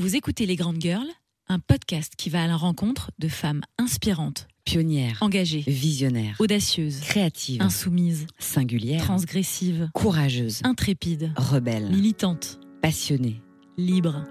Vous 0.00 0.16
écoutez 0.16 0.46
Les 0.46 0.56
Grandes 0.56 0.80
Girls, 0.80 1.10
un 1.46 1.58
podcast 1.58 2.14
qui 2.16 2.30
va 2.30 2.42
à 2.42 2.46
la 2.46 2.56
rencontre 2.56 3.10
de 3.18 3.28
femmes 3.28 3.60
inspirantes, 3.76 4.48
Pionnière, 4.64 5.18
engagées, 5.20 5.62
visionnaire, 5.66 6.36
audacieuses, 6.38 7.00
créative, 7.00 7.60
insoumises, 7.60 8.26
singulière, 8.38 9.02
transgressives, 9.02 9.90
courageuse, 9.92 10.62
intrépides, 10.64 11.34
rebelle, 11.36 11.90
militantes, 11.90 12.60
passionnée, 12.80 13.42
libres. 13.76 14.24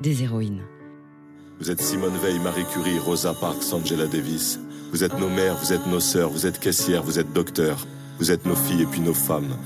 des 0.00 0.22
héroïnes. 0.22 0.62
Vous 1.58 1.72
êtes 1.72 1.82
Simone 1.82 2.16
Veil, 2.22 2.38
Marie 2.38 2.66
Curie, 2.72 3.00
Rosa 3.00 3.34
Parks, 3.34 3.72
Angela 3.72 4.06
Davis. 4.06 4.60
Vous 4.92 5.02
êtes 5.02 5.18
nos 5.18 5.30
mères, 5.30 5.56
vous 5.56 5.72
êtes 5.72 5.84
nos 5.88 5.98
sœurs, 5.98 6.30
vous 6.30 6.46
êtes 6.46 6.60
caissières, 6.60 7.02
vous 7.02 7.18
êtes 7.18 7.32
docteurs. 7.32 7.88
Vous 8.20 8.30
êtes 8.30 8.46
nos 8.46 8.54
filles 8.54 8.82
et 8.82 8.86
puis 8.86 9.00
nos 9.00 9.14
femmes. 9.14 9.56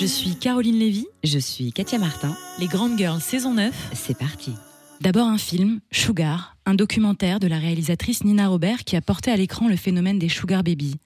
Je 0.00 0.06
suis 0.06 0.36
Caroline 0.36 0.78
Lévy, 0.78 1.06
Je 1.24 1.40
suis 1.40 1.72
Katia 1.72 1.98
Martin, 1.98 2.36
Les 2.60 2.68
Grandes 2.68 2.96
Girls 2.96 3.20
saison 3.20 3.54
9. 3.54 3.90
c'est 3.94 4.16
parti. 4.16 4.52
D'abord 5.00 5.26
un 5.26 5.38
film, 5.38 5.80
Sugar, 5.90 6.56
un 6.66 6.74
documentaire 6.74 7.40
de 7.40 7.48
la 7.48 7.58
réalisatrice 7.58 8.22
Nina 8.22 8.46
Robert 8.46 8.84
qui 8.84 8.94
a 8.94 9.00
porté 9.00 9.32
à 9.32 9.36
l'écran 9.36 9.68
le 9.68 9.74
phénomène 9.74 10.20
des 10.20 10.28
sugar 10.28 10.62
babies. 10.62 11.00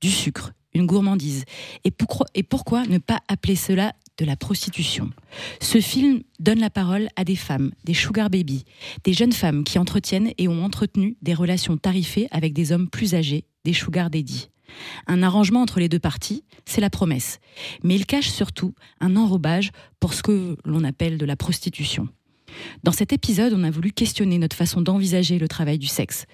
Du 0.00 0.10
sucre, 0.10 0.52
une 0.72 0.86
gourmandise. 0.86 1.44
Et 1.84 1.90
pourquoi, 1.90 2.26
et 2.34 2.42
pourquoi 2.42 2.86
ne 2.86 2.96
pas 2.96 3.20
appeler 3.28 3.54
cela 3.54 3.92
de 4.16 4.24
la 4.24 4.36
prostitution? 4.36 5.10
Ce 5.60 5.82
film 5.82 6.22
donne 6.40 6.60
la 6.60 6.70
parole 6.70 7.08
à 7.16 7.24
des 7.24 7.36
femmes, 7.36 7.72
des 7.84 7.94
sugar 7.94 8.30
babies, 8.30 8.64
des 9.04 9.12
jeunes 9.12 9.32
femmes 9.32 9.62
qui 9.62 9.78
entretiennent 9.78 10.32
et 10.38 10.48
ont 10.48 10.64
entretenu 10.64 11.18
des 11.20 11.34
relations 11.34 11.76
tarifées 11.76 12.28
avec 12.30 12.54
des 12.54 12.72
hommes 12.72 12.88
plus 12.88 13.14
âgés, 13.14 13.44
des 13.66 13.74
sugar 13.74 14.08
daddy. 14.08 14.48
Un 15.06 15.22
arrangement 15.22 15.62
entre 15.62 15.80
les 15.80 15.88
deux 15.88 15.98
parties, 15.98 16.44
c'est 16.64 16.80
la 16.80 16.90
promesse. 16.90 17.38
Mais 17.82 17.94
il 17.94 18.06
cache 18.06 18.28
surtout 18.28 18.74
un 19.00 19.16
enrobage 19.16 19.70
pour 20.00 20.14
ce 20.14 20.22
que 20.22 20.56
l'on 20.64 20.84
appelle 20.84 21.18
de 21.18 21.26
la 21.26 21.36
prostitution. 21.36 22.08
Dans 22.82 22.92
cet 22.92 23.12
épisode, 23.12 23.52
on 23.52 23.64
a 23.64 23.70
voulu 23.70 23.92
questionner 23.92 24.38
notre 24.38 24.56
façon 24.56 24.80
d'envisager 24.80 25.38
le 25.38 25.48
travail 25.48 25.78
du 25.78 25.86
sexe. 25.86 26.24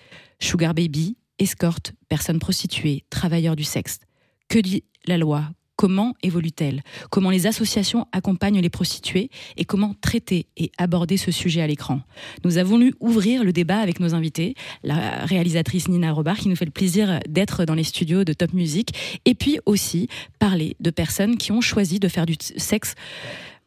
Sugar 0.40 0.74
baby, 0.74 1.16
escorte, 1.38 1.92
personne 2.08 2.38
prostituée, 2.38 3.04
travailleur 3.10 3.56
du 3.56 3.64
sexe. 3.64 3.98
Que 4.48 4.58
dit 4.58 4.84
la 5.06 5.18
loi 5.18 5.50
Comment 5.76 6.14
évolue-t-elle 6.22 6.82
Comment 7.10 7.30
les 7.30 7.46
associations 7.46 8.06
accompagnent 8.12 8.60
les 8.60 8.70
prostituées 8.70 9.30
et 9.56 9.64
comment 9.64 9.94
traiter 10.00 10.46
et 10.56 10.70
aborder 10.78 11.16
ce 11.16 11.30
sujet 11.30 11.62
à 11.62 11.66
l'écran? 11.66 12.00
Nous 12.44 12.58
avons 12.58 12.74
voulu 12.74 12.94
ouvrir 13.00 13.44
le 13.44 13.52
débat 13.52 13.78
avec 13.78 14.00
nos 14.00 14.14
invités, 14.14 14.54
la 14.82 15.24
réalisatrice 15.26 15.88
Nina 15.88 16.12
Robart 16.12 16.38
qui 16.38 16.48
nous 16.48 16.56
fait 16.56 16.64
le 16.64 16.70
plaisir 16.70 17.20
d'être 17.28 17.64
dans 17.64 17.74
les 17.74 17.84
studios 17.84 18.24
de 18.24 18.32
Top 18.32 18.52
Music 18.52 19.20
et 19.24 19.34
puis 19.34 19.58
aussi 19.66 20.08
parler 20.38 20.76
de 20.80 20.90
personnes 20.90 21.36
qui 21.36 21.52
ont 21.52 21.60
choisi 21.60 22.00
de 22.00 22.08
faire 22.08 22.26
du 22.26 22.34
sexe 22.40 22.94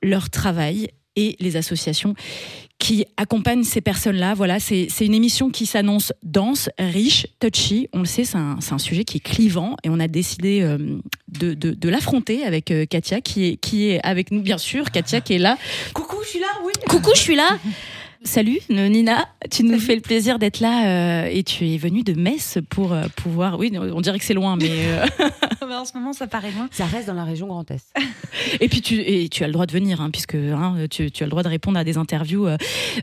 leur 0.02 0.30
travail 0.30 0.90
et 1.18 1.36
les 1.42 1.58
associations 1.58 2.16
qui 2.80 3.06
accompagnent 3.18 3.64
ces 3.64 3.82
personnes-là. 3.82 4.36
Voilà, 4.36 4.60
c'est 4.60 4.88
une 5.02 5.16
émission 5.16 5.50
qui 5.50 5.66
s'annonce 5.66 6.14
dense, 6.23 6.70
riche, 6.78 7.28
touchy. 7.40 7.90
On 7.92 8.00
le 8.00 8.06
sait, 8.06 8.23
c'est 8.23 8.38
un, 8.38 8.78
sujet 8.78 9.04
qui 9.04 9.18
est 9.18 9.22
clivant 9.22 9.76
et 9.84 9.90
on 9.90 10.00
a 10.00 10.08
décidé 10.08 10.62
euh, 10.62 10.78
de, 11.28 11.56
de, 11.56 11.72
de 11.72 11.90
l'affronter 11.90 12.45
avec 12.45 12.70
euh, 12.70 12.86
Katia 12.86 13.20
qui 13.22 13.48
est, 13.48 13.58
qui 13.58 13.90
est 13.90 14.00
avec 14.06 14.32
nous, 14.32 14.42
bien 14.42 14.60
sûr. 14.60 14.92
Katia 14.92 15.20
qui 15.20 15.34
est 15.34 15.40
là. 15.40 15.58
Coucou, 15.94 16.18
je 16.23 16.30
suis 16.30 16.40
là, 16.40 16.48
oui. 16.64 16.72
Coucou, 16.88 17.12
je 17.16 17.22
suis 17.22 17.36
là. 17.36 17.58
Salut 18.23 18.60
Nina, 18.70 19.28
tu 19.52 19.64
nous 19.64 19.80
fais 19.80 19.94
le 19.96 20.02
plaisir 20.02 20.40
d'être 20.40 20.60
là 20.60 21.23
euh, 21.26 21.30
et 21.32 21.44
tu 21.44 21.68
es 21.70 21.78
venue 21.78 22.04
de 22.04 22.14
Metz 22.14 22.58
pour 22.70 22.92
euh, 22.92 23.04
pouvoir. 23.16 23.60
Oui, 23.60 23.72
on 23.78 24.02
dirait 24.02 24.18
que 24.18 24.26
c'est 24.26 24.34
loin, 24.34 24.56
mais 24.56 24.70
euh, 24.72 25.06
en 25.62 25.86
ce 25.86 25.96
moment, 25.96 26.14
ça 26.14 26.26
paraît 26.28 26.52
loin. 26.52 26.68
Ça 26.72 26.86
reste 26.86 27.08
dans 27.08 27.14
la 27.14 27.23
région 27.23 27.48
Grand 27.48 27.70
Est. 27.70 27.94
Et 28.60 28.70
puis 28.70 28.82
tu, 28.82 28.95
et 29.02 29.30
tu 29.30 29.44
as 29.44 29.48
le 29.48 29.54
droit 29.54 29.66
de 29.66 29.72
venir, 29.72 30.00
hein, 30.02 30.10
puisque 30.12 30.36
hein, 30.36 30.76
tu, 30.90 31.12
tu 31.12 31.23
as 31.23 31.26
le 31.26 31.30
droit 31.30 31.44
de 31.44 31.48
répondre 31.48 31.78
à 31.80 31.84
des 31.84 31.98
interviews. 31.98 32.48
euh, 32.48 32.58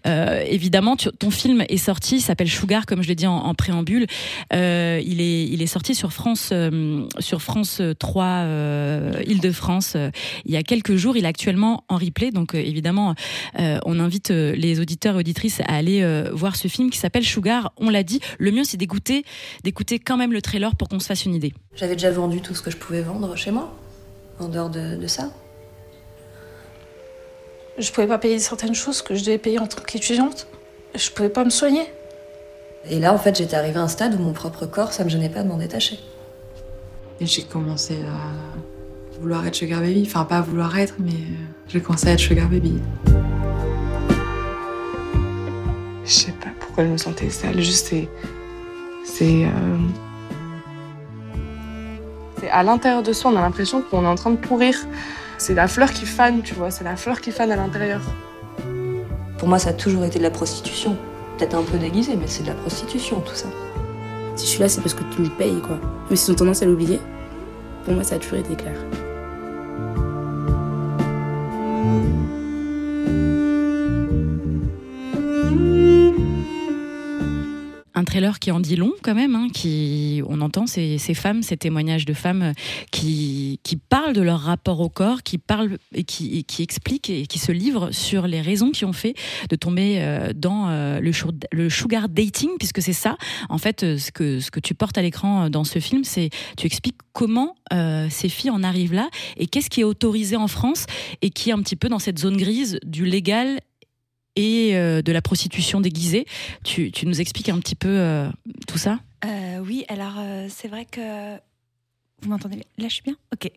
euh, 0.07 0.43
évidemment, 0.49 0.97
tu- 0.97 1.11
ton 1.11 1.31
film 1.31 1.65
est 1.69 1.77
sorti, 1.77 2.17
il 2.17 2.21
s'appelle 2.21 2.49
Sugar, 2.49 2.87
comme 2.87 3.03
je 3.03 3.09
l'ai 3.09 3.15
dit 3.15 3.27
en, 3.27 3.37
en 3.37 3.55
préambule. 3.55 4.07
Euh, 4.53 5.01
il, 5.05 5.21
est, 5.21 5.45
il 5.47 5.61
est 5.63 5.67
sorti 5.67 5.95
sur 5.95 6.13
France, 6.13 6.51
euh, 6.53 7.05
sur 7.19 7.43
France 7.43 7.81
3, 7.99 8.25
euh, 8.25 9.23
Île-de-France, 9.27 9.95
euh, 9.97 10.11
il 10.45 10.53
y 10.53 10.57
a 10.57 10.63
quelques 10.63 10.97
jours. 10.97 11.17
Il 11.17 11.25
est 11.25 11.29
actuellement 11.29 11.85
en 11.89 11.97
replay, 11.97 12.31
donc 12.31 12.55
euh, 12.55 12.59
évidemment, 12.59 13.15
euh, 13.59 13.79
on 13.87 13.99
invite 14.01 14.31
les 14.31 14.81
auditeurs 14.81 15.14
et 15.15 15.19
auditrices 15.19 15.61
à 15.61 15.75
aller 15.75 16.03
euh, 16.03 16.31
voir 16.33 16.57
ce 16.57 16.69
film 16.69 16.91
qui 16.91 16.99
s'appelle 16.99 17.25
Sugar. 17.25 17.73
On 17.77 17.91
l'a 17.91 18.03
dit, 18.03 18.21
le 18.39 18.51
mieux 18.51 18.65
c'est 18.65 18.77
d'écouter, 18.77 19.25
d'écouter 19.63 19.99
quand 19.99 20.17
même 20.17 20.33
le 20.33 20.43
trailer 20.43 20.77
pour 20.77 20.89
qu'on 20.89 21.01
se 21.01 21.07
fasse 21.07 21.25
une 21.25 21.35
idée. 21.35 21.53
J'avais 21.75 21.95
déjà 21.95 22.11
vendu 22.11 22.41
tout 22.41 22.55
ce 22.55 22.63
que 22.63 22.71
je 22.71 22.77
pouvais 22.77 23.03
vendre 23.03 23.35
chez 23.37 23.51
moi, 23.51 23.75
en 24.39 24.49
dehors 24.49 24.71
de, 24.71 24.97
de 24.97 25.07
ça. 25.07 25.31
Je 27.79 27.91
pouvais 27.91 28.07
pas 28.07 28.19
payer 28.19 28.39
certaines 28.39 28.75
choses 28.75 29.03
que 29.03 29.15
je 29.15 29.25
devais 29.25 29.39
payer 29.39 29.59
en 29.59 29.67
tant 29.67 29.83
qu'étudiante. 29.83 30.47
Je 30.95 31.11
pouvais 31.11 31.29
pas 31.29 31.45
me 31.45 31.51
soigner. 31.51 31.83
Et 32.89 33.01
là, 33.01 33.13
en 33.13 33.19
fait, 33.19 33.37
j'étais 33.37 33.57
arrivée 33.57 33.79
à 33.79 33.83
un 33.83 33.89
stade 33.89 34.15
où 34.15 34.19
mon 34.19 34.33
propre 34.33 34.67
corps, 34.67 34.93
ça 34.93 35.05
me 35.05 35.09
gênait 35.09 35.29
pas 35.29 35.43
de 35.43 35.49
m'en 35.49 35.57
détacher. 35.57 35.99
Et 37.21 37.27
j'ai 37.27 37.43
commencé 37.43 37.95
à 37.95 39.19
vouloir 39.21 39.47
être 39.47 39.55
sugar 39.55 39.81
baby. 39.81 40.05
Enfin, 40.07 40.25
pas 40.25 40.39
à 40.39 40.43
vouloir 40.43 40.77
être, 40.79 40.95
mais 40.99 41.13
euh, 41.13 41.35
j'ai 41.67 41.81
commencé 41.81 42.09
à 42.09 42.13
être 42.13 42.21
sugar 42.21 42.49
baby. 42.49 42.75
Je 46.05 46.11
sais 46.13 46.33
pas 46.33 46.51
pourquoi 46.61 46.85
je 46.85 46.91
me 46.91 46.97
sentais 46.99 47.31
sale. 47.31 47.61
Juste, 47.61 47.87
c'est. 47.89 48.09
C'est. 49.05 49.45
euh, 49.45 49.79
C'est 52.41 52.51
à 52.51 52.63
l'intérieur 52.63 53.03
de 53.03 53.13
soi, 53.13 53.31
on 53.33 53.37
a 53.37 53.41
l'impression 53.41 53.83
qu'on 53.83 54.05
est 54.05 54.09
en 54.09 54.15
train 54.17 54.31
de 54.31 54.37
pourrir. 54.37 54.75
C'est 55.39 55.55
la 55.55 55.67
fleur 55.69 55.91
qui 55.93 56.05
fane, 56.07 56.43
tu 56.43 56.55
vois. 56.55 56.71
C'est 56.71 56.85
la 56.85 56.97
fleur 56.97 57.21
qui 57.21 57.31
fane 57.33 57.51
à 57.51 57.57
l'intérieur. 57.57 58.01
Pour 59.39 59.49
moi, 59.49 59.59
ça 59.59 59.71
a 59.71 59.73
toujours 59.73 60.05
été 60.05 60.19
de 60.19 60.25
la 60.25 60.31
prostitution. 60.31 60.97
Peut-être 61.39 61.55
un 61.57 61.63
peu 61.63 61.79
déguisé, 61.79 62.17
mais 62.17 62.27
c'est 62.29 62.43
de 62.43 62.49
la 62.49 62.55
prostitution, 62.55 63.21
tout 63.21 63.35
ça. 63.35 63.47
Si 64.37 64.47
je 64.47 64.51
suis 64.51 64.61
là, 64.61 64.69
c'est 64.69 64.81
parce 64.81 64.95
que 64.95 65.03
tu 65.15 65.23
me 65.23 65.29
payes, 65.29 65.61
quoi. 65.67 65.79
Mais 66.11 66.17
s'ils 66.17 66.33
ont 66.33 66.37
tendance 66.37 66.63
à 66.63 66.67
l'oublier, 66.67 67.01
pour 67.85 67.95
moi, 67.95 68.05
ça 68.05 68.17
a 68.17 68.19
toujours 68.19 68.39
été 68.39 68.55
clair. 68.55 68.75
Un 78.05 78.13
trailer 78.13 78.39
qui 78.39 78.51
en 78.51 78.61
dit 78.61 78.77
long 78.77 78.93
quand 79.03 79.15
même, 79.15 79.35
hein, 79.35 79.49
qui 79.51 80.21
on 80.29 80.43
entend 80.43 80.67
ces, 80.67 80.99
femmes, 81.15 81.43
ces 81.43 81.57
témoignages 81.57 82.05
de 82.05 82.13
femmes 82.13 82.43
euh, 82.43 82.53
qui, 82.91 83.59
parlent 83.89 84.13
de 84.13 84.21
leur 84.21 84.41
rapport 84.41 84.81
au 84.81 84.91
corps, 84.91 85.23
qui 85.23 85.39
parlent 85.39 85.79
et 85.95 86.05
qui, 86.05 86.45
expliquent 86.59 87.09
et 87.09 87.27
qui 87.27 87.39
se 87.39 87.51
livrent 87.51 87.93
sur 87.93 88.27
les 88.27 88.43
raisons 88.43 88.73
qui 88.73 88.85
ont 88.85 88.93
fait 88.93 89.15
de 89.49 89.57
tomber 89.57 89.97
euh, 90.01 90.33
dans 90.35 90.69
euh, 90.69 91.01
le, 91.01 91.13
le 91.51 91.71
sugar 91.71 92.11
dating, 92.11 92.51
puisque 92.59 92.83
c'est 92.83 92.93
ça, 92.93 93.17
en 93.49 93.57
fait, 93.57 93.81
ce 93.97 94.11
que, 94.11 94.61
tu 94.61 94.75
portes 94.75 94.99
à 94.99 95.03
l'écran 95.03 95.49
dans 95.49 95.65
ce 95.65 95.79
film, 95.79 96.05
c'est 96.05 96.29
tu 96.59 96.67
expliques 96.67 96.99
comment 97.13 97.55
ces 98.11 98.29
filles 98.29 98.51
en 98.51 98.63
arrivent 98.63 98.93
là 98.93 99.09
et 99.37 99.47
qu'est-ce 99.47 99.71
qui 99.71 99.81
est 99.81 99.85
autorisé 99.85 100.37
en 100.37 100.47
France 100.47 100.87
et 101.23 101.31
qui 101.31 101.51
est 101.51 101.53
un 101.53 101.61
petit 101.61 101.77
peu 101.77 101.89
dans 101.89 101.99
cette 101.99 102.19
zone 102.19 102.37
grise 102.37 102.79
du 102.85 103.05
légal 103.05 103.61
et 104.37 104.77
euh, 104.77 105.03
de 105.03 105.13
la 105.13 105.23
prostitution 105.23 105.81
déguisée. 105.81 106.27
Tu, 106.65 106.91
nous 107.05 107.21
expliques 107.21 107.49
un 107.49 107.59
petit 107.59 107.75
peu 107.75 107.89
euh, 107.89 108.29
tout 108.67 108.79
ça? 108.79 109.01
Euh, 109.25 109.59
oui, 109.59 109.85
alors 109.89 110.15
c'est 110.49 110.69
vrai 110.69 110.85
que. 110.85 111.37
Vous 112.23 112.31
m'entendez 112.31 112.57
Là, 112.79 112.89
je 112.89 112.95
suis 112.95 113.03
bien? 113.03 113.17
Ok. 113.33 113.51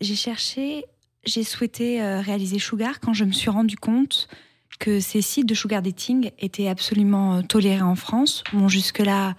J'ai 0.00 0.14
cherché, 0.16 0.84
j'ai 1.24 1.44
souhaité 1.44 2.02
réaliser 2.18 2.58
Sugar 2.58 3.00
quand 3.00 3.14
je 3.14 3.24
me 3.24 3.32
suis 3.32 3.48
rendu 3.48 3.76
compte 3.76 4.28
que 4.78 5.00
ces 5.00 5.22
sites 5.22 5.46
de 5.46 5.54
Sugar 5.54 5.82
Dating 5.82 6.30
étaient 6.38 6.68
absolument 6.68 7.42
tolérés 7.42 7.80
en 7.80 7.94
France. 7.94 8.42
Bon, 8.52 8.68
jusque-là, 8.68 9.34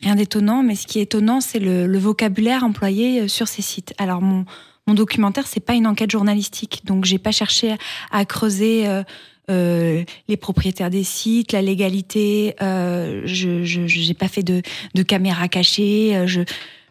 rien 0.00 0.14
d'étonnant, 0.14 0.62
mais 0.62 0.76
ce 0.76 0.86
qui 0.86 1.00
est 1.00 1.02
étonnant, 1.02 1.40
c'est 1.40 1.58
le, 1.58 1.86
le 1.86 1.98
vocabulaire 1.98 2.62
employé 2.62 3.28
sur 3.28 3.48
ces 3.48 3.62
sites. 3.62 3.92
Alors, 3.98 4.22
mon, 4.22 4.46
mon 4.86 4.94
documentaire, 4.94 5.46
c'est 5.46 5.60
pas 5.64 5.74
une 5.74 5.86
enquête 5.86 6.10
journalistique, 6.10 6.82
donc 6.84 7.04
j'ai 7.04 7.18
pas 7.18 7.32
cherché 7.32 7.74
à, 8.10 8.24
creuser. 8.24 8.86
euh, 8.86 9.02
euh, 9.50 10.04
les 10.28 10.36
propriétaires 10.38 10.88
des 10.88 11.04
sites, 11.04 11.52
la 11.52 11.60
légalité. 11.60 12.54
Euh, 12.62 13.22
je 13.26 13.62
j'ai 13.62 14.14
pas 14.14 14.28
fait 14.28 14.42
de 14.42 14.62
de 14.94 15.02
caméra 15.02 15.48
cachée. 15.48 16.16
euh, 16.16 16.26
Je 16.26 16.40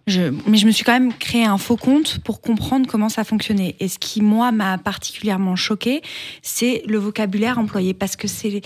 je 0.06 0.22
mais 0.48 0.58
je 0.58 0.68
me 0.68 0.72
suis 0.72 0.84
quand 0.84 0.94
même 0.94 1.14
créé 1.14 1.46
un 1.46 1.58
faux 1.58 1.78
compte 1.78 2.20
pour 2.20 2.42
comprendre 2.42 2.86
comment 2.88 3.10
ça 3.10 3.24
fonctionnait. 3.24 3.76
Et 3.80 3.88
ce 3.88 3.98
qui 3.98 4.22
moi 4.22 4.52
m'a 4.52 4.78
particulièrement 4.78 5.56
choqué, 5.56 6.02
c'est 6.44 6.84
le 6.86 7.00
vocabulaire 7.00 7.58
employé 7.58 7.96
parce 7.96 8.16
que 8.16 8.28
c'est 8.28 8.62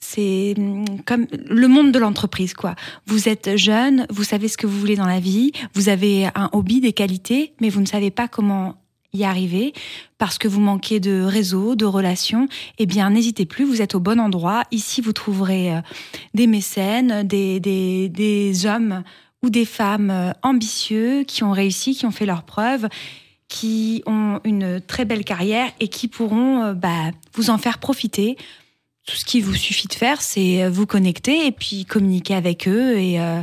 c'est 0.00 0.54
hum, 0.56 0.84
comme 1.04 1.26
le 1.48 1.68
monde 1.68 1.92
de 1.92 1.98
l'entreprise, 1.98 2.54
quoi. 2.54 2.74
Vous 3.06 3.28
êtes 3.28 3.56
jeune, 3.56 4.06
vous 4.10 4.24
savez 4.24 4.48
ce 4.48 4.56
que 4.56 4.66
vous 4.66 4.78
voulez 4.78 4.96
dans 4.96 5.06
la 5.06 5.20
vie, 5.20 5.52
vous 5.74 5.88
avez 5.88 6.26
un 6.34 6.50
hobby, 6.52 6.80
des 6.80 6.92
qualités, 6.92 7.54
mais 7.60 7.68
vous 7.68 7.80
ne 7.80 7.86
savez 7.86 8.10
pas 8.10 8.28
comment 8.28 8.76
y 9.14 9.24
arriver 9.24 9.72
parce 10.18 10.38
que 10.38 10.48
vous 10.48 10.60
manquez 10.60 11.00
de 11.00 11.22
réseau, 11.22 11.74
de 11.74 11.86
relations. 11.86 12.48
Eh 12.78 12.86
bien, 12.86 13.10
n'hésitez 13.10 13.46
plus, 13.46 13.64
vous 13.64 13.80
êtes 13.80 13.94
au 13.94 14.00
bon 14.00 14.20
endroit. 14.20 14.64
Ici, 14.70 15.00
vous 15.00 15.12
trouverez 15.12 15.74
euh, 15.74 15.80
des 16.34 16.46
mécènes, 16.46 17.26
des, 17.26 17.58
des, 17.58 18.08
des 18.08 18.66
hommes 18.66 19.02
ou 19.42 19.50
des 19.50 19.64
femmes 19.64 20.10
euh, 20.10 20.32
ambitieux 20.42 21.24
qui 21.24 21.42
ont 21.42 21.52
réussi, 21.52 21.94
qui 21.94 22.06
ont 22.06 22.10
fait 22.10 22.26
leurs 22.26 22.42
preuves 22.42 22.88
qui 23.48 24.02
ont 24.06 24.40
une 24.44 24.80
très 24.80 25.06
belle 25.06 25.24
carrière 25.24 25.70
et 25.80 25.88
qui 25.88 26.06
pourront 26.06 26.62
euh, 26.62 26.74
bah, 26.74 27.10
vous 27.32 27.50
en 27.50 27.58
faire 27.58 27.78
profiter. 27.78 28.36
Tout 29.08 29.16
ce 29.16 29.24
qu'il 29.24 29.42
vous 29.42 29.54
suffit 29.54 29.88
de 29.88 29.94
faire, 29.94 30.20
c'est 30.20 30.62
euh, 30.62 30.68
vous 30.68 30.84
connecter 30.84 31.46
et 31.46 31.52
puis 31.52 31.86
communiquer 31.86 32.34
avec 32.34 32.68
eux 32.68 32.98
et 32.98 33.18
euh, 33.18 33.42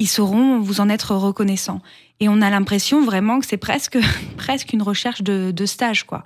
ils 0.00 0.08
sauront 0.08 0.58
vous 0.58 0.80
en 0.80 0.88
être 0.88 1.14
reconnaissants. 1.14 1.80
Et 2.18 2.28
on 2.28 2.42
a 2.42 2.50
l'impression 2.50 3.04
vraiment 3.04 3.38
que 3.38 3.46
c'est 3.46 3.56
presque, 3.56 3.98
presque 4.36 4.72
une 4.72 4.82
recherche 4.82 5.22
de, 5.22 5.66
stage, 5.66 6.02
quoi. 6.04 6.24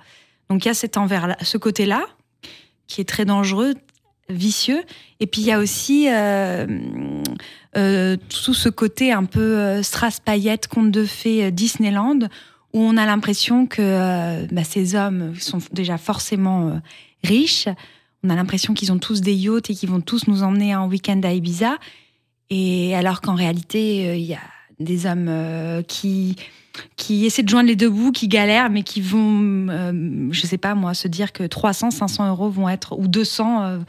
Donc 0.49 0.65
il 0.65 0.67
y 0.67 0.71
a 0.71 0.73
cet 0.73 0.97
envers, 0.97 1.35
ce 1.43 1.59
côté-là 1.59 2.05
qui 2.87 3.01
est 3.01 3.07
très 3.07 3.23
dangereux, 3.23 3.75
vicieux. 4.29 4.81
Et 5.19 5.27
puis 5.27 5.41
il 5.41 5.47
y 5.47 5.51
a 5.51 5.59
aussi 5.59 6.07
euh, 6.09 6.65
tout 7.75 8.55
ce 8.55 8.67
côté 8.67 9.11
un 9.11 9.25
peu 9.25 9.83
strass 9.83 10.19
paillettes, 10.19 10.67
conte 10.67 10.89
de 10.89 11.05
fées, 11.05 11.51
Disneyland, 11.51 12.21
où 12.73 12.81
on 12.81 12.97
a 12.97 13.05
l'impression 13.05 13.67
que 13.67 14.47
bah, 14.51 14.63
ces 14.63 14.95
hommes 14.95 15.35
sont 15.35 15.59
déjà 15.71 15.99
forcément 15.99 16.81
riches. 17.23 17.67
On 18.23 18.29
a 18.29 18.35
l'impression 18.35 18.73
qu'ils 18.73 18.91
ont 18.91 18.99
tous 18.99 19.21
des 19.21 19.33
yachts 19.33 19.69
et 19.69 19.75
qu'ils 19.75 19.89
vont 19.89 20.01
tous 20.01 20.27
nous 20.27 20.43
emmener 20.43 20.75
en 20.75 20.87
week-end 20.87 21.19
à 21.23 21.33
Ibiza. 21.33 21.77
Et 22.49 22.95
alors 22.95 23.21
qu'en 23.21 23.35
réalité, 23.35 24.09
euh, 24.09 24.15
il 24.15 24.25
y 24.25 24.33
a 24.33 24.41
des 24.79 25.05
hommes 25.05 25.27
euh, 25.29 25.81
qui 25.81 26.35
qui 26.95 27.25
essaient 27.25 27.43
de 27.43 27.49
joindre 27.49 27.67
les 27.67 27.75
deux 27.75 27.89
bouts, 27.89 28.11
qui 28.11 28.27
galèrent, 28.27 28.69
mais 28.69 28.83
qui 28.83 29.01
vont, 29.01 29.67
euh, 29.69 30.29
je 30.31 30.41
sais 30.45 30.57
pas 30.57 30.75
moi, 30.75 30.93
se 30.93 31.07
dire 31.07 31.33
que 31.33 31.43
300, 31.43 31.91
500 31.91 32.29
euros 32.29 32.49
vont 32.49 32.69
être, 32.69 32.97
ou 32.97 33.07
200, 33.07 33.63
euh, 33.63 33.79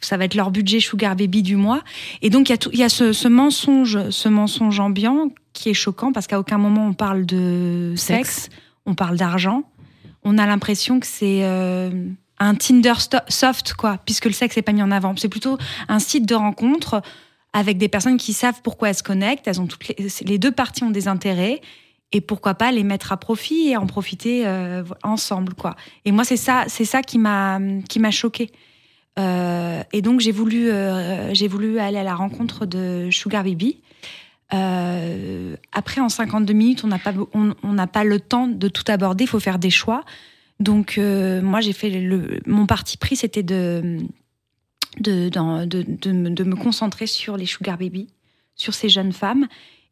ça 0.00 0.16
va 0.16 0.24
être 0.24 0.34
leur 0.34 0.50
budget 0.50 0.80
sugar 0.80 1.14
baby 1.14 1.42
du 1.42 1.56
mois. 1.56 1.82
Et 2.22 2.30
donc 2.30 2.48
il 2.48 2.52
y 2.52 2.54
a, 2.54 2.58
tout, 2.58 2.70
y 2.72 2.82
a 2.82 2.88
ce, 2.88 3.12
ce 3.12 3.28
mensonge, 3.28 4.10
ce 4.10 4.28
mensonge 4.28 4.80
ambiant 4.80 5.28
qui 5.52 5.68
est 5.68 5.74
choquant 5.74 6.12
parce 6.12 6.26
qu'à 6.26 6.38
aucun 6.38 6.58
moment 6.58 6.86
on 6.86 6.94
parle 6.94 7.26
de 7.26 7.92
sexe, 7.96 8.48
on 8.86 8.94
parle 8.94 9.18
d'argent. 9.18 9.64
On 10.22 10.38
a 10.38 10.46
l'impression 10.46 11.00
que 11.00 11.06
c'est 11.06 11.42
un 12.40 12.54
Tinder 12.54 12.94
soft, 13.28 13.74
quoi, 13.74 13.98
puisque 14.04 14.24
le 14.24 14.32
sexe 14.32 14.56
n'est 14.56 14.62
pas 14.62 14.72
mis 14.72 14.82
en 14.82 14.90
avant. 14.90 15.14
C'est 15.16 15.28
plutôt 15.28 15.58
un 15.88 15.98
site 15.98 16.26
de 16.26 16.34
rencontre 16.34 17.02
avec 17.52 17.78
des 17.78 17.88
personnes 17.88 18.16
qui 18.16 18.32
savent 18.32 18.62
pourquoi 18.62 18.88
elles 18.88 18.96
se 18.96 19.02
connectent. 19.02 19.46
Elles 19.46 19.60
ont 19.60 19.66
toutes 19.66 19.86
les, 19.88 20.38
deux 20.38 20.50
parties 20.50 20.82
ont 20.82 20.90
des 20.90 21.06
intérêts 21.06 21.60
et 22.12 22.20
pourquoi 22.20 22.54
pas 22.54 22.72
les 22.72 22.82
mettre 22.82 23.12
à 23.12 23.18
profit 23.18 23.68
et 23.68 23.76
en 23.76 23.86
profiter 23.86 24.46
euh, 24.46 24.82
ensemble, 25.02 25.54
quoi. 25.54 25.76
Et 26.04 26.12
moi, 26.12 26.24
c'est 26.24 26.38
ça, 26.38 26.64
c'est 26.66 26.86
ça 26.86 27.02
qui 27.02 27.18
m'a 27.18 27.60
qui 27.88 28.00
m'a 28.00 28.10
choqué. 28.10 28.50
et 29.18 30.02
donc 30.02 30.20
j'ai 30.20 30.32
voulu 30.32 30.70
euh, 30.70 31.34
j'ai 31.34 31.46
voulu 31.46 31.78
aller 31.78 31.98
à 31.98 32.04
la 32.04 32.14
rencontre 32.14 32.66
de 32.66 33.08
Sugar 33.10 33.44
Baby. 33.44 33.78
Euh, 34.52 35.56
après, 35.72 36.00
en 36.00 36.08
52 36.08 36.52
minutes, 36.52 36.84
on 36.84 36.88
n'a 36.88 36.98
pas, 36.98 37.12
on 37.34 37.72
n'a 37.72 37.86
pas 37.86 38.04
le 38.04 38.18
temps 38.18 38.46
de 38.46 38.68
tout 38.68 38.84
aborder. 38.88 39.24
Il 39.24 39.28
faut 39.28 39.40
faire 39.40 39.58
des 39.58 39.70
choix. 39.70 40.04
Donc, 40.60 40.96
euh, 40.98 41.40
moi, 41.42 41.60
j'ai 41.60 41.72
fait 41.72 41.90
le, 41.90 42.38
mon 42.46 42.66
parti 42.66 42.96
pris, 42.98 43.16
c'était 43.16 43.42
de, 43.42 43.98
de, 45.00 45.28
de, 45.30 45.82
de, 45.82 46.12
me- 46.12 46.30
de 46.30 46.44
me 46.44 46.54
concentrer 46.56 47.06
sur 47.06 47.36
les 47.36 47.46
sugar 47.46 47.78
baby, 47.78 48.08
sur 48.54 48.74
ces 48.74 48.88
jeunes 48.88 49.12
femmes, 49.12 49.46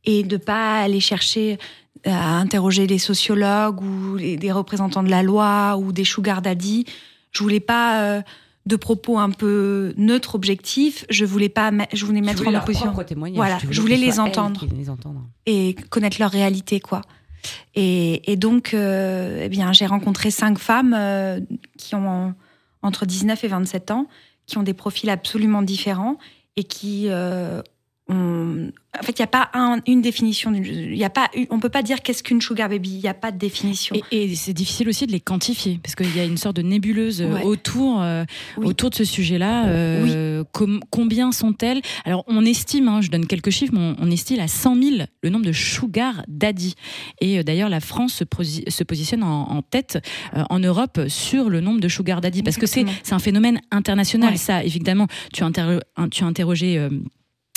et 0.05 0.23
de 0.23 0.37
pas 0.37 0.81
aller 0.81 1.01
chercher 1.01 1.59
à 2.05 2.37
interroger 2.39 2.87
les 2.87 2.99
sociologues 2.99 3.81
ou 3.83 4.17
les, 4.17 4.37
des 4.37 4.53
représentants 4.53 5.03
de 5.03 5.11
la 5.11 5.23
loi 5.23 5.77
ou 5.79 5.91
des 5.93 6.05
sugar 6.05 6.43
daddy. 6.43 6.85
Je 7.33 7.43
voulais 7.43 7.61
pas 7.61 8.03
euh, 8.03 8.23
de 8.67 8.77
propos 8.77 9.19
un 9.19 9.31
peu 9.31 9.95
neutres, 9.97 10.35
objectifs. 10.35 11.05
Je 11.11 11.25
voulais 11.25 11.49
pas, 11.49 11.71
je 11.93 12.05
voulais 12.05 12.21
mettre 12.21 12.43
en 12.43 12.53
opposition 12.61 12.91
Voilà, 13.37 13.57
voulais 13.59 13.73
je 13.75 13.81
voulais 13.81 13.97
les 13.97 14.21
entendre 14.21 14.61
les 14.79 14.91
entendre. 14.91 15.23
et 15.47 15.75
connaître 15.91 16.19
leur 16.21 16.31
réalité, 16.31 16.79
quoi. 16.79 17.01
Et, 17.75 18.37
donc, 18.37 18.75
euh, 18.75 19.41
eh 19.43 19.49
bien, 19.49 19.73
j'ai 19.73 19.87
rencontré 19.87 20.31
cinq 20.31 20.59
femmes 20.59 20.95
euh, 20.97 21.41
qui 21.77 21.95
ont 21.95 22.35
entre 22.83 23.07
19 23.07 23.45
et 23.45 23.49
27 23.49 23.91
ans, 23.91 24.07
qui 24.47 24.59
ont 24.59 24.63
des 24.63 24.75
profils 24.75 25.11
absolument 25.11 25.63
différents 25.63 26.19
et 26.57 26.65
qui 26.65 27.09
En 28.11 29.03
fait, 29.03 29.13
il 29.19 29.23
n'y 29.23 29.25
a 29.25 29.29
pas 29.29 29.51
un- 29.53 29.81
une 29.87 30.01
définition. 30.01 30.53
Il 30.55 30.97
y 30.97 31.05
a 31.05 31.11
pas, 31.11 31.29
on 31.51 31.61
peut 31.61 31.69
pas 31.69 31.83
dire 31.83 32.01
qu'est-ce 32.03 32.23
qu'une 32.23 32.41
sugar 32.41 32.69
baby. 32.69 32.91
Il 32.91 33.01
n'y 33.01 33.09
a 33.09 33.15
pas 33.15 33.31
de 33.31 33.39
définition. 33.39 33.95
Et, 34.11 34.25
et 34.25 34.35
c'est 34.35 34.55
difficile 34.55 34.89
aussi 34.89 35.07
de 35.07 35.13
les 35.13 35.21
quantifier 35.21 35.79
parce 35.83 35.95
qu'il 35.95 36.17
y 36.17 36.21
a 36.21 36.25
une 36.25 36.37
sorte 36.39 36.57
de 36.57 36.63
nébuleuse 36.63 37.21
euh, 37.23 37.29
Ouais. 37.35 37.43
autour, 37.45 38.01
euh, 38.03 38.25
Oui. 38.57 38.67
autour 38.67 38.91
de 38.91 38.95
ce 38.97 39.05
sujet-là. 39.05 39.67
Euh, 39.69 40.43
com- 40.53 40.81
combien 40.91 41.31
sont-elles? 41.33 41.81
Alors, 42.07 42.25
on 42.27 42.45
estime, 42.45 42.89
hein, 42.89 43.01
je 43.03 43.11
donne 43.11 43.27
quelques 43.27 43.51
chiffres, 43.51 43.73
mais 43.75 43.81
on, 43.81 43.97
on 44.01 44.11
estime 44.11 44.41
à 44.41 44.49
100 44.49 44.75
000 44.83 44.97
le 45.23 45.31
nombre 45.31 45.45
de 45.45 45.53
sugar 45.53 46.23
daddy. 46.27 46.75
Et 47.21 47.39
euh, 47.39 47.43
d'ailleurs, 47.43 47.69
la 47.69 47.81
France 47.81 48.15
se, 48.15 48.25
posi- 48.25 48.69
se 48.69 48.85
positionne 48.85 49.23
en, 49.23 49.51
en 49.51 49.63
tête 49.63 49.99
en 50.35 50.59
Europe 50.59 50.99
sur 51.09 51.51
le 51.51 51.61
nombre 51.61 51.81
de 51.81 51.89
sugar 51.89 52.21
daddy 52.21 52.43
parce 52.43 52.57
que 52.57 52.67
c'est 52.67 52.85
un 53.11 53.19
phénomène 53.19 53.61
international. 53.71 54.31
Ouais. 54.33 54.37
Ça, 54.39 54.65
évidemment, 54.65 55.07
tu 55.33 55.45
as, 55.45 55.47
un- 55.97 56.09
tu 56.09 56.25
as 56.25 56.27
interrogé. 56.27 56.89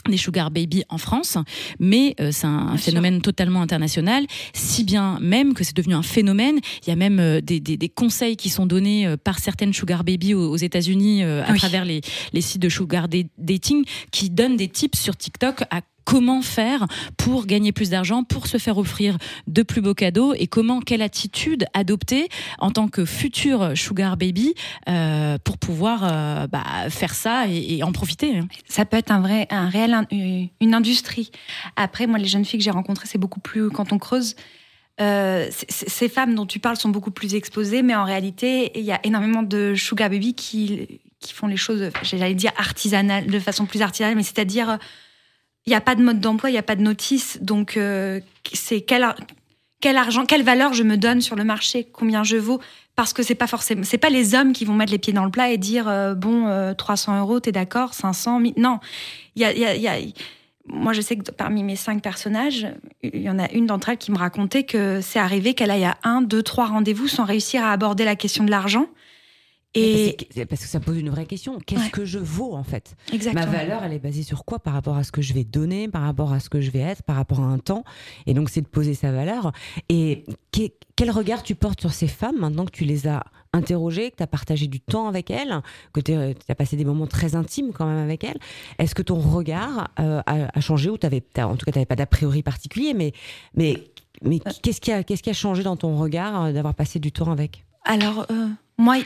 Des 0.10 0.18
sugar 0.18 0.52
baby 0.52 0.84
en 0.90 0.98
France, 0.98 1.38
mais 1.80 2.16
euh, 2.20 2.32
c'est 2.32 2.48
un, 2.48 2.76
sûr. 2.78 2.86
phénomène 2.86 3.22
totalement 3.22 3.62
international, 3.62 4.26
si 4.54 4.84
bien 4.84 5.20
même 5.22 5.54
que 5.54 5.64
c'est 5.64 5.76
devenu 5.76 5.94
un 5.96 6.02
phénomène. 6.02 6.60
Il 6.86 6.90
y 6.90 6.92
a 6.92 6.96
même 6.96 7.20
euh, 7.20 7.42
des, 7.42 7.60
des- 7.60 7.78
des 7.78 7.90
conseils 7.90 8.36
qui 8.38 8.50
sont 8.50 8.66
donnés 8.66 9.06
euh, 9.08 9.18
par 9.18 9.40
certaines 9.40 9.74
sugar 9.74 10.04
baby 10.04 10.34
aux, 10.34 10.50
aux 10.52 10.58
États-Unis 10.58 11.24
à 11.24 11.46
Oui. 11.52 11.58
travers 11.58 11.86
les, 11.86 12.02
les 12.34 12.42
sites 12.42 12.62
de 12.62 12.70
sugar 12.70 13.08
da- 13.08 13.18
dating 13.38 13.84
qui 14.12 14.30
donnent 14.30 14.58
des 14.58 14.68
tips 14.68 15.00
sur 15.00 15.16
TikTok 15.16 15.62
à 15.70 15.82
comment 16.04 16.42
faire 16.42 16.88
pour 17.18 17.46
gagner 17.46 17.72
plus 17.72 17.90
d'argent, 17.90 18.24
pour 18.24 18.48
se 18.48 18.58
faire 18.58 18.78
offrir 18.78 19.18
de 19.48 19.64
plus 19.64 19.82
beaux 19.82 19.94
cadeaux 19.94 20.34
et 20.34 20.48
comment, 20.48 20.80
quelle 20.80 21.02
attitude 21.02 21.66
adopter 21.74 22.30
en 22.60 22.72
tant 22.72 22.88
que 22.88 23.06
futur 23.06 23.72
sugar 23.76 24.18
baby 24.18 24.54
euh, 24.90 25.38
pour 25.44 25.58
pouvoir 25.58 26.04
euh, 26.04 26.48
bah, 26.48 26.64
faire 26.90 27.14
ça 27.14 27.48
et, 27.48 27.84
en 27.84 27.92
profiter. 27.92 28.38
hein. 28.38 28.48
ça 28.68 28.86
peut 28.86 28.98
être 28.98 29.12
un 29.12 29.22
vrai, 29.22 29.48
un 29.50 29.70
réel, 29.70 29.96
une 30.12 30.74
industrie. 30.74 31.32
Après, 31.76 32.08
moi, 32.08 32.20
les 32.20 32.28
jeunes 32.28 32.46
filles 32.46 32.60
que 32.60 32.64
j'ai 32.64 32.72
rencontrées, 32.72 33.08
c'est 33.08 33.18
beaucoup 33.18 33.40
plus 33.40 33.70
quand 33.70 33.94
on 33.94 33.98
creuse. 33.98 34.36
euh, 35.00 35.48
ces 35.70 36.10
femmes 36.10 36.36
dont 36.36 36.46
tu 36.46 36.60
parles 36.60 36.78
sont 36.78 36.90
beaucoup 36.90 37.12
plus 37.12 37.36
exposées, 37.36 37.82
mais 37.82 37.96
en 37.96 38.04
réalité, 38.04 38.72
il 38.78 38.86
y 38.86 38.92
a 38.92 39.00
énormément 39.04 39.44
de 39.44 39.74
sugar 39.76 40.10
baby 40.10 40.34
qui 40.34 41.00
qui 41.22 41.34
font 41.34 41.48
les 41.48 41.58
choses, 41.58 41.92
j'allais 42.02 42.34
dire 42.34 42.52
artisanales, 42.58 43.28
de 43.28 43.40
façon 43.40 43.66
plus 43.66 43.82
artisanale, 43.82 44.16
mais 44.16 44.24
c'est-à-dire, 44.24 44.80
il 45.66 45.70
n'y 45.70 45.76
a 45.76 45.82
pas 45.82 45.96
de 45.96 46.04
mode 46.04 46.20
d'emploi, 46.20 46.50
il 46.50 46.54
n'y 46.54 46.60
a 46.60 46.64
pas 46.64 46.76
de 46.76 46.82
notice, 46.82 47.38
donc 47.42 47.78
euh, 47.78 48.20
c'est 48.54 48.82
quel, 48.82 49.08
quel 49.80 49.98
argent, 49.98 50.26
quelle 50.26 50.44
valeur 50.44 50.74
je 50.74 50.84
me 50.84 50.98
donne 50.98 51.22
sur 51.22 51.36
le 51.36 51.44
marché, 51.44 51.88
combien 51.92 52.24
je 52.24 52.38
vaux, 52.38 52.60
parce 52.96 53.14
que 53.14 53.24
c'est 53.24 53.36
pas 53.36 53.48
forcément, 53.48 53.84
c'est 53.84 53.98
pas 53.98 54.10
les 54.10 54.34
hommes 54.36 54.54
qui 54.54 54.66
vont 54.66 54.74
mettre 54.74 54.92
les 54.92 54.98
pieds 54.98 55.14
dans 55.14 55.26
le 55.26 55.32
plat 55.32 55.50
et 55.52 55.58
dire 55.58 55.88
euh, 55.88 56.14
bon 56.16 56.48
euh, 56.48 56.74
300 56.74 57.20
euros, 57.20 57.40
t'es 57.40 57.52
d'accord, 57.52 57.94
500, 57.94 58.40
1000. 58.40 58.54
non, 58.58 58.80
il 59.36 59.42
y 59.44 59.46
a, 59.46 59.54
y 59.54 59.66
a- 59.66 59.76
y 59.76 59.88
a- 59.88 59.98
moi 60.68 60.94
je 60.94 61.02
sais 61.02 61.16
que 61.16 61.32
parmi 61.32 61.64
mes 61.64 61.76
cinq 61.76 62.02
personnages, 62.04 62.68
il 63.04 63.22
y 63.22 63.30
en 63.30 63.40
a 63.40 63.50
une 63.52 63.66
d'entre 63.66 63.90
elles 63.90 63.98
qui 63.98 64.12
me 64.12 64.18
racontait 64.18 64.64
que 64.64 65.00
c'est 65.02 65.20
arrivé 65.20 65.54
qu'elle 65.54 65.72
aille 65.72 65.86
à 65.86 65.98
un, 66.04 66.22
deux, 66.22 66.44
trois 66.44 66.66
rendez-vous 66.68 67.08
sans 67.08 67.26
réussir 67.26 67.64
à 67.64 67.72
aborder 67.72 68.06
la 68.06 68.16
question 68.16 68.44
de 68.44 68.52
l'argent. 68.52 68.86
Et... 69.74 70.18
Parce 70.50 70.62
que 70.62 70.68
ça 70.68 70.80
pose 70.82 70.98
une 71.00 71.10
vraie 71.10 71.26
question. 71.26 71.58
Qu'est-ce 71.66 71.84
Ouais. 71.84 71.90
que 71.92 72.04
je 72.06 72.20
vaux 72.20 72.54
en 72.56 72.64
fait? 72.64 72.96
Exactement. 73.14 73.46
Ma 73.46 73.52
valeur, 73.52 73.84
elle 73.84 73.94
est 73.94 74.00
basée 74.00 74.24
sur 74.24 74.44
quoi? 74.44 74.60
Par 74.60 74.74
rapport 74.74 74.98
à 74.98 75.04
ce 75.04 75.12
que 75.14 75.22
je 75.22 75.34
vais 75.34 75.46
donner, 75.46 75.88
par 75.88 76.02
rapport 76.02 76.34
à 76.34 76.40
ce 76.42 76.50
que 76.50 76.60
je 76.60 76.72
vais 76.72 76.80
être, 76.80 77.04
par 77.04 77.16
rapport 77.16 77.40
à 77.40 77.46
un 77.46 77.58
temps. 77.58 77.84
Et 78.26 78.34
donc, 78.34 78.50
c'est 78.50 78.62
de 78.62 78.68
poser 78.68 78.94
sa 78.96 79.12
valeur. 79.14 79.54
Et 79.88 80.26
que- 80.52 80.70
quel 80.98 81.10
regard 81.10 81.42
tu 81.42 81.56
portes 81.56 81.80
sur 81.80 81.94
ces 81.94 82.08
femmes 82.10 82.38
maintenant 82.40 82.66
que 82.66 82.72
tu 82.72 82.84
les 82.84 83.08
as 83.08 83.24
interrogées, 83.54 84.12
que 84.12 84.18
tu 84.18 84.24
as 84.24 84.28
partagé 84.28 84.68
du 84.68 84.82
temps 84.82 85.08
avec 85.08 85.32
elles, 85.32 85.62
que 85.94 86.02
tu 86.02 86.14
as 86.14 86.56
passé 86.56 86.76
des 86.76 86.86
moments 86.86 87.08
très 87.08 87.36
intimes 87.36 87.72
quand 87.74 87.86
même 87.86 87.98
avec 88.04 88.24
elles? 88.26 88.38
Est-ce 88.78 88.94
que 88.94 89.02
ton 89.02 89.20
regard 89.20 89.90
euh, 90.00 90.22
a, 90.26 90.58
a 90.58 90.62
changé 90.62 90.90
ou 90.90 90.98
t'avais, 90.98 91.24
en 91.38 91.56
tout 91.56 91.66
cas, 91.66 91.72
tu 91.72 91.78
n'avais 91.78 91.86
pas 91.86 91.96
d'a 91.96 92.06
priori 92.06 92.44
particulier, 92.44 92.94
mais, 92.94 93.14
mais, 93.56 93.82
mais 94.22 94.40
qu'est-ce 94.62 94.82
qui, 94.82 94.92
a, 94.92 95.04
qu'est-ce 95.04 95.24
qui 95.24 95.30
a 95.30 95.34
changé 95.34 95.64
dans 95.64 95.78
ton 95.78 95.98
regard 95.98 96.44
euh, 96.44 96.52
d'avoir 96.52 96.76
passé 96.76 97.00
du 97.00 97.12
temps 97.14 97.32
avec? 97.32 97.64
Alors, 97.86 98.28
euh, 98.30 98.48
moi, 98.82 98.98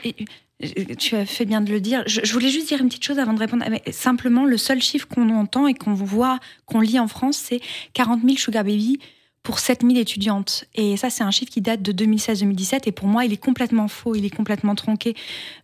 tu 0.97 1.15
as 1.15 1.25
fait 1.25 1.45
bien 1.45 1.61
de 1.61 1.71
le 1.71 1.81
dire. 1.81 2.03
Je, 2.07 2.31
voulais 2.31 2.49
juste 2.49 2.67
dire 2.67 2.79
une 2.79 2.87
petite 2.87 3.03
chose 3.03 3.19
avant 3.19 3.33
de 3.33 3.39
répondre. 3.39 3.65
Mais 3.69 3.83
simplement, 3.91 4.45
le 4.45 4.57
seul 4.57 4.81
chiffre 4.81 5.07
qu'on 5.07 5.29
entend 5.29 5.67
et 5.67 5.73
qu'on 5.73 5.93
voit, 5.93 6.39
qu'on 6.65 6.79
lit 6.79 6.99
en 6.99 7.07
France, 7.07 7.37
c'est 7.37 7.59
40 7.93 8.21
000 8.23 8.37
sugar 8.37 8.63
baby 8.63 8.99
pour 9.43 9.59
7 9.59 9.81
000 9.81 9.95
étudiantes. 9.95 10.65
Et 10.73 10.97
ça, 10.97 11.09
c'est 11.09 11.23
un 11.23 11.29
chiffre 11.29 11.51
qui 11.51 11.61
date 11.61 11.81
de 11.81 11.91
2016-2017. 11.91 12.81
Et 12.85 12.91
pour 12.91 13.07
moi, 13.07 13.25
il 13.25 13.33
est 13.33 13.37
complètement 13.37 13.87
faux, 13.87 14.15
il 14.15 14.25
est 14.25 14.35
complètement 14.35 14.75
tronqué. 14.75 15.15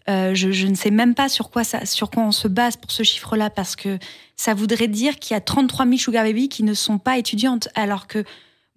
Euh, 0.09 0.35
je, 0.35 0.67
ne 0.67 0.75
sais 0.75 0.91
même 0.91 1.15
pas 1.15 1.29
sur 1.29 1.49
quoi, 1.49 1.63
sur 1.63 2.11
quoi 2.11 2.23
on 2.23 2.31
se 2.31 2.47
base 2.47 2.77
pour 2.77 2.91
ce 2.91 3.03
chiffre-là, 3.03 3.49
parce 3.49 3.75
que 3.75 3.97
ça 4.35 4.53
voudrait 4.53 4.87
dire 4.87 5.17
qu'il 5.17 5.33
y 5.33 5.37
a 5.37 5.41
33 5.41 5.85
000 5.85 5.97
sugar 5.97 6.23
baby 6.25 6.49
qui 6.49 6.63
ne 6.63 6.73
sont 6.73 6.99
pas 6.99 7.17
étudiantes, 7.17 7.69
alors 7.75 8.07
que 8.07 8.23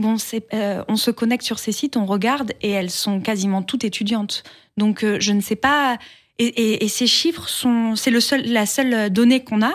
Bon, 0.00 0.16
euh, 0.54 0.82
on 0.88 0.96
se 0.96 1.10
connecte 1.10 1.44
sur 1.44 1.58
ces 1.58 1.70
sites, 1.72 1.96
on 1.96 2.04
regarde 2.06 2.52
et 2.62 2.70
elles 2.70 2.90
sont 2.90 3.20
quasiment 3.20 3.62
toutes 3.62 3.84
étudiantes. 3.84 4.42
Donc, 4.76 5.04
euh, 5.04 5.18
je 5.20 5.32
ne 5.32 5.40
sais 5.40 5.54
pas. 5.56 5.98
Et, 6.40 6.46
et- 6.46 6.84
et 6.84 6.88
ces 6.88 7.06
chiffres 7.06 7.48
sont, 7.48 7.94
c'est 7.94 8.10
le 8.10 8.20
seul, 8.20 8.42
la 8.44 8.66
seule 8.66 9.10
donnée 9.10 9.44
qu'on 9.44 9.62
a. 9.62 9.72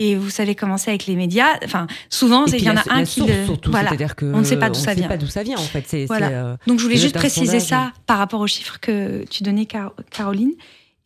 Et 0.00 0.16
vous 0.16 0.28
savez 0.28 0.54
comment 0.56 0.76
c'est 0.76 0.90
avec 0.90 1.06
les 1.06 1.14
médias. 1.16 1.46
Enfin, 1.64 1.86
souvent, 2.10 2.44
il 2.46 2.62
y 2.62 2.68
en 2.68 2.74
la- 2.74 2.80
a 2.80 2.94
un 2.94 3.00
la 3.00 3.06
qui 3.06 3.20
le. 3.20 3.44
surtout, 3.46 3.70
voilà. 3.70 3.88
c'est-à-dire 3.90 4.16
que 4.16 4.26
On 4.26 4.38
ne 4.40 4.44
sait 4.44 4.58
pas 4.58 4.68
d'où 4.68 4.76
on 4.78 4.82
ça 4.82 4.90
sait 4.90 4.96
vient. 4.96 5.08
pas 5.08 5.16
d'où 5.16 5.28
ça 5.28 5.42
vient 5.44 5.56
en 5.56 5.60
fait. 5.62 5.84
C'est, 5.86 6.04
Voilà. 6.06 6.28
c'est, 6.28 6.34
euh, 6.34 6.56
Donc 6.66 6.78
je 6.80 6.84
voulais 6.84 6.96
juste 6.96 7.14
préciser 7.14 7.46
sondage. 7.60 7.62
ça 7.68 7.92
par 8.06 8.18
rapport 8.18 8.40
aux 8.40 8.46
chiffres 8.48 8.78
que 8.80 9.24
tu 9.30 9.44
donnais, 9.44 9.66
Car- 9.66 9.94
Caroline. 10.10 10.52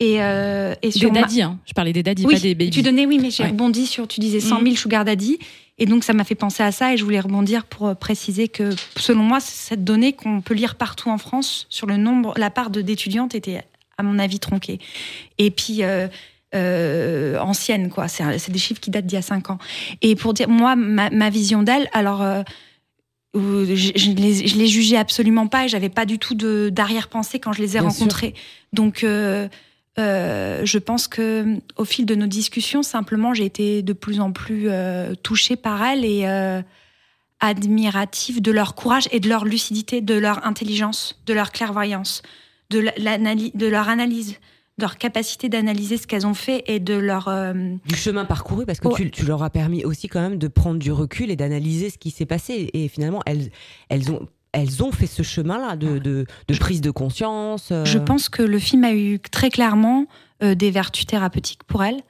Et, 0.00 0.22
euh, 0.22 0.74
et 0.80 0.88
Des 0.90 0.98
sur 0.98 1.12
ma- 1.12 1.20
daddies, 1.22 1.42
hein. 1.42 1.58
je 1.66 1.72
parlais 1.74 1.92
des 1.92 2.02
daddies, 2.02 2.24
oui, 2.24 2.34
pas 2.34 2.40
des 2.40 2.54
babies. 2.54 2.70
tu 2.70 2.82
donnais, 2.82 3.04
oui, 3.04 3.18
mais 3.20 3.30
j'ai 3.30 3.42
Ouais. 3.42 3.50
rebondi 3.50 3.84
sur, 3.86 4.06
tu 4.08 4.20
disais 4.20 4.40
100 4.40 4.62
000 4.62 4.74
sugar 4.76 5.04
daddy. 5.04 5.38
Et 5.78 5.86
donc, 5.86 6.04
ça 6.04 6.12
m'a 6.12 6.24
fait 6.24 6.34
penser 6.34 6.62
à 6.62 6.72
ça 6.72 6.92
et 6.92 6.96
je 6.96 7.04
voulais 7.04 7.20
rebondir 7.20 7.64
pour 7.64 7.86
euh, 7.88 7.94
préciser 7.94 8.48
que, 8.48 8.70
selon 8.96 9.22
moi, 9.22 9.40
cette 9.40 9.84
donnée 9.84 10.12
qu'on 10.12 10.40
peut 10.40 10.54
lire 10.54 10.74
partout 10.74 11.08
en 11.10 11.18
France 11.18 11.66
sur 11.68 11.86
le 11.86 11.96
nombre, 11.96 12.34
la 12.36 12.50
part 12.50 12.70
d'étudiantes 12.70 13.34
était, 13.34 13.62
à 13.96 14.02
mon 14.02 14.18
avis, 14.18 14.38
tronquée. 14.38 14.78
Et 15.38 15.50
puis, 15.50 15.82
euh, 15.84 16.08
euh, 16.54 17.38
ancienne, 17.38 17.90
quoi. 17.90 18.08
C'est 18.08 18.50
des 18.50 18.58
chiffres 18.58 18.80
qui 18.80 18.90
datent 18.90 19.06
d'il 19.06 19.16
y 19.16 19.18
a 19.18 19.22
5 19.22 19.50
ans. 19.50 19.58
Et 20.02 20.16
pour 20.16 20.34
dire, 20.34 20.48
moi, 20.48 20.76
ma, 20.76 21.10
ma 21.10 21.30
vision 21.30 21.62
d'elle, 21.62 21.88
alors, 21.92 22.22
euh, 22.22 22.42
je, 23.34 23.92
je 23.94 24.10
les, 24.12 24.46
je 24.46 24.56
les 24.56 24.66
jugeais 24.66 24.96
absolument 24.96 25.46
pas 25.46 25.66
et 25.66 25.68
j'avais 25.68 25.90
pas 25.90 26.06
du 26.06 26.18
tout 26.18 26.34
d'arrière-pensée 26.70 27.38
quand 27.38 27.52
je 27.52 27.60
les 27.62 27.76
ai 27.76 27.80
Bien 27.80 27.90
sûr. 27.90 28.00
rencontrés. 28.00 28.34
Donc, 28.72 29.04
euh, 29.04 29.48
euh, 29.98 30.64
je 30.64 30.78
pense 30.78 31.08
que 31.08 31.58
au 31.76 31.84
fil 31.84 32.06
de 32.06 32.14
nos 32.14 32.26
discussions, 32.26 32.82
simplement, 32.82 33.34
j'ai 33.34 33.44
été 33.44 33.82
de 33.82 33.92
plus 33.92 34.20
en 34.20 34.32
plus 34.32 34.68
euh, 34.68 35.14
touchée 35.22 35.56
par 35.56 35.82
elles 35.84 36.04
et 36.04 36.26
euh, 36.26 36.62
admirative 37.40 38.40
de 38.40 38.52
leur 38.52 38.74
courage 38.74 39.08
et 39.10 39.20
de 39.20 39.28
leur 39.28 39.44
lucidité, 39.44 40.00
de 40.00 40.14
leur 40.14 40.46
intelligence, 40.46 41.20
de 41.26 41.34
leur 41.34 41.50
clairvoyance, 41.50 42.22
de, 42.70 42.78
leur 43.68 43.88
analyse, 43.88 44.32
de 44.78 44.82
leur 44.82 44.98
capacité 44.98 45.48
d'analyser 45.48 45.96
ce 45.96 46.06
qu'elles 46.06 46.26
ont 46.26 46.34
fait 46.34 46.62
et 46.66 46.78
de 46.78 46.94
leur 46.94 47.28
euh, 47.28 47.52
du 47.86 47.96
chemin 47.96 48.24
parcouru 48.24 48.66
parce 48.66 48.78
que 48.78 49.02
tu 49.08 49.24
leur 49.24 49.42
as 49.42 49.50
permis 49.50 49.84
aussi 49.84 50.06
quand 50.08 50.20
même 50.20 50.38
de 50.38 50.48
prendre 50.48 50.78
du 50.78 50.92
recul 50.92 51.30
et 51.30 51.36
d'analyser 51.36 51.90
ce 51.90 51.98
qui 51.98 52.10
s'est 52.10 52.26
passé. 52.26 52.70
Et 52.72 52.88
finalement 52.88 53.20
elles 53.26 53.50
elles 53.88 54.12
ont 54.12 54.28
elles 54.52 54.82
ont 54.82 54.92
fait 54.92 55.06
ce 55.06 55.22
chemin-là 55.22 55.76
de, 55.76 55.98
de, 55.98 56.26
de 56.48 56.56
prise 56.56 56.80
de 56.80 56.90
conscience. 56.90 57.68
euh, 57.70 57.84
Je 57.84 57.98
pense 57.98 58.28
que 58.28 58.42
le 58.42 58.58
film 58.58 58.84
a 58.84 58.92
eu 58.92 59.20
très 59.20 59.50
clairement 59.50 60.06
euh, 60.42 60.54
des 60.54 60.70
vertus 60.70 61.06
thérapeutiques 61.06 61.64
pour 61.64 61.84
elle, 61.84 62.00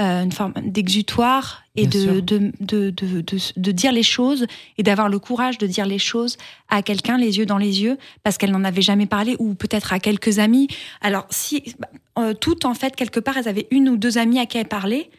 euh, 0.00 0.24
une 0.24 0.32
forme 0.32 0.54
d'exutoire 0.64 1.62
et 1.76 1.86
de 1.86 2.18
de, 2.18 2.50
de, 2.60 2.90
de, 2.90 3.20
de, 3.20 3.38
de 3.56 3.72
dire 3.72 3.92
les 3.92 4.02
choses 4.02 4.46
et 4.76 4.82
d'avoir 4.82 5.08
le 5.08 5.20
courage 5.20 5.56
de 5.58 5.68
dire 5.68 5.86
les 5.86 6.00
choses 6.00 6.36
à 6.68 6.82
quelqu'un 6.82 7.16
les 7.16 7.38
yeux 7.38 7.46
dans 7.46 7.58
les 7.58 7.80
yeux 7.82 7.96
parce 8.24 8.36
qu'elle 8.36 8.50
n'en 8.50 8.64
avait 8.64 8.82
jamais 8.82 9.06
parlé 9.06 9.36
ou 9.38 9.54
peut-être 9.54 9.92
à 9.92 10.00
quelques 10.00 10.40
amis. 10.40 10.66
Alors 11.00 11.26
si 11.30 11.74
bah, 11.78 11.88
euh, 12.18 12.34
toutes 12.34 12.64
en 12.64 12.74
fait 12.74 12.96
quelque 12.96 13.20
part 13.20 13.36
elles 13.36 13.48
avaient 13.48 13.68
une 13.70 13.88
ou 13.88 13.96
deux 13.96 14.18
amies 14.18 14.40
à 14.40 14.46
qui 14.46 14.58
elles 14.58 14.66
parlaient. 14.66 15.10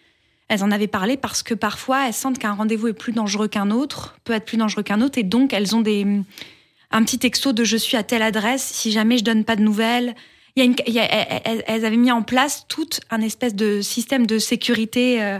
Elles 0.47 0.63
en 0.63 0.69
avaient 0.69 0.87
parlé 0.87 1.17
parce 1.17 1.41
que 1.41 1.55
parfois 1.55 2.07
elles 2.07 2.13
sentent 2.13 2.37
qu'un 2.37 2.53
rendez-vous 2.53 2.89
est 2.89 2.93
plus 2.93 3.13
dangereux 3.13 3.47
qu'un 3.47 3.71
autre, 3.71 4.15
peut 4.25 4.33
être 4.33 4.45
plus 4.45 4.57
dangereux 4.57 4.83
qu'un 4.83 5.01
autre, 5.01 5.17
et 5.17 5.23
donc 5.23 5.53
elles 5.53 5.75
ont 5.75 5.81
des, 5.81 6.05
un 6.95 7.03
petit 7.03 7.19
texto 7.19 7.51
de 7.51 7.65
je 7.65 7.75
suis 7.75 7.97
à 7.97 8.03
telle 8.03 8.21
adresse, 8.21 8.63
si 8.63 8.89
jamais 8.89 9.17
je 9.17 9.25
donne 9.25 9.43
pas 9.43 9.57
de 9.57 9.61
nouvelles. 9.61 10.15
Elles, 10.55 11.85
avaient 11.85 11.97
mis 11.97 12.11
en 12.11 12.23
place 12.23 12.65
tout 12.69 12.87
un 13.09 13.19
espèce 13.19 13.53
de 13.53 13.81
système 13.81 14.25
de 14.25 14.39
sécurité 14.39 15.21
euh, 15.21 15.39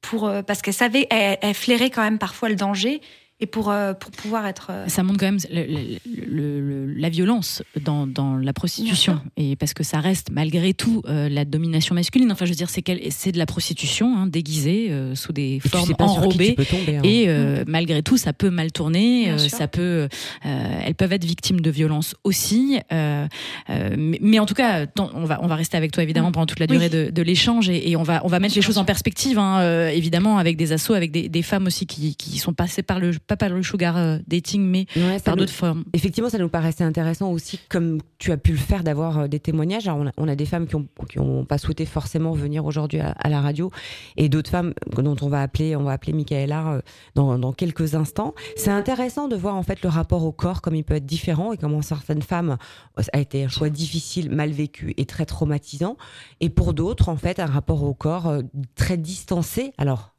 pour, 0.00 0.26
euh, 0.26 0.42
parce 0.42 0.62
qu'elles 0.62 0.74
savaient, 0.74 1.06
elles 1.10 1.54
flairaient 1.54 1.90
quand 1.90 2.02
même 2.02 2.18
parfois 2.18 2.48
le 2.48 2.56
danger 2.56 3.00
et 3.38 3.46
pour, 3.46 3.70
euh, 3.70 3.92
pour 3.92 4.10
pouvoir 4.12 4.46
être. 4.46 4.68
euh, 4.70 4.88
Ça 4.88 5.02
montre 5.02 5.18
quand 5.20 5.26
même 5.26 5.38
le- 5.52 5.66
le- 5.66 6.26
le- 6.26 6.60
le- 6.86 6.94
la 6.94 7.08
violence 7.10 7.62
dans, 7.82 8.06
dans 8.06 8.36
la 8.36 8.52
prostitution. 8.54 9.20
Et 9.36 9.56
parce 9.56 9.74
que 9.74 9.82
ça 9.84 10.00
reste, 10.00 10.30
malgré 10.30 10.72
tout, 10.72 11.02
euh, 11.06 11.28
la 11.28 11.44
domination 11.44 11.94
masculine. 11.94 12.32
Enfin, 12.32 12.46
je 12.46 12.50
veux 12.52 12.56
dire, 12.56 12.70
c'est, 12.70 12.80
qu'elle- 12.82 13.00
c'est 13.10 13.32
de 13.32 13.38
la 13.38 13.44
prostitution 13.46 14.16
hein, 14.16 14.26
déguisée 14.26 14.88
euh, 14.90 15.14
sous 15.14 15.32
des 15.34 15.56
et 15.56 15.60
tu 15.62 15.68
formes 15.68 15.86
sais 15.88 15.94
pas 15.94 16.08
sur 16.08 16.22
qui 16.22 16.28
tu 16.38 16.42
enrobées. 16.44 16.54
peux 16.54 16.64
tomber. 16.64 16.96
hein. 16.96 17.02
Et 17.04 17.24
euh, 17.28 17.62
malgré 17.66 18.02
tout, 18.02 18.16
ça 18.16 18.32
peut 18.32 18.48
mal 18.50 18.72
tourner. 18.72 19.30
Euh, 19.30 19.38
ça 19.38 19.68
peut, 19.68 20.08
euh, 20.46 20.80
elles 20.84 20.94
peuvent 20.94 21.12
être 21.12 21.24
victimes 21.24 21.60
de 21.60 21.70
violences 21.70 22.14
aussi. 22.24 22.78
euh, 22.92 23.26
euh, 23.70 23.94
mais, 23.98 24.18
mais 24.22 24.38
en 24.38 24.46
tout 24.46 24.54
cas, 24.54 24.86
on 24.98 25.24
va 25.24 25.40
on 25.42 25.46
va 25.46 25.56
rester 25.56 25.76
avec 25.76 25.92
toi 25.92 26.02
évidemment 26.02 26.32
pendant 26.32 26.46
toute 26.46 26.60
la 26.60 26.66
durée 26.66 26.88
de, 26.88 27.10
de 27.10 27.22
l'échange 27.22 27.68
et, 27.68 27.90
et 27.90 27.96
on 27.96 28.02
va 28.02 28.22
on 28.24 28.28
va 28.28 28.38
mettre 28.40 28.54
les 28.54 28.62
choses 28.62 28.78
en 28.78 28.84
perspective, 28.84 29.38
hein, 29.38 29.58
euh, 29.60 29.88
évidemment, 29.90 30.38
avec 30.38 30.56
des 30.56 30.72
assos, 30.72 30.94
avec 30.94 31.10
des, 31.12 31.28
des 31.28 31.42
femmes 31.42 31.66
aussi 31.66 31.86
qui, 31.86 32.16
qui 32.16 32.38
sont 32.38 32.54
passées 32.54 32.82
par 32.82 32.98
le 32.98 33.12
pas 33.26 33.36
par 33.36 33.48
le 33.48 33.62
sugar 33.62 33.96
euh, 33.96 34.18
dating, 34.26 34.62
mais 34.62 34.86
Ouais, 34.96 35.18
par 35.20 35.34
nous- 35.36 35.40
d'autres 35.40 35.52
formes. 35.52 35.84
Effectivement, 35.92 36.30
ça 36.30 36.38
nous 36.38 36.48
paraissait 36.48 36.84
intéressant 36.84 37.30
aussi, 37.32 37.58
comme 37.68 37.98
tu 38.18 38.30
as 38.32 38.36
pu 38.36 38.52
le 38.52 38.58
faire, 38.58 38.84
d'avoir 38.84 39.18
euh, 39.18 39.26
des 39.28 39.40
témoignages. 39.40 39.88
Alors, 39.88 39.98
on, 40.00 40.06
a, 40.06 40.12
on 40.16 40.28
a 40.28 40.36
des 40.36 40.46
femmes 40.46 40.66
qui 40.66 40.76
ont, 40.76 40.86
qui 41.08 41.18
ont 41.18 41.44
pas 41.44 41.58
souhaité 41.58 41.86
forcément 41.86 42.32
venir 42.32 42.64
aujourd'hui 42.64 43.00
à, 43.00 43.10
à 43.10 43.28
la 43.28 43.40
radio, 43.40 43.70
et 44.16 44.28
d'autres 44.28 44.50
femmes 44.50 44.74
dont 44.96 45.16
on 45.22 45.28
va 45.28 45.42
appeler, 45.42 45.76
on 45.76 45.82
va 45.82 45.92
appeler 45.92 46.12
Michaela 46.12 46.68
euh, 46.74 46.80
dans, 47.14 47.38
dans 47.38 47.52
quelques 47.52 47.94
instants. 47.94 48.34
C'est 48.56 48.70
intéressant 48.70 49.28
de 49.28 49.36
voir 49.36 49.56
en 49.56 49.62
fait 49.62 49.82
le 49.82 49.88
rapport 49.88 50.24
au 50.24 50.32
corps, 50.32 50.62
comme 50.62 50.74
il 50.74 50.84
peut 50.84 50.94
être 50.94 51.06
différent, 51.06 51.52
et 51.52 51.56
comment 51.56 51.82
certaines 51.82 52.22
femmes 52.22 52.56
ça 52.98 53.10
a 53.12 53.18
été 53.18 53.44
un 53.44 53.48
choix 53.48 53.68
difficile, 53.70 54.30
mal 54.30 54.50
vécu 54.50 54.94
et 54.96 55.04
très 55.04 55.26
traumatisant, 55.26 55.96
et 56.40 56.48
pour 56.50 56.74
d'autres, 56.74 57.08
en 57.08 57.16
fait, 57.16 57.40
un 57.40 57.46
rapport 57.46 57.82
au 57.82 57.94
corps 57.94 58.32
très 58.74 58.96
distancé. 58.96 59.72
Alors. 59.78 60.15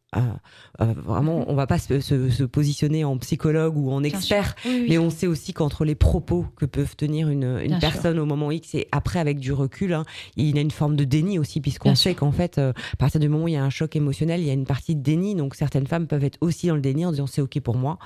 Vraiment, 0.79 1.45
on 1.47 1.55
va 1.55 1.67
pas 1.67 1.77
se, 1.79 1.99
se- 1.99 2.29
se 2.29 2.43
positionner 2.43 3.03
en 3.03 3.17
psychologue 3.17 3.77
ou 3.77 3.91
en 3.91 4.03
expert, 4.03 4.45
sûr. 4.45 4.71
Oui, 4.71 4.79
oui. 4.81 4.85
mais 4.89 4.97
on 4.97 5.09
sait 5.09 5.27
aussi 5.27 5.53
qu'entre 5.53 5.85
les 5.85 5.95
propos 5.95 6.45
que 6.55 6.65
peuvent 6.65 6.95
tenir 6.95 7.29
une, 7.29 7.67
personne 7.79 8.19
au 8.19 8.25
moment 8.25 8.51
X 8.51 8.75
et 8.75 8.87
après 8.91 9.19
avec 9.19 9.39
du 9.39 9.51
recul, 9.53 9.93
hein, 9.93 10.05
il 10.35 10.55
y 10.55 10.59
a 10.59 10.61
une 10.61 10.71
forme 10.71 10.95
de 10.95 11.03
déni 11.03 11.39
aussi, 11.39 11.61
puisqu'on 11.61 11.95
sait 11.95 12.15
qu'en 12.15 12.31
fait, 12.31 12.57
euh, 12.57 12.71
à 12.93 12.95
partir 12.97 13.19
du 13.19 13.29
moment 13.29 13.45
où 13.45 13.47
il 13.47 13.53
y 13.53 13.57
a 13.57 13.63
un 13.63 13.69
choc 13.69 13.95
émotionnel, 13.95 14.39
il 14.41 14.47
y 14.47 14.49
a 14.49 14.53
une 14.53 14.65
partie 14.65 14.95
de 14.95 15.01
déni. 15.01 15.35
Donc 15.35 15.55
certaines 15.55 15.87
femmes 15.87 16.07
peuvent 16.07 16.23
être 16.23 16.37
aussi 16.41 16.67
dans 16.67 16.75
le 16.75 16.81
déni 16.81 17.05
en 17.05 17.11
disant 17.11 17.27
c'est 17.27 17.41
OK 17.41 17.59
pour 17.59 17.75
moi. 17.77 17.97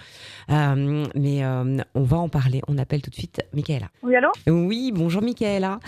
Euh, 0.50 1.06
mais 1.16 1.44
euh, 1.44 1.78
on 1.96 2.04
va 2.04 2.18
en 2.18 2.30
parler. 2.30 2.62
On 2.68 2.78
appelle 2.78 3.02
tout 3.02 3.10
de 3.10 3.16
suite 3.16 3.42
Michaela. 3.54 3.90
Oui, 4.04 4.16
allô? 4.16 4.30
Oui, 4.48 4.92
bonjour 4.94 5.22
Michaela. 5.22 5.80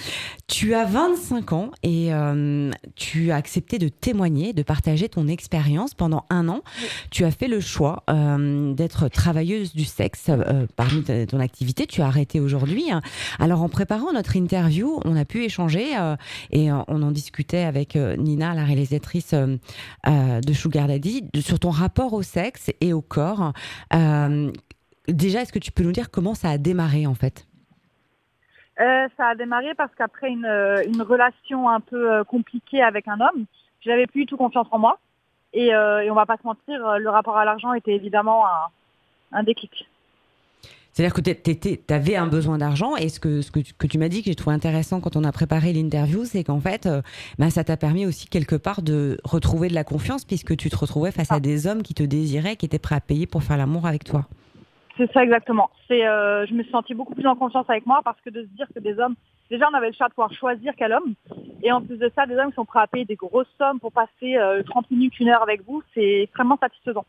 Tu 0.48 0.74
as 0.74 0.86
25 0.86 1.54
ans 1.54 1.72
et 1.82 2.14
euh, 2.14 2.70
tu 2.96 3.32
as 3.32 3.36
accepté 3.36 3.80
de 3.80 3.88
témoigner, 3.88 4.54
de 4.54 4.64
partager 4.64 5.10
ton 5.10 5.28
expérience 5.28 5.94
pendant 6.04 6.26
un 6.30 6.50
an. 6.50 6.64
Tu 7.12 7.24
as 7.24 7.32
fait 7.32 7.48
le 7.48 7.62
choix 7.62 8.04
euh, 8.10 8.74
d'être 8.74 9.08
travailleuse 9.08 9.74
du 9.74 9.86
sexe 9.86 10.26
euh, 10.28 10.68
parmi 10.76 11.02
ton 11.02 11.40
activité. 11.40 11.88
Tu 11.88 12.02
as 12.02 12.08
arrêté 12.08 12.42
aujourd'hui. 12.42 12.92
Alors 13.40 13.62
en 13.62 13.70
préparant 13.70 14.12
notre 14.12 14.36
interview, 14.36 15.00
on 15.06 15.16
a 15.16 15.24
pu 15.24 15.46
échanger 15.46 15.98
euh, 15.98 16.18
et 16.52 16.74
on 16.74 17.02
en 17.02 17.12
discutait 17.12 17.64
avec 17.64 17.96
Nina, 17.96 18.54
la 18.54 18.66
réalisatrice 18.66 19.34
de 19.34 20.54
Sugar 20.54 20.88
Daddy, 20.88 21.30
sur 21.40 21.58
ton 21.58 21.70
rapport 21.70 22.12
au 22.12 22.22
sexe 22.22 22.70
et 22.82 22.92
au 22.92 23.02
corps. 23.02 23.54
Déjà, 25.08 25.42
est-ce 25.42 25.54
que 25.54 25.60
tu 25.60 25.72
peux 25.72 25.84
nous 25.84 25.94
dire 25.94 26.12
comment 26.12 26.36
ça 26.36 26.50
a 26.50 26.58
démarré 26.58 27.08
en 27.08 27.16
fait? 27.16 27.48
Ça 28.78 29.28
a 29.30 29.36
démarré 29.36 29.74
parce 29.76 29.96
qu'après 29.96 30.32
une, 30.32 31.02
relation 31.02 31.70
un 31.70 31.80
peu 31.80 32.26
compliquée 32.26 32.82
avec 32.82 33.08
un 33.08 33.22
homme, 33.22 33.46
j'avais 33.80 34.06
plus 34.06 34.22
du 34.22 34.26
tout 34.26 34.38
confiance 34.38 34.68
en 34.72 34.80
moi. 34.80 35.00
Et, 35.54 35.74
euh, 35.74 36.02
et 36.02 36.10
on 36.10 36.16
va 36.16 36.26
pas 36.26 36.38
se 36.38 36.46
mentir, 36.46 36.86
euh, 36.86 36.98
le 36.98 37.10
rapport 37.10 37.38
à 37.38 37.46
l'argent 37.46 37.74
était 37.74 37.94
évidemment 37.94 38.46
un, 38.46 38.70
un 39.32 39.44
déclic. 39.44 39.88
C'est-à-dire 40.94 41.16
que 41.16 41.22
tu 41.22 41.94
avais 41.94 42.16
un 42.16 42.28
besoin 42.28 42.60
d'argent 42.60 42.96
et 42.96 43.10
ce 43.10 43.20
que, 43.20 43.42
ce 43.42 43.52
que 43.52 43.60
tu, 43.60 43.74
que 43.74 43.88
tu 43.88 43.98
m'as 43.98 44.10
dit 44.10 44.20
que 44.22 44.26
j'ai 44.26 44.36
trouvé 44.36 44.56
intéressant 44.56 45.02
quand 45.02 45.16
on 45.16 45.24
a 45.24 45.32
préparé 45.32 45.74
l'interview, 45.74 46.24
c'est 46.24 46.44
qu'en 46.44 46.60
fait, 46.60 46.86
euh, 46.86 47.02
ben, 47.40 47.50
ça 47.50 47.64
t'a 47.64 47.78
permis 47.78 48.06
aussi 48.06 48.28
quelque 48.28 48.56
part 48.56 48.84
de 48.84 49.18
retrouver 49.24 49.70
de 49.70 49.74
la 49.74 49.84
confiance 49.84 50.24
puisque 50.24 50.56
tu 50.56 50.70
te 50.70 50.78
retrouvais 50.78 51.12
face 51.12 51.32
à 51.32 51.40
des 51.40 51.66
hommes 51.66 51.82
qui 51.82 51.96
te 51.96 52.04
désiraient, 52.04 52.58
qui 52.58 52.68
étaient 52.68 52.78
prêts 52.78 52.96
à 52.96 53.02
payer 53.02 53.26
pour 53.26 53.42
faire 53.42 53.58
l'amour 53.58 53.88
avec 53.88 54.04
toi. 54.04 54.26
C'est 54.96 55.12
ça 55.12 55.24
exactement. 55.24 55.72
C'est, 55.88 56.06
euh, 56.06 56.46
je 56.46 56.54
me 56.54 56.62
suis 56.62 56.72
sentie 56.72 56.94
beaucoup 56.94 57.16
plus 57.16 57.26
en 57.26 57.36
confiance 57.36 57.66
avec 57.68 57.88
moi 57.88 58.02
parce 58.04 58.22
que 58.22 58.30
de 58.30 58.44
se 58.44 58.56
dire 58.56 58.68
que 58.76 58.80
des 58.80 59.00
hommes, 59.00 59.16
déjà 59.54 59.70
on 59.72 59.76
avait 59.76 59.88
le 59.88 59.94
choix 59.94 60.08
de 60.08 60.14
pouvoir 60.14 60.34
choisir 60.34 60.74
quel 60.78 60.92
homme, 60.94 61.14
et 61.64 61.72
en 61.72 61.82
plus 61.82 61.98
de 61.98 62.12
ça, 62.16 62.26
des 62.26 62.36
hommes 62.36 62.50
qui 62.50 62.56
sont 62.56 62.66
prêts 62.66 62.82
à 62.82 62.88
payer 62.88 63.06
des 63.06 63.16
grosses 63.16 63.48
sommes 63.58 63.80
pour 63.80 63.92
passer 63.92 64.36
euh, 64.36 64.64
30 64.64 64.92
minutes, 64.92 65.20
une 65.20 65.30
heure 65.30 65.44
avec 65.44 65.64
vous, 65.66 65.82
c'est 65.94 66.24
extrêmement 66.24 66.58
satisfaisant. 66.60 67.06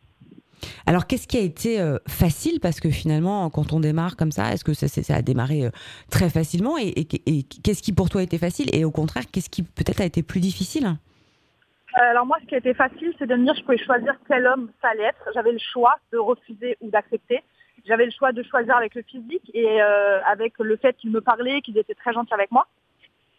Alors, 0.86 1.06
qu'est-ce 1.06 1.26
qui 1.26 1.36
a 1.36 1.40
été 1.40 1.80
euh, 1.80 1.98
facile? 2.06 2.60
Parce 2.60 2.78
que 2.78 2.90
finalement, 2.90 3.48
quand 3.50 3.72
on 3.72 3.80
démarre 3.80 4.16
comme 4.16 4.30
ça, 4.32 4.52
est-ce 4.52 4.64
que 4.64 4.74
ça, 4.74 5.14
a 5.14 5.22
démarré 5.22 5.64
euh, 5.66 5.70
très 6.10 6.28
facilement? 6.30 6.76
Et, 6.78 6.88
et- 6.88 7.38
et 7.38 7.42
qu'est-ce 7.42 7.82
qui 7.82 7.92
pour 7.92 8.08
toi 8.10 8.20
a 8.20 8.24
été 8.24 8.38
facile? 8.38 8.68
Et 8.74 8.84
au 8.84 8.90
contraire, 8.90 9.24
qu'est-ce 9.32 9.50
qui 9.50 9.62
peut-être 9.62 10.00
a 10.00 10.04
été 10.04 10.22
plus 10.22 10.40
difficile? 10.40 10.86
Euh, 10.86 12.10
Alors 12.10 12.26
moi, 12.26 12.36
ce 12.42 12.46
qui 12.46 12.54
a 12.54 12.58
été 12.58 12.74
facile, 12.74 13.12
c'est 13.18 13.26
de 13.26 13.34
me 13.34 13.44
dire 13.44 13.54
que 13.54 13.60
je 13.60 13.64
pouvais 13.64 13.78
choisir 13.84 14.14
quel 14.28 14.46
homme 14.46 14.70
ça 14.82 14.88
allait 14.88 15.04
être. 15.04 15.24
J'avais 15.34 15.52
le 15.52 15.58
choix 15.72 15.94
de 16.12 16.18
refuser 16.18 16.76
ou 16.80 16.90
d'accepter. 16.90 17.40
J'avais 17.86 18.06
le 18.06 18.10
choix 18.10 18.32
de 18.32 18.42
choisir 18.42 18.76
avec 18.76 18.94
le 18.94 19.02
physique 19.02 19.50
et 19.52 19.82
euh, 19.82 20.22
avec 20.24 20.54
le 20.58 20.76
fait 20.76 20.96
qu'ils 20.96 21.10
me 21.10 21.20
parlaient, 21.20 21.60
qu'ils 21.60 21.76
étaient 21.76 21.94
très 21.94 22.14
gentils 22.14 22.32
avec 22.32 22.50
moi. 22.50 22.66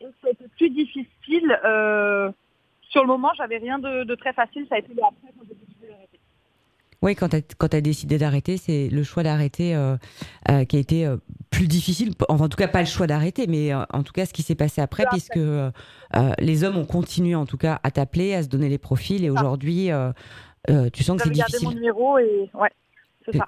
Et 0.01 0.05
ça 0.21 0.27
a 0.27 0.29
été 0.29 0.45
plus 0.57 0.69
difficile. 0.69 1.59
euh, 1.65 2.31
sur 2.89 3.01
le 3.01 3.07
moment, 3.07 3.31
j'avais 3.35 3.57
rien 3.57 3.79
de, 3.79 4.03
de 4.03 4.15
très 4.15 4.33
facile. 4.33 4.67
Ça 4.69 4.75
a 4.75 4.77
été 4.77 4.91
après 4.91 5.33
quand 5.37 5.45
j'ai 5.47 5.55
décidé 5.55 5.87
d'arrêter. 5.87 6.19
Oui, 7.01 7.15
quand 7.15 7.29
tu 7.29 7.75
as, 7.77 7.81
décidé 7.81 8.17
d'arrêter, 8.17 8.57
c'est 8.57 8.87
le 8.89 9.03
choix 9.03 9.23
d'arrêter 9.23 9.75
euh, 9.75 9.97
qui 10.65 10.77
a 10.77 10.79
été 10.79 11.11
plus 11.49 11.67
difficile. 11.67 12.13
Enfin, 12.29 12.45
en 12.45 12.49
tout 12.49 12.57
cas, 12.57 12.67
pas 12.67 12.79
le 12.79 12.85
choix 12.85 13.07
d'arrêter, 13.07 13.47
mais 13.47 13.73
en 13.73 14.03
tout 14.03 14.13
cas, 14.13 14.25
ce 14.25 14.33
qui 14.33 14.43
s'est 14.43 14.55
passé 14.55 14.81
après, 14.81 15.05
puisque 15.11 15.39
les 16.39 16.63
hommes 16.63 16.77
ont 16.77 16.85
continué 16.85 17.35
en 17.35 17.45
tout 17.45 17.57
cas 17.57 17.79
à 17.83 17.91
t'appeler, 17.91 18.33
à 18.35 18.43
se 18.43 18.47
donner 18.47 18.69
les 18.69 18.77
profils, 18.77 19.23
et 19.25 19.29
aujourd'hui, 19.29 19.89
tu 20.93 21.03
sens 21.03 21.17
que 21.17 21.23
c'est 21.23 21.31
difficile. 21.31 21.67
mon 21.67 21.73
numéro 21.73 22.17
et 22.19 22.49
ouais, 22.53 22.71
c'est 23.25 23.37
ça. 23.37 23.47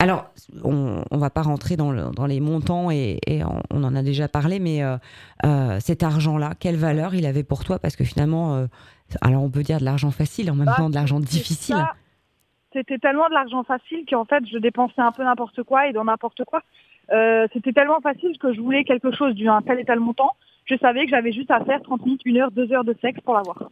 Alors, 0.00 0.24
on, 0.64 1.02
on 1.10 1.18
va 1.18 1.28
pas 1.30 1.42
rentrer 1.42 1.76
dans, 1.76 1.92
le- 1.92 2.10
dans 2.16 2.24
les 2.26 2.40
montants 2.40 2.90
et, 2.90 3.18
et 3.26 3.44
on, 3.44 3.60
on 3.70 3.84
en 3.84 3.94
a 3.94 4.02
déjà 4.02 4.28
parlé, 4.28 4.58
mais 4.58 4.82
euh, 4.82 4.96
euh, 5.44 5.78
cet 5.78 6.02
argent-là, 6.02 6.52
quelle 6.58 6.76
valeur 6.76 7.14
il 7.14 7.26
avait 7.26 7.44
pour 7.44 7.64
toi? 7.64 7.78
Parce 7.78 7.96
que 7.96 8.04
finalement, 8.04 8.56
euh, 8.56 8.66
alors 9.20 9.42
on 9.42 9.50
peut 9.50 9.62
dire 9.62 9.78
de 9.78 9.84
l'argent 9.84 10.10
facile, 10.10 10.50
en 10.50 10.54
même 10.54 10.66
Bah, 10.66 10.74
temps 10.78 10.88
de 10.90 10.94
l'argent 10.94 11.20
difficile. 11.20 11.76
C'était 12.72 12.98
tellement 12.98 13.28
de 13.28 13.34
l'argent 13.34 13.62
facile 13.62 14.04
qu'en 14.08 14.24
fait, 14.24 14.42
je 14.50 14.56
dépensais 14.58 15.00
un 15.02 15.12
peu 15.12 15.22
n'importe 15.22 15.62
quoi 15.64 15.86
et 15.88 15.92
dans 15.92 16.04
n'importe 16.04 16.44
quoi. 16.44 16.62
C'était 17.52 17.72
tellement 17.72 18.00
facile 18.00 18.38
que 18.38 18.52
je 18.54 18.60
voulais 18.60 18.84
quelque 18.84 19.10
chose 19.14 19.34
d'un 19.34 19.60
tel 19.62 19.80
et 19.80 19.84
tel 19.84 19.98
montant. 20.00 20.30
Je 20.66 20.76
savais 20.76 21.04
que 21.04 21.10
j'avais 21.10 21.32
juste 21.32 21.50
à 21.50 21.64
faire 21.64 21.82
30 21.82 22.06
minutes, 22.06 22.22
1 22.24 22.36
heure, 22.36 22.50
2 22.52 22.72
heures 22.72 22.84
de 22.84 22.94
sexe 23.02 23.20
pour 23.22 23.34
l'avoir. 23.34 23.70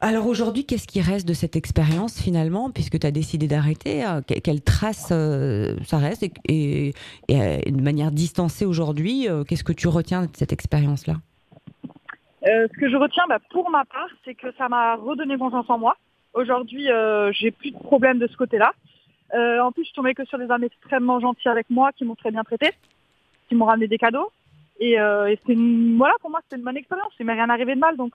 Alors 0.00 0.26
aujourd'hui, 0.26 0.66
qu'est-ce 0.66 0.86
qui 0.86 1.00
reste 1.00 1.26
de 1.26 1.32
cette 1.32 1.56
expérience 1.56 2.20
finalement, 2.20 2.70
puisque 2.70 2.98
tu 2.98 3.06
as 3.06 3.10
décidé 3.10 3.48
d'arrêter 3.48 4.04
euh, 4.04 4.20
que- 4.20 4.38
Quelle 4.40 4.60
trace 4.62 5.08
euh, 5.10 5.74
ça 5.84 5.96
reste 5.96 6.22
et, 6.48 6.92
euh, 7.30 7.58
de 7.66 7.82
manière 7.82 8.10
distancée 8.10 8.66
aujourd'hui, 8.66 9.26
qu'est-ce 9.48 9.64
que 9.64 9.72
tu 9.72 9.88
retiens 9.88 10.22
de 10.26 10.30
cette 10.34 10.52
expérience-là? 10.52 11.14
Ce 12.44 12.78
que 12.78 12.88
je 12.88 12.96
retiens 12.96 13.24
bah, 13.28 13.38
pour 13.50 13.70
ma 13.70 13.84
part, 13.86 14.08
c'est 14.24 14.34
que 14.34 14.48
ça 14.56 14.68
m'a 14.68 14.94
redonné 14.96 15.36
confiance 15.38 15.68
en 15.68 15.78
moi. 15.78 15.96
Aujourd'hui, 16.34 16.86
j'ai 17.32 17.50
plus 17.50 17.70
de 17.72 17.78
problème 17.78 18.18
de 18.18 18.26
ce 18.28 18.36
côté-là. 18.36 18.72
En 19.34 19.72
plus, 19.72 19.84
je 19.88 19.92
tombée 19.94 20.14
que 20.14 20.24
sur 20.26 20.38
des 20.38 20.44
hommes 20.50 20.62
extrêmement 20.62 21.18
gentils 21.18 21.48
avec 21.48 21.68
moi, 21.70 21.90
qui 21.92 22.04
m'ont 22.04 22.14
très 22.14 22.30
bien 22.30 22.44
traité, 22.44 22.70
qui 23.48 23.54
m'ont 23.56 23.64
ramené 23.64 23.88
des 23.88 23.98
cadeaux. 23.98 24.30
Et, 24.78 24.96
voilà, 24.96 26.14
pour 26.20 26.30
moi, 26.30 26.40
c'était 26.44 26.56
une 26.56 26.64
bonne 26.64 26.76
expérience. 26.76 27.12
Il 27.18 27.26
m'est 27.26 27.32
rien 27.32 27.48
arrivé 27.50 27.74
de 27.74 27.80
mal, 27.80 27.96
donc 27.96 28.12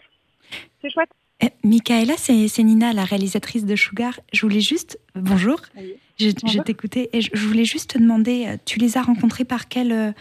c'est 0.82 0.90
chouette. 0.92 1.10
Euh, 1.44 1.48
Michaela, 1.64 2.14
c'est 2.18 2.34
Nina, 2.64 2.94
la 2.94 3.04
réalisatrice 3.04 3.66
de 3.66 3.76
Sugar. 3.76 4.20
Je 4.34 4.42
voulais 4.42 4.62
juste. 4.62 5.00
Bonjour. 5.16 5.60
Oui. 5.78 5.94
Je, 6.20 6.60
t'écoutais 6.62 7.10
et 7.14 7.22
je, 7.22 7.32
je 7.34 7.48
voulais 7.48 7.66
juste 7.66 7.92
te 7.94 7.98
demander, 7.98 8.46
euh, 8.48 8.58
tu 8.66 8.78
les 8.78 8.98
as 8.98 9.02
rencontrés 9.02 9.46
par 9.46 9.68
quel. 9.68 9.92
euh, 9.92 10.12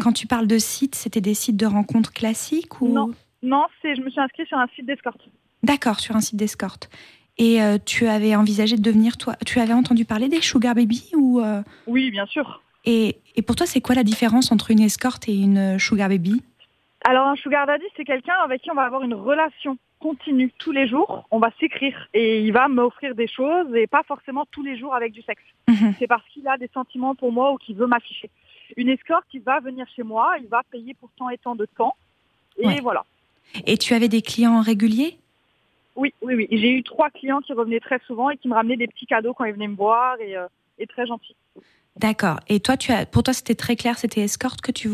Quand 0.00 0.12
tu 0.12 0.26
parles 0.26 0.48
de 0.48 0.58
sites, 0.58 0.96
c'était 0.96 1.20
des 1.20 1.34
sites 1.34 1.56
de 1.56 1.66
rencontres 1.66 2.12
classiques 2.12 2.80
ou? 2.80 2.88
Non. 2.88 3.10
Non, 3.42 3.64
je 3.84 4.00
me 4.00 4.10
suis 4.10 4.20
inscrite 4.20 4.48
sur 4.48 4.58
un 4.58 4.66
site 4.74 4.86
d'escorte. 4.86 5.20
D'accord, 5.62 6.00
sur 6.00 6.16
un 6.16 6.20
site 6.20 6.36
d'escorte. 6.36 6.90
Et 7.38 7.62
euh, 7.62 7.78
tu 7.84 8.06
avais 8.08 8.34
envisagé 8.34 8.76
de 8.76 8.82
devenir 8.82 9.18
toi. 9.18 9.36
Tu 9.46 9.60
avais 9.60 9.74
entendu 9.74 10.04
parler 10.04 10.28
des 10.28 10.40
Sugar 10.40 10.74
Baby 10.74 11.10
ou 11.14 11.40
euh, 11.40 11.62
Oui, 11.86 12.10
bien 12.10 12.26
sûr. 12.26 12.62
et, 12.84 13.18
et 13.36 13.42
pour 13.42 13.54
toi, 13.54 13.66
c'est 13.66 13.80
quoi 13.82 13.94
la 13.94 14.02
différence 14.04 14.50
entre 14.50 14.70
une 14.72 14.80
escorte 14.80 15.28
et 15.28 15.36
une 15.36 15.78
Sugar 15.78 16.08
Baby? 16.08 16.42
Alors, 17.04 17.28
un 17.28 17.36
sugar 17.36 17.66
daddy, 17.66 17.84
c'est 17.96 18.04
quelqu'un 18.04 18.34
avec 18.42 18.62
qui 18.62 18.70
on 18.70 18.74
va 18.74 18.82
avoir 18.82 19.02
une 19.02 19.14
relation 19.14 19.76
continue 20.00 20.50
tous 20.58 20.72
les 20.72 20.86
jours. 20.86 21.26
On 21.30 21.38
va 21.38 21.50
s'écrire 21.58 22.08
et 22.14 22.40
il 22.42 22.52
va 22.52 22.68
m'offrir 22.68 23.14
des 23.14 23.26
choses 23.28 23.74
et 23.74 23.86
pas 23.86 24.02
forcément 24.02 24.44
tous 24.50 24.62
les 24.62 24.78
jours 24.78 24.94
avec 24.94 25.12
du 25.12 25.22
sexe. 25.22 25.42
Mhm. 25.68 25.94
C'est 25.98 26.06
parce 26.06 26.26
qu'il 26.28 26.46
a 26.48 26.56
des 26.58 26.68
sentiments 26.72 27.14
pour 27.14 27.32
moi 27.32 27.52
ou 27.52 27.56
qu'il 27.56 27.76
veut 27.76 27.86
m'afficher. 27.86 28.30
Une 28.76 28.88
escorte, 28.88 29.26
il 29.32 29.42
va 29.42 29.60
venir 29.60 29.86
chez 29.94 30.02
moi, 30.02 30.34
il 30.40 30.48
va 30.48 30.62
payer 30.70 30.94
pour 30.94 31.10
tant 31.16 31.30
et 31.30 31.38
tant 31.38 31.54
de 31.54 31.66
temps. 31.76 31.94
Et 32.58 32.66
Ouais. 32.66 32.80
voilà. 32.80 33.04
Et 33.66 33.78
tu 33.78 33.94
avais 33.94 34.08
des 34.08 34.22
clients 34.22 34.60
réguliers? 34.60 35.18
Oui, 35.94 36.12
oui, 36.20 36.34
oui. 36.34 36.48
J'ai 36.50 36.72
eu 36.72 36.82
trois 36.82 37.10
clients 37.10 37.40
qui 37.40 37.52
revenaient 37.52 37.80
très 37.80 38.00
souvent 38.06 38.28
et 38.30 38.36
qui 38.36 38.48
me 38.48 38.54
ramenaient 38.54 38.76
des 38.76 38.88
petits 38.88 39.06
cadeaux 39.06 39.34
quand 39.34 39.44
ils 39.44 39.54
venaient 39.54 39.68
me 39.68 39.76
voir 39.76 40.20
et, 40.20 40.36
euh, 40.36 40.46
et 40.78 40.86
très 40.86 41.06
gentils. 41.06 41.36
D'accord. 41.96 42.40
Et 42.48 42.60
toi, 42.60 42.76
tu 42.76 42.92
as, 42.92 43.06
pour 43.06 43.22
toi, 43.22 43.32
c'était 43.32 43.54
très 43.54 43.76
clair, 43.76 43.96
c'était 43.98 44.20
escorte 44.20 44.60
que 44.60 44.72
tu 44.72 44.88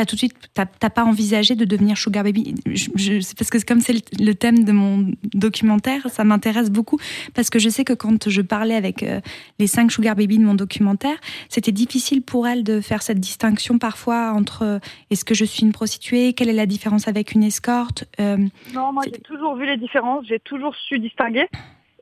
as 0.00 0.06
tout 0.06 0.14
de 0.16 0.18
suite, 0.20 0.34
t'as 0.54 0.64
t'as 0.64 0.88
pas 0.90 1.04
envisagé 1.04 1.54
de 1.54 1.64
devenir 1.66 1.98
sugar 1.98 2.24
baby. 2.24 2.54
Je, 2.66 2.88
je- 2.94 3.20
c'est 3.20 3.36
parce 3.36 3.50
que 3.50 3.58
comme 3.66 3.80
c'est 3.80 3.92
le, 3.92 4.00
le 4.24 4.34
thème 4.34 4.64
de 4.64 4.72
mon 4.72 5.12
documentaire, 5.34 6.08
ça 6.08 6.24
m'intéresse 6.24 6.70
beaucoup 6.70 6.98
parce 7.34 7.50
que 7.50 7.58
je 7.58 7.68
sais 7.68 7.84
que 7.84 7.92
quand 7.92 8.28
je 8.30 8.40
parlais 8.40 8.74
avec 8.74 9.02
euh, 9.02 9.20
les 9.58 9.66
cinq 9.66 9.92
sugar 9.92 10.16
baby 10.16 10.38
de 10.38 10.44
mon 10.44 10.54
documentaire, 10.54 11.16
c'était 11.48 11.72
difficile 11.72 12.22
pour 12.22 12.46
elles 12.48 12.64
de 12.64 12.80
faire 12.80 13.02
cette 13.02 13.20
distinction 13.20 13.78
parfois 13.78 14.32
entre 14.32 14.62
euh, 14.62 14.78
est-ce 15.10 15.24
que 15.24 15.34
je 15.34 15.44
suis 15.44 15.62
une 15.62 15.72
prostituée, 15.72 16.32
quelle 16.32 16.48
est 16.48 16.52
la 16.54 16.66
différence 16.66 17.06
avec 17.08 17.32
une 17.32 17.42
escorte. 17.42 18.04
euh, 18.20 18.38
Non, 18.74 18.92
moi 18.92 19.02
j'ai 19.04 19.20
toujours 19.20 19.56
vu 19.56 19.66
les 19.66 19.76
différences, 19.76 20.24
j'ai 20.26 20.40
toujours 20.40 20.74
su 20.76 20.98
distinguer. 20.98 21.46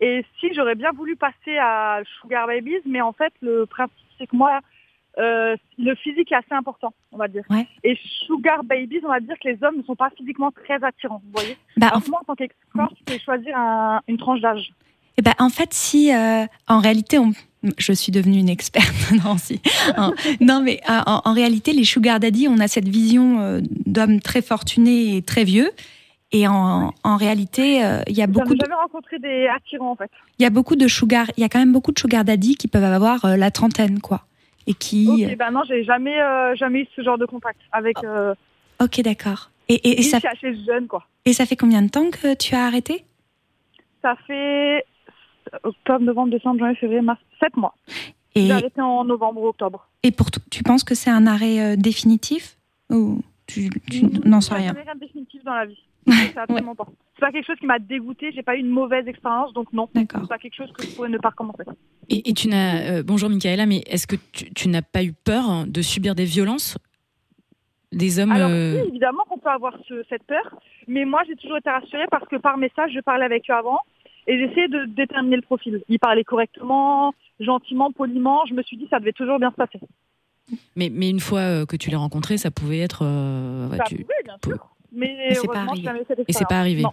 Et 0.01 0.25
si 0.39 0.55
j'aurais 0.55 0.77
bien 0.77 0.93
voulu 0.93 1.17
passer 1.17 1.59
à 1.61 2.01
Sugar 2.21 2.47
Babies, 2.47 2.81
mais 2.87 3.01
en 3.01 3.13
fait 3.13 3.33
le 3.43 3.67
principe 3.67 3.97
c'est 4.19 4.27
que 4.27 4.37
moi 4.37 4.61
euh, 5.19 5.57
le 5.79 5.95
physique 5.97 6.31
est 6.33 6.37
assez 6.37 6.53
important, 6.55 6.93
on 7.13 7.17
va 7.19 7.29
dire. 7.29 7.43
Ouais. 7.51 7.67
Et 7.85 7.99
Sugar 8.27 8.63
Babies, 8.65 9.01
on 9.05 9.09
va 9.09 9.21
dire 9.21 9.35
que 9.43 9.49
les 9.49 9.59
hommes 9.63 9.79
ne 9.79 9.83
sont 9.83 9.97
pas 9.97 10.11
physiquement 10.17 10.51
très 10.51 10.83
attirants, 10.85 11.21
vous 11.25 11.33
voyez. 11.41 11.57
bah, 11.77 11.91
en 11.95 12.01
moi 12.09 12.21
en 12.23 12.25
tant 12.25 12.35
qu'escorte, 12.35 12.93
je 13.01 13.13
peux 13.13 13.19
choisir 13.19 13.57
un- 13.57 14.01
une 14.09 14.17
tranche 14.19 14.41
d'âge. 14.41 14.73
Eh 15.19 15.23
ben, 15.23 15.35
en 15.39 15.49
fait, 15.51 15.75
si 15.75 16.15
euh, 16.15 16.45
en 16.69 16.79
réalité, 16.79 17.19
on... 17.19 17.33
je 17.79 17.93
suis 17.93 18.13
devenue 18.13 18.39
une 18.39 18.49
experte, 18.49 18.95
non, 19.25 19.37
si. 19.37 19.61
En- 19.99 20.13
non, 20.41 20.63
mais 20.63 20.81
euh, 20.89 21.01
en, 21.07 21.21
en 21.25 21.33
réalité, 21.35 21.73
les 21.73 21.85
sugar 21.85 22.21
daddy, 22.21 22.47
on 22.49 22.59
a 22.59 22.69
cette 22.69 22.89
vision 22.89 23.61
d'hommes 23.87 24.21
très 24.21 24.41
fortunés 24.43 25.17
et 25.17 25.23
très 25.23 25.45
vieux. 25.45 25.71
Et 26.33 26.47
en, 26.47 26.95
en 27.03 27.17
réalité, 27.17 27.85
euh, 27.85 28.03
il 28.07 28.17
y 28.17 28.23
a 28.23 28.29
beaucoup, 28.29 28.55
de, 28.55 28.61
jamais 28.61 28.77
rencontré 28.81 29.19
des 29.19 29.49
attirants 29.49 29.91
en 29.91 29.97
fait. 29.97 30.09
il 30.39 30.45
y 30.45 30.47
a 30.47 30.51
beaucoup 30.51 30.77
de 30.77 30.87
sugar, 30.87 31.27
il 31.37 31.41
y 31.41 31.45
a 31.45 31.49
quand 31.49 31.59
même 31.59 31.73
beaucoup 31.73 31.91
de 31.91 31.99
sugar 31.99 32.25
daddy 32.25 32.55
qui 32.55 32.69
peuvent 32.69 32.85
avoir 32.85 33.25
euh, 33.25 33.37
la 33.37 33.51
trentaine, 33.51 33.99
quoi. 34.01 34.25
Et 34.71 34.75
qui, 34.75 35.09
Ok, 35.27 35.37
ben 35.37 35.51
non, 35.51 35.63
j'ai 35.67 35.83
jamais, 35.83 36.21
euh, 36.21 36.55
jamais 36.55 36.83
eu 36.83 36.87
ce 36.95 37.03
genre 37.03 37.19
de 37.19 37.27
contact 37.27 37.59
avec. 37.73 37.97
Euh, 38.05 38.35
ok, 38.81 39.01
d'accord. 39.03 39.51
Et, 39.69 39.75
et, 39.75 39.99
et 39.99 40.03
ça, 40.03 40.21
chez- 40.41 40.55
jeune 40.65 40.87
quoi. 40.87 41.05
et 41.25 41.33
ça 41.33 41.45
fait 41.47 41.57
combien 41.57 41.83
de 41.83 41.89
temps 41.89 42.09
que 42.11 42.35
tu 42.35 42.55
as 42.55 42.67
arrêté? 42.67 43.05
Ça 44.03 44.15
fait 44.27 44.85
octobre, 45.65 46.05
novembre, 46.05 46.31
décembre, 46.31 46.61
janvier, 46.61 46.77
février, 46.77 47.01
mars, 47.01 47.21
sept 47.41 47.57
mois. 47.57 47.75
et, 48.37 48.47
J'ai 48.47 48.53
arrêté 48.53 48.81
en 48.81 49.05
novembre 49.05 49.41
ou 49.43 49.49
octobre. 49.49 49.89
et 50.05 50.13
pour 50.13 50.31
tu 50.31 50.63
penses 50.63 50.85
que 50.85 50.95
c'est 50.95 51.11
un 51.11 51.27
arrêt 51.27 51.59
euh, 51.61 51.77
définitif? 51.77 52.57
Ou 52.91 53.21
tu, 53.47 53.71
tu 53.91 54.07
n'en 54.25 54.41
sais 54.41 54.55
Il 54.59 54.65
y 54.65 54.69
a 54.69 54.73
rien 54.73 54.83
rien 54.85 54.95
de 54.95 55.01
définitif 55.01 55.43
dans 55.45 55.55
la 55.55 55.67
vie. 55.67 55.79
Absolument 56.37 56.75
pas. 56.77 56.87
C'est 57.21 57.27
pas 57.27 57.33
quelque 57.33 57.47
chose 57.47 57.59
qui 57.59 57.67
m'a 57.67 57.79
dégoûté. 57.79 58.33
J'ai 58.35 58.43
pas 58.43 58.57
eu 58.57 58.61
une 58.61 58.71
mauvaise 58.71 59.07
expérience, 59.07 59.53
donc 59.53 59.71
non. 59.75 59.89
D'accord. 59.95 60.23
C'est 60.23 60.29
pas 60.29 60.39
quelque 60.39 60.55
chose 60.57 60.73
que 60.73 60.87
je 60.87 60.95
pourrais 60.95 61.11
ne 61.11 61.19
pas 61.19 61.29
recommencer. 61.29 61.65
Et, 62.09 62.31
et 62.31 62.33
tu 62.33 62.49
n'as. 62.49 62.81
euh, 62.81 63.03
bonjour 63.03 63.29
Michaela, 63.29 63.67
mais 63.67 63.83
est-ce 63.87 64.07
que 64.07 64.17
tu, 64.33 64.51
tu 64.55 64.69
n'as 64.69 64.81
pas 64.81 65.05
eu 65.05 65.13
peur 65.13 65.67
de 65.67 65.83
subir 65.83 66.15
des 66.15 66.25
violences? 66.25 66.79
Des 67.93 68.19
hommes 68.21 68.31
Alors 68.33 68.49
euh, 68.51 68.81
oui, 68.83 68.89
évidemment 68.89 69.25
qu'on 69.29 69.39
peut 69.39 69.51
avoir 69.51 69.77
ce- 69.87 70.03
cette 70.09 70.23
peur, 70.23 70.57
mais 70.89 71.05
moi 71.05 71.23
j'ai 71.27 71.35
toujours 71.37 71.59
été 71.59 71.69
rassurée 71.69 72.07
parce 72.11 72.27
que 72.29 72.37
par 72.37 72.57
message, 72.57 72.93
je 72.95 73.01
parlais 73.01 73.25
avec 73.27 73.51
eux 73.51 73.53
avant 73.53 73.81
et 74.29 74.39
j'essayais 74.39 74.69
de 74.69 74.85
déterminer 74.87 75.37
le 75.37 75.43
profil. 75.43 75.83
Ils 75.89 75.99
parlaient 75.99 76.25
correctement, 76.25 77.13
gentiment, 77.41 77.91
poliment. 77.93 78.47
Je 78.49 78.55
me 78.55 78.63
suis 78.63 78.77
dit 78.77 78.87
ça 78.91 78.99
devait 79.01 79.13
toujours 79.13 79.39
bien 79.41 79.51
se 79.51 79.57
passer. 79.57 79.81
mais, 80.77 80.89
mais 80.91 81.11
une 81.11 81.21
fois 81.21 81.41
euh, 81.41 81.67
que 81.67 81.77
tu 81.77 81.91
l'as 81.91 81.99
renconré, 81.99 82.39
ça 82.39 82.51
pouvait 82.51 82.79
être. 82.79 83.01
euh, 83.05 83.69
ouais, 83.69 83.77
ça 83.79 83.85
tu- 83.85 83.97
pouvait, 83.97 84.15
bien 84.25 84.37
sûr. 84.45 84.69
Mais, 84.93 85.17
Mais 85.29 85.35
c'est 85.35 85.47
pas 85.49 85.61
arrivé. 85.63 85.89
Et 86.29 86.33
c'est 86.33 86.49
pas 86.49 86.59
arrivé. 86.61 86.83
Non. 86.83 86.91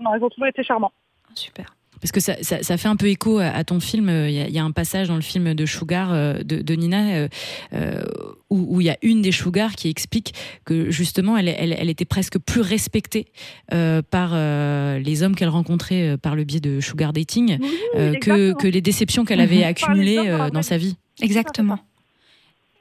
Non, 0.00 0.14
ils 0.16 0.22
ont 0.24 0.28
toujours 0.30 0.46
été 0.48 0.62
charmants. 0.62 0.92
Super. 1.34 1.74
Parce 2.00 2.12
que 2.12 2.20
ça, 2.20 2.34
ça, 2.42 2.62
ça 2.62 2.78
fait 2.78 2.88
un 2.88 2.96
peu 2.96 3.08
écho 3.08 3.38
à, 3.40 3.62
ton 3.62 3.78
film. 3.78 4.08
Il 4.08 4.32
y, 4.32 4.40
a, 4.40 4.46
il 4.48 4.54
y 4.54 4.58
a 4.58 4.64
un 4.64 4.70
passage 4.70 5.08
dans 5.08 5.16
le 5.16 5.20
film 5.20 5.52
de 5.52 5.66
Sugar 5.66 6.10
euh, 6.14 6.38
de, 6.42 6.62
de 6.62 6.74
Nina 6.74 7.08
euh, 7.10 7.28
euh, 7.74 8.02
où, 8.48 8.76
où 8.76 8.80
il 8.80 8.86
y 8.86 8.90
a 8.90 8.96
une 9.02 9.20
des 9.20 9.32
Sugar 9.32 9.74
qui 9.74 9.90
explique 9.90 10.32
que 10.64 10.90
justement 10.90 11.36
elle, 11.36 11.48
elle, 11.48 11.74
elle 11.78 11.90
était 11.90 12.06
presque 12.06 12.38
plus 12.38 12.62
respectée 12.62 13.26
euh, 13.74 14.00
par 14.00 14.30
euh, 14.32 14.98
les 14.98 15.22
hommes 15.22 15.36
qu'elle 15.36 15.50
rencontrait 15.50 16.12
euh, 16.12 16.16
par 16.16 16.36
le 16.36 16.44
biais 16.44 16.60
de 16.60 16.80
Sugar 16.80 17.12
Dating 17.12 17.58
Oui, 17.60 17.68
euh, 17.96 18.14
que, 18.14 18.66
les 18.66 18.80
déceptions 18.80 19.26
qu'elle 19.26 19.40
Mhm. 19.40 19.44
avait 19.44 19.56
les 19.56 19.64
accumulées 19.64 20.16
dans 20.52 20.60
euh, 20.60 20.62
sa 20.62 20.78
vie. 20.78 20.96
Exactement. 21.20 21.80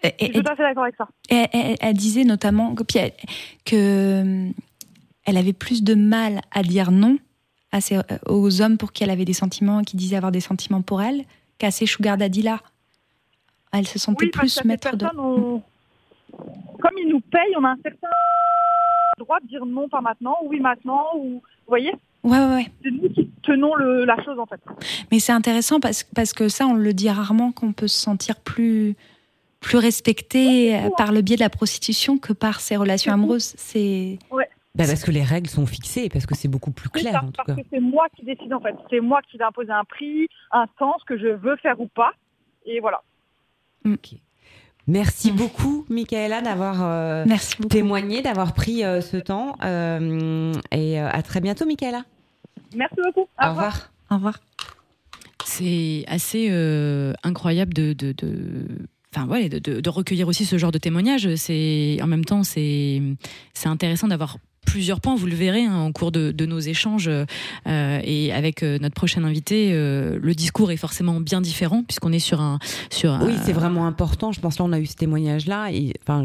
Et- 0.02 0.14
Je 0.18 0.26
suis 0.28 0.34
tout 0.34 0.50
à 0.50 0.56
fait 0.56 0.64
d'accord 0.64 0.84
avec 0.84 0.96
ça. 0.96 1.10
Elle, 1.30 1.94
disait 1.94 2.24
notamment 2.24 2.74
que, 2.74 2.84
euh, 3.74 4.50
elle 5.30 5.38
avait 5.38 5.54
plus 5.54 5.84
de 5.84 5.94
mal 5.96 6.42
à 6.52 6.64
dire 6.64 6.92
non 6.92 7.18
à 7.72 7.80
euh, 7.92 8.02
aux 8.28 8.62
hommes 8.62 8.78
pour 8.78 8.92
qui 8.92 9.04
elle 9.04 9.12
avait 9.12 9.26
des 9.26 9.34
sentiments 9.34 9.84
qui 9.84 9.96
disaient 9.96 10.16
avoir 10.16 10.32
des 10.32 10.40
sentiments 10.40 10.82
pour 10.82 11.02
elle 11.02 11.24
qu'à 11.60 11.72
ces 11.72 11.86
sugar 11.86 12.18
daddy 12.18 12.42
là. 12.42 12.60
Elle 13.72 13.86
se 13.88 14.00
sentait 14.00 14.26
Oui, 14.26 14.32
plus 14.32 14.66
maître 14.66 14.96
de. 14.96 15.06
Comme 15.06 16.98
ils 16.98 17.10
nous 17.10 17.20
payent, 17.20 17.56
on 17.58 17.64
a 17.64 17.70
un 17.70 17.78
certain 17.84 18.08
droit 19.20 19.40
de 19.42 19.48
dire 19.48 19.66
non, 19.66 19.88
pas 19.88 20.02
maintenant, 20.02 20.36
ou 20.44 20.50
oui 20.50 20.60
maintenant, 20.60 21.06
ou 21.16 21.34
vous 21.34 21.42
voyez, 21.68 21.94
Ouais, 22.24 22.38
ouais, 22.38 22.54
ouais. 22.56 22.72
c'est 22.84 22.92
nous 22.92 23.10
qui 23.10 23.30
tenons 23.44 23.76
le, 23.76 24.04
la 24.06 24.22
chose 24.24 24.40
en 24.40 24.46
fait. 24.46 24.60
Mais 25.12 25.20
c'est 25.20 25.32
intéressant 25.32 25.80
parce, 25.80 26.04
parce 26.04 26.34
que 26.34 26.50
ça, 26.50 26.66
on 26.66 26.74
le 26.74 26.94
dit 26.94 27.10
rarement 27.10 27.52
qu'on 27.52 27.72
peut 27.72 27.88
se 27.88 28.00
sentir 28.00 28.36
plus 28.38 28.96
plus 29.60 29.78
respecté 29.78 30.76
euh, 30.76 30.90
par 30.98 31.12
le 31.12 31.22
biais 31.22 31.36
de 31.36 31.42
la 31.42 31.50
prostitution 31.50 32.18
que 32.18 32.32
par 32.32 32.62
ses 32.62 32.78
relations 32.78 33.12
amoureuses. 33.12 33.54
C'est 33.58 34.18
Bah, 34.76 34.86
Parce 34.88 35.04
que 35.04 35.12
les 35.12 35.24
règles 35.24 35.50
sont 35.50 35.66
fixées, 35.66 36.10
parce 36.10 36.26
que 36.26 36.36
c'est 36.36 36.48
beaucoup 36.48 36.72
plus 36.72 36.90
clair 36.90 37.12
ça, 37.14 37.20
en 37.24 37.28
tout 37.28 37.32
parce 37.36 37.48
cas. 37.48 37.56
que 37.56 37.68
c'est 37.72 37.80
moi 37.80 38.06
qui 38.16 38.24
décide 38.24 38.54
en 38.54 38.60
fait. 38.62 38.76
C'est 38.90 39.00
moi 39.02 39.20
qui 39.30 39.38
vais 39.38 39.44
imposer 39.44 39.72
un 39.72 39.84
prix, 39.84 40.28
un 40.52 40.68
temps, 40.78 40.96
ce 41.00 41.06
que 41.06 41.18
je 41.18 41.28
veux 41.28 41.56
faire 41.58 41.80
ou 41.82 41.88
pas. 41.88 42.12
Et 42.66 42.80
voilà. 42.80 43.02
Merci 44.88 45.32
beaucoup, 45.32 45.86
Michaela, 45.90 46.42
d'avoir 46.42 46.78
euh, 46.84 47.26
témoigné, 47.70 48.22
d'avoir 48.22 48.54
pris 48.54 48.84
euh, 48.84 49.02
ce 49.02 49.18
temps. 49.18 49.56
euh, 49.64 50.52
et 50.72 51.00
euh, 51.00 51.10
à 51.12 51.22
très 51.24 51.42
bientôt, 51.42 51.66
Michaela. 51.66 52.04
Merci 52.76 52.96
beaucoup. 53.04 53.28
Au 53.44 53.50
revoir. 53.50 53.92
Au 54.12 54.16
revoir. 54.16 54.40
C'est 55.46 56.04
assez 56.08 56.48
euh, 56.52 57.14
incroyable 57.24 57.74
de, 57.74 57.94
de, 57.94 58.12
de- 58.14 58.68
Enfin, 59.16 59.28
ouais, 59.28 59.50
de, 59.50 59.58
de- 59.58 59.82
de 59.82 59.90
recueillir 59.90 60.28
aussi 60.28 60.46
ce 60.46 60.60
genre 60.60 60.72
de 60.72 60.78
témoignages. 60.78 61.34
C'est 61.36 61.98
en 62.04 62.08
même 62.08 62.24
temps, 62.26 62.44
c'est 62.44 63.02
c'est 63.56 63.68
intéressant 63.68 64.08
d'avoir 64.08 64.38
plusieurs 64.72 65.02
points. 65.02 65.16
Vous 65.16 65.26
le 65.28 65.36
verrez 65.36 65.64
hein, 65.66 65.76
en 65.76 65.92
cours 65.92 66.12
de, 66.12 66.32
de 66.32 66.46
nos 66.46 66.60
échanges 66.60 67.10
euh, 67.10 67.26
et 68.04 68.32
avec 68.32 68.64
euh, 68.64 68.78
notre 68.80 68.96
prochaine 68.96 69.26
invité, 69.26 69.72
euh, 69.74 70.20
le 70.22 70.34
discours 70.36 70.72
est 70.72 70.78
forcément 70.78 71.20
bien 71.20 71.42
différent 71.42 71.84
puisqu'on 71.84 72.12
est 72.12 72.20
sur 72.20 72.40
un 72.42 72.60
sur 72.92 73.12
un- 73.14 73.26
Oui, 73.26 73.34
c'est 73.44 73.54
vraiment 73.54 73.86
important. 73.88 74.32
Je 74.32 74.40
pense 74.40 74.60
là, 74.60 74.66
on 74.66 74.72
a 74.74 74.80
eu 74.80 74.86
ce 74.86 74.96
témoignage-là. 74.96 75.72
Et 75.72 75.94
enfin, 76.04 76.24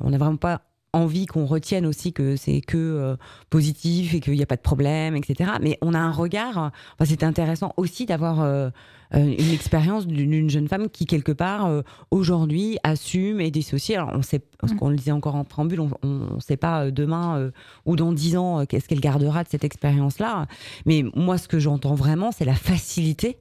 on 0.00 0.10
n'a 0.10 0.18
vraiment 0.18 0.36
pas 0.36 0.62
envie 0.92 1.26
qu'on 1.26 1.46
retienne 1.46 1.86
aussi 1.86 2.12
que 2.12 2.36
c'est 2.36 2.60
que 2.60 2.76
euh, 2.76 3.16
positif 3.50 4.14
et 4.14 4.20
qu'il 4.20 4.34
n'y 4.34 4.42
a 4.42 4.46
pas 4.46 4.56
de 4.56 4.62
problème, 4.62 5.16
etc. 5.16 5.52
Mais 5.60 5.78
on 5.80 5.94
a 5.94 5.98
un 5.98 6.10
regard. 6.10 6.70
Enfin, 6.94 7.04
c'était 7.04 7.24
intéressant 7.24 7.72
aussi 7.76 8.04
d'avoir 8.04 8.42
euh, 8.42 8.68
euh, 9.14 9.34
une 9.38 9.50
expérience 9.52 10.06
d'une 10.06 10.50
jeune 10.50 10.68
femme 10.68 10.88
qui 10.90 11.06
quelque 11.06 11.32
part 11.32 11.66
euh, 11.66 11.82
aujourd'hui 12.10 12.78
assume 12.82 13.40
et 13.40 13.50
dissocie. 13.50 13.96
Alors 13.96 14.10
on 14.14 14.22
sait, 14.22 14.42
parce 14.58 14.74
qu'on 14.74 14.90
le 14.90 14.96
disait 14.96 15.12
encore 15.12 15.34
en 15.34 15.44
préambule, 15.44 15.80
on 15.80 16.34
ne 16.36 16.40
sait 16.40 16.56
pas 16.56 16.90
demain 16.90 17.50
ou 17.86 17.96
dans 17.96 18.12
dix 18.12 18.36
ans 18.36 18.64
qu'est-ce 18.66 18.88
qu'elle 18.88 19.00
gardera 19.00 19.44
de 19.44 19.48
cette 19.48 19.64
expérience-là. 19.64 20.46
Mais 20.86 21.04
moi, 21.14 21.38
ce 21.38 21.48
que 21.48 21.58
j'entends 21.58 21.94
vraiment, 21.94 22.32
c'est 22.32 22.44
la 22.44 22.54
facilité 22.54 23.38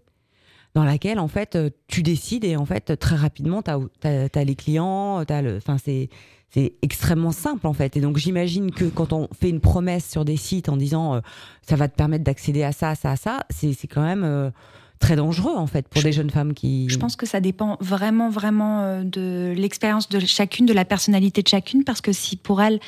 dans 0.73 0.83
laquelle 0.83 1.19
en 1.19 1.27
fait 1.27 1.55
euh, 1.55 1.69
tu 1.87 2.03
décides 2.03 2.45
et 2.45 2.55
en 2.55 2.65
fait 2.65 2.97
très 2.97 3.15
rapidement 3.15 3.61
tu 3.61 3.71
as, 3.71 4.43
les 4.43 4.55
clients, 4.55 5.19
le, 5.19 5.57
enfin 5.57 5.77
c'est 5.83 6.09
c'est 6.53 6.73
extrêmement 6.81 7.31
simple 7.31 7.65
en 7.65 7.73
fait. 7.73 7.95
Et 7.95 8.01
donc 8.01 8.17
j'imagine 8.17 8.71
que 8.71 8.85
quand 8.85 9.13
on 9.13 9.29
fait 9.39 9.49
une 9.49 9.61
promesse 9.61 10.09
sur 10.09 10.25
des 10.25 10.37
sites 10.37 10.69
en 10.69 10.77
disant 10.77 11.15
euh, 11.15 11.19
ça 11.61 11.75
va 11.75 11.87
te 11.87 11.95
permettre 11.95 12.23
d'accéder 12.23 12.63
à 12.63 12.71
ça, 12.71 12.95
ça, 12.95 13.15
ça, 13.15 13.45
c'est 13.49 13.87
quand 13.87 14.03
même 14.03 14.23
euh, 14.23 14.51
très 14.99 15.15
dangereux 15.15 15.55
en 15.55 15.67
fait 15.67 15.87
pour 15.87 16.01
des 16.01 16.11
jeunes 16.11 16.29
femmes 16.29 16.53
qui. 16.53 16.89
Je 16.89 16.97
pense 16.97 17.15
que 17.15 17.25
ça 17.25 17.39
dépend 17.39 17.77
vraiment, 17.79 18.29
vraiment 18.29 19.01
de 19.03 19.53
l'expérience 19.55 20.09
de 20.09 20.19
chacune, 20.19 20.65
de 20.65 20.73
la 20.73 20.85
personnalité 20.85 21.41
de 21.41 21.47
chacune, 21.47 21.83
parce 21.83 22.01
que 22.01 22.11
si 22.11 22.35
pour 22.35 22.61
elle, 22.61 22.79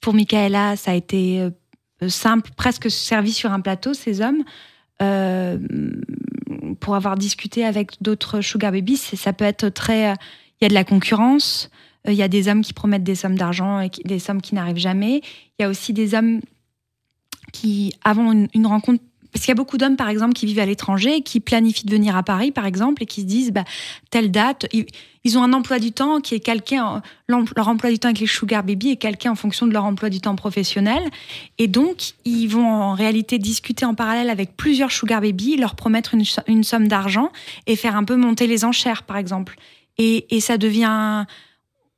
pour 0.00 0.14
Michaela, 0.14 0.76
ça 0.76 0.92
a 0.92 0.94
été 0.94 1.48
simple, 2.08 2.50
presque 2.56 2.90
servi 2.90 3.32
sur 3.32 3.52
un 3.52 3.60
plateau, 3.60 3.94
ces 3.94 4.20
hommes, 4.20 4.44
euh, 5.02 5.58
pour 6.80 6.94
avoir 6.96 7.16
discuté 7.16 7.64
avec 7.64 8.02
d'autres 8.02 8.40
sugar 8.40 8.72
babies, 8.72 8.96
ça 8.96 9.32
peut 9.32 9.44
être 9.44 9.68
très. 9.68 10.10
euh, 10.10 10.14
Il 10.60 10.64
y 10.64 10.66
a 10.66 10.68
de 10.68 10.74
la 10.74 10.84
concurrence. 10.84 11.70
euh, 12.06 12.12
Il 12.12 12.18
y 12.18 12.22
a 12.22 12.28
des 12.28 12.48
hommes 12.48 12.62
qui 12.62 12.72
promettent 12.72 13.04
des 13.04 13.14
sommes 13.14 13.36
d'argent 13.36 13.80
et 13.80 13.90
des 14.04 14.18
sommes 14.18 14.40
qui 14.42 14.54
n'arrivent 14.54 14.76
jamais. 14.76 15.22
Il 15.58 15.62
y 15.62 15.64
a 15.64 15.68
aussi 15.68 15.92
des 15.92 16.14
hommes 16.14 16.40
qui, 17.52 17.94
avant 18.02 18.32
une 18.32 18.66
rencontre, 18.66 19.02
parce 19.34 19.46
qu'il 19.46 19.50
y 19.50 19.52
a 19.52 19.56
beaucoup 19.56 19.78
d'hommes, 19.78 19.96
par 19.96 20.08
exemple, 20.08 20.32
qui 20.32 20.46
vivent 20.46 20.60
à 20.60 20.64
l'étranger, 20.64 21.20
qui 21.22 21.40
planifient 21.40 21.86
de 21.86 21.90
venir 21.90 22.16
à 22.16 22.22
Paris, 22.22 22.52
par 22.52 22.66
exemple, 22.66 23.02
et 23.02 23.06
qui 23.06 23.22
se 23.22 23.26
disent, 23.26 23.50
bah, 23.50 23.64
telle 24.10 24.30
date, 24.30 24.68
ils, 25.24 25.36
ont 25.36 25.42
un 25.42 25.52
emploi 25.52 25.80
du 25.80 25.90
temps 25.90 26.20
qui 26.20 26.36
est 26.36 26.40
calqué, 26.40 26.78
en- 26.78 27.02
leur 27.26 27.66
emploi 27.68 27.90
du 27.90 27.98
temps 27.98 28.10
avec 28.10 28.20
les 28.20 28.28
sugar 28.28 28.62
baby 28.62 28.90
est 28.90 28.96
calqué 28.96 29.28
en 29.28 29.34
fonction 29.34 29.66
de 29.66 29.72
leur 29.72 29.86
emploi 29.86 30.08
du 30.08 30.20
temps 30.20 30.36
professionnel. 30.36 31.02
Et 31.58 31.66
donc, 31.66 32.12
ils 32.24 32.46
vont 32.46 32.64
en 32.64 32.94
réalité 32.94 33.40
discuter 33.40 33.84
en 33.84 33.96
parallèle 33.96 34.30
avec 34.30 34.56
plusieurs 34.56 34.92
sugar 34.92 35.20
baby, 35.20 35.56
leur 35.56 35.74
promettre 35.74 36.14
une, 36.14 36.22
une 36.46 36.62
somme 36.62 36.86
d'argent 36.86 37.32
et 37.66 37.74
faire 37.74 37.96
un 37.96 38.04
peu 38.04 38.14
monter 38.14 38.46
les 38.46 38.64
enchères, 38.64 39.02
par 39.02 39.16
exemple. 39.16 39.56
Et, 39.98 40.32
et 40.36 40.38
ça 40.40 40.58
devient 40.58 41.24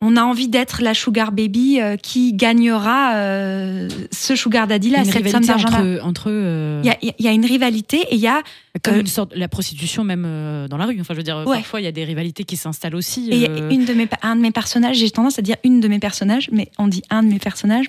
on 0.03 0.17
a 0.17 0.23
envie 0.23 0.49
d'être 0.49 0.83
la 0.83 0.93
sugar 0.93 1.33
baby 1.33 1.81
euh, 1.81 1.97
qui 1.97 2.35
gagnera 2.35 3.15
euh, 3.15 3.89
ce 4.13 4.37
sugar 4.37 4.67
daddy 4.67 4.91
là, 4.91 5.05
cette 5.05 5.29
somme 5.29 5.45
d'argent 5.45 5.71
là. 5.71 5.79
entre 5.79 6.05
entre 6.07 6.27
euh, 6.31 6.83
Il 6.85 6.87
y 6.87 6.91
a, 6.91 6.99
il 7.01 7.25
y 7.25 7.29
a 7.29 7.33
une 7.33 7.47
rivalité 7.47 7.99
et 8.11 8.15
il 8.15 8.21
y 8.21 8.27
a 8.27 8.43
comme 8.83 8.99
une 9.01 9.07
sorte 9.07 9.35
la 9.35 9.49
prostitution 9.49 10.05
même 10.05 10.67
dans 10.69 10.77
la 10.77 10.85
rue. 10.85 10.99
Enfin, 11.01 11.15
je 11.15 11.19
veux 11.19 11.25
dire, 11.25 11.43
Ouais. 11.47 11.57
parfois 11.57 11.81
il 11.81 11.85
y 11.85 11.89
a 11.89 11.93
des 11.93 12.05
rivalités 12.05 12.45
qui 12.45 12.57
s'installent 12.59 12.95
aussi. 12.95 13.31
Et 13.33 13.47
une 13.73 13.87
de 13.87 13.95
mes, 13.95 14.07
un 14.23 14.37
de 14.37 14.43
mes 14.43 14.51
personnages, 14.51 14.97
j'ai 14.97 15.11
tendance 15.11 15.39
à 15.39 15.43
dire 15.43 15.57
une 15.65 15.81
de 15.81 15.89
mes 15.89 15.99
personnages, 15.99 16.51
mais 16.53 16.69
on 16.79 16.89
dit 16.89 17.03
un 17.09 17.23
de 17.23 17.29
mes 17.29 17.39
personnages, 17.39 17.87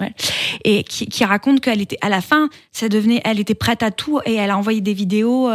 ouais, 0.00 0.12
et 0.64 0.84
qui, 0.84 1.06
qui 1.06 1.24
raconte 1.24 1.60
qu'elle 1.60 1.80
était, 1.80 1.98
à 2.02 2.10
la 2.10 2.20
fin, 2.20 2.50
ça 2.70 2.90
devenait, 2.90 3.22
elle 3.24 3.40
était 3.40 3.54
prête 3.54 3.82
à 3.82 3.90
tout 3.90 4.20
et 4.26 4.34
elle 4.34 4.50
a 4.50 4.58
envoyé 4.58 4.82
des 4.82 4.92
vidéos 4.94 5.48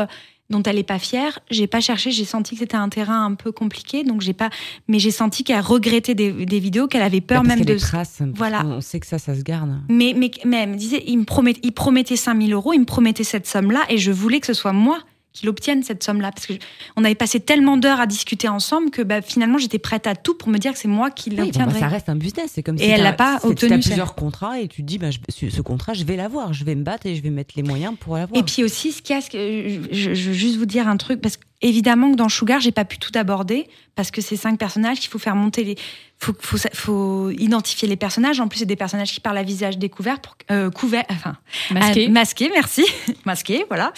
dont 0.52 0.62
elle 0.64 0.76
n'est 0.76 0.84
pas 0.84 1.00
fière. 1.00 1.40
J'ai 1.50 1.68
pas 1.68 1.82
cherché, 1.82 2.12
j'ai 2.12 2.26
senti 2.26 2.56
que 2.56 2.60
c'était 2.60 2.76
un 2.78 2.90
terrain 2.90 3.26
un 3.26 3.34
peu 3.34 3.52
compliqué, 3.52 4.04
donc 4.04 4.22
j'ai 4.22 4.34
pas, 4.34 4.50
mais 4.88 5.00
j'ai 5.00 5.12
senti 5.12 5.44
qu'elle 5.44 5.62
regrettait 5.62 6.14
des, 6.14 6.32
des 6.46 6.60
vidéos, 6.60 6.88
qu'elle 6.88 7.02
avait 7.02 7.22
peur 7.22 7.42
Bah, 7.42 7.48
parce 7.48 7.60
même 7.60 7.66
de. 7.66 7.80
crasse, 7.80 8.18
parce 8.20 8.32
Voilà. 8.36 8.64
On 8.66 8.82
sait 8.82 9.00
que 9.00 9.08
ça, 9.08 9.18
ça 9.18 9.36
se 9.36 9.42
garde. 9.42 9.72
Mais, 9.90 10.14
mais, 10.16 10.30
mais 10.46 10.58
elle 10.64 10.70
me 10.70 10.76
disait, 10.76 11.04
il 11.08 11.18
me 11.18 11.24
promettait, 11.26 11.62
il 11.64 11.72
promettait 11.72 12.16
5000 12.16 12.54
euros, 12.54 12.74
il 12.74 12.80
me 12.80 12.86
promettait 12.86 13.24
cette 13.24 13.48
somme-là, 13.48 13.82
et 13.90 13.98
je 13.98 14.12
voulais 14.12 14.40
que 14.40 14.48
ce 14.48 14.54
soit 14.54 14.74
moi 14.74 15.00
qui 15.34 15.46
l'obtienne, 15.46 15.82
cette 15.84 16.04
somme-là. 16.04 16.32
Parce 16.32 16.46
que 16.46 16.54
je- 16.54 16.60
on 16.96 17.04
avait 17.06 17.16
passé 17.16 17.40
tellement 17.40 17.78
d'heures 17.78 18.00
à 18.02 18.06
discuter 18.08 18.48
ensemble 18.48 18.92
que 18.92 19.02
bah, 19.02 19.22
finalement, 19.22 19.58
j'étais 19.58 19.80
prête 19.80 20.08
à 20.08 20.16
tout 20.16 20.34
pour 20.36 20.50
me 20.50 20.58
dire 20.58 20.74
que 20.74 20.80
c'est 20.80 20.88
moi 20.88 21.10
qui 21.12 21.30
Oui, 21.30 21.36
bon, 21.36 21.42
bah, 21.42 21.46
l'obtiendrais. 21.46 21.80
ça 21.80 21.88
reste 21.88 22.10
un 22.10 22.16
business. 22.16 22.52
C'est 22.54 22.64
comme 22.64 22.76
Et 22.76 22.80
si 22.84 22.86
elle 22.90 23.04
l'a 23.04 23.14
pas 23.14 23.40
obtenu, 23.44 23.70
t'as 23.70 23.82
ça. 23.82 23.88
plusieurs 23.90 24.16
contrats 24.16 24.60
et 24.60 24.68
tu 24.68 24.82
te 24.82 24.88
dis, 24.88 24.98
bah, 24.98 25.10
je- 25.12 25.50
ce 25.50 25.62
contrat, 25.62 25.94
je 25.94 26.04
vais 26.04 26.16
l'avoir. 26.16 26.54
Je 26.54 26.64
vais 26.66 26.76
me 26.76 26.84
battre 26.84 27.06
et 27.08 27.16
je 27.16 27.22
vais 27.22 27.30
mettre 27.30 27.54
les 27.56 27.64
moyens 27.64 27.96
pour 28.00 28.18
l'avoir. 28.18 28.40
Et 28.40 28.44
puis 28.44 28.64
aussi, 28.64 28.92
ce 28.92 29.02
qu'il 29.02 29.16
y 29.16 29.20
a, 29.20 29.22
que- 29.22 29.94
je, 29.94 30.14
je 30.14 30.28
veux 30.30 30.34
juste 30.34 30.58
vous 30.58 30.66
dire 30.66 30.88
un 30.88 30.98
truc, 30.98 31.22
parce 31.22 31.38
qu'évidemment 31.62 32.12
que 32.12 32.16
dans 32.16 32.30
Sugar, 32.30 32.60
j'ai 32.60 32.72
pas 32.72 32.86
pu 32.86 32.98
tout 32.98 33.12
aborder, 33.16 33.68
parce 33.96 34.12
que 34.12 34.22
c'est 34.22 34.36
cinq 34.36 34.58
personnages 34.58 35.00
qu'il 35.00 35.10
faut 35.10 35.20
faire 35.20 35.36
monter 35.36 35.64
les. 35.64 35.76
Faut, 36.18 36.34
faut, 36.40 36.58
faut 36.74 37.32
identifier 37.32 37.88
les 37.88 37.96
personnages. 37.96 38.40
En 38.40 38.48
plus, 38.48 38.60
c'est 38.60 38.66
des 38.66 38.76
personnages 38.76 39.12
qui 39.12 39.20
parlent 39.20 39.40
à 39.40 39.44
visage 39.44 39.80
découvert, 39.80 40.20
pour, 40.20 40.36
euh, 40.52 40.70
couvert, 40.70 41.04
enfin, 41.10 41.36
masqué. 41.72 42.06
Ah, 42.08 42.12
masqué, 42.12 42.52
merci. 42.54 42.86
masqué, 43.26 43.66
voilà. 43.70 43.92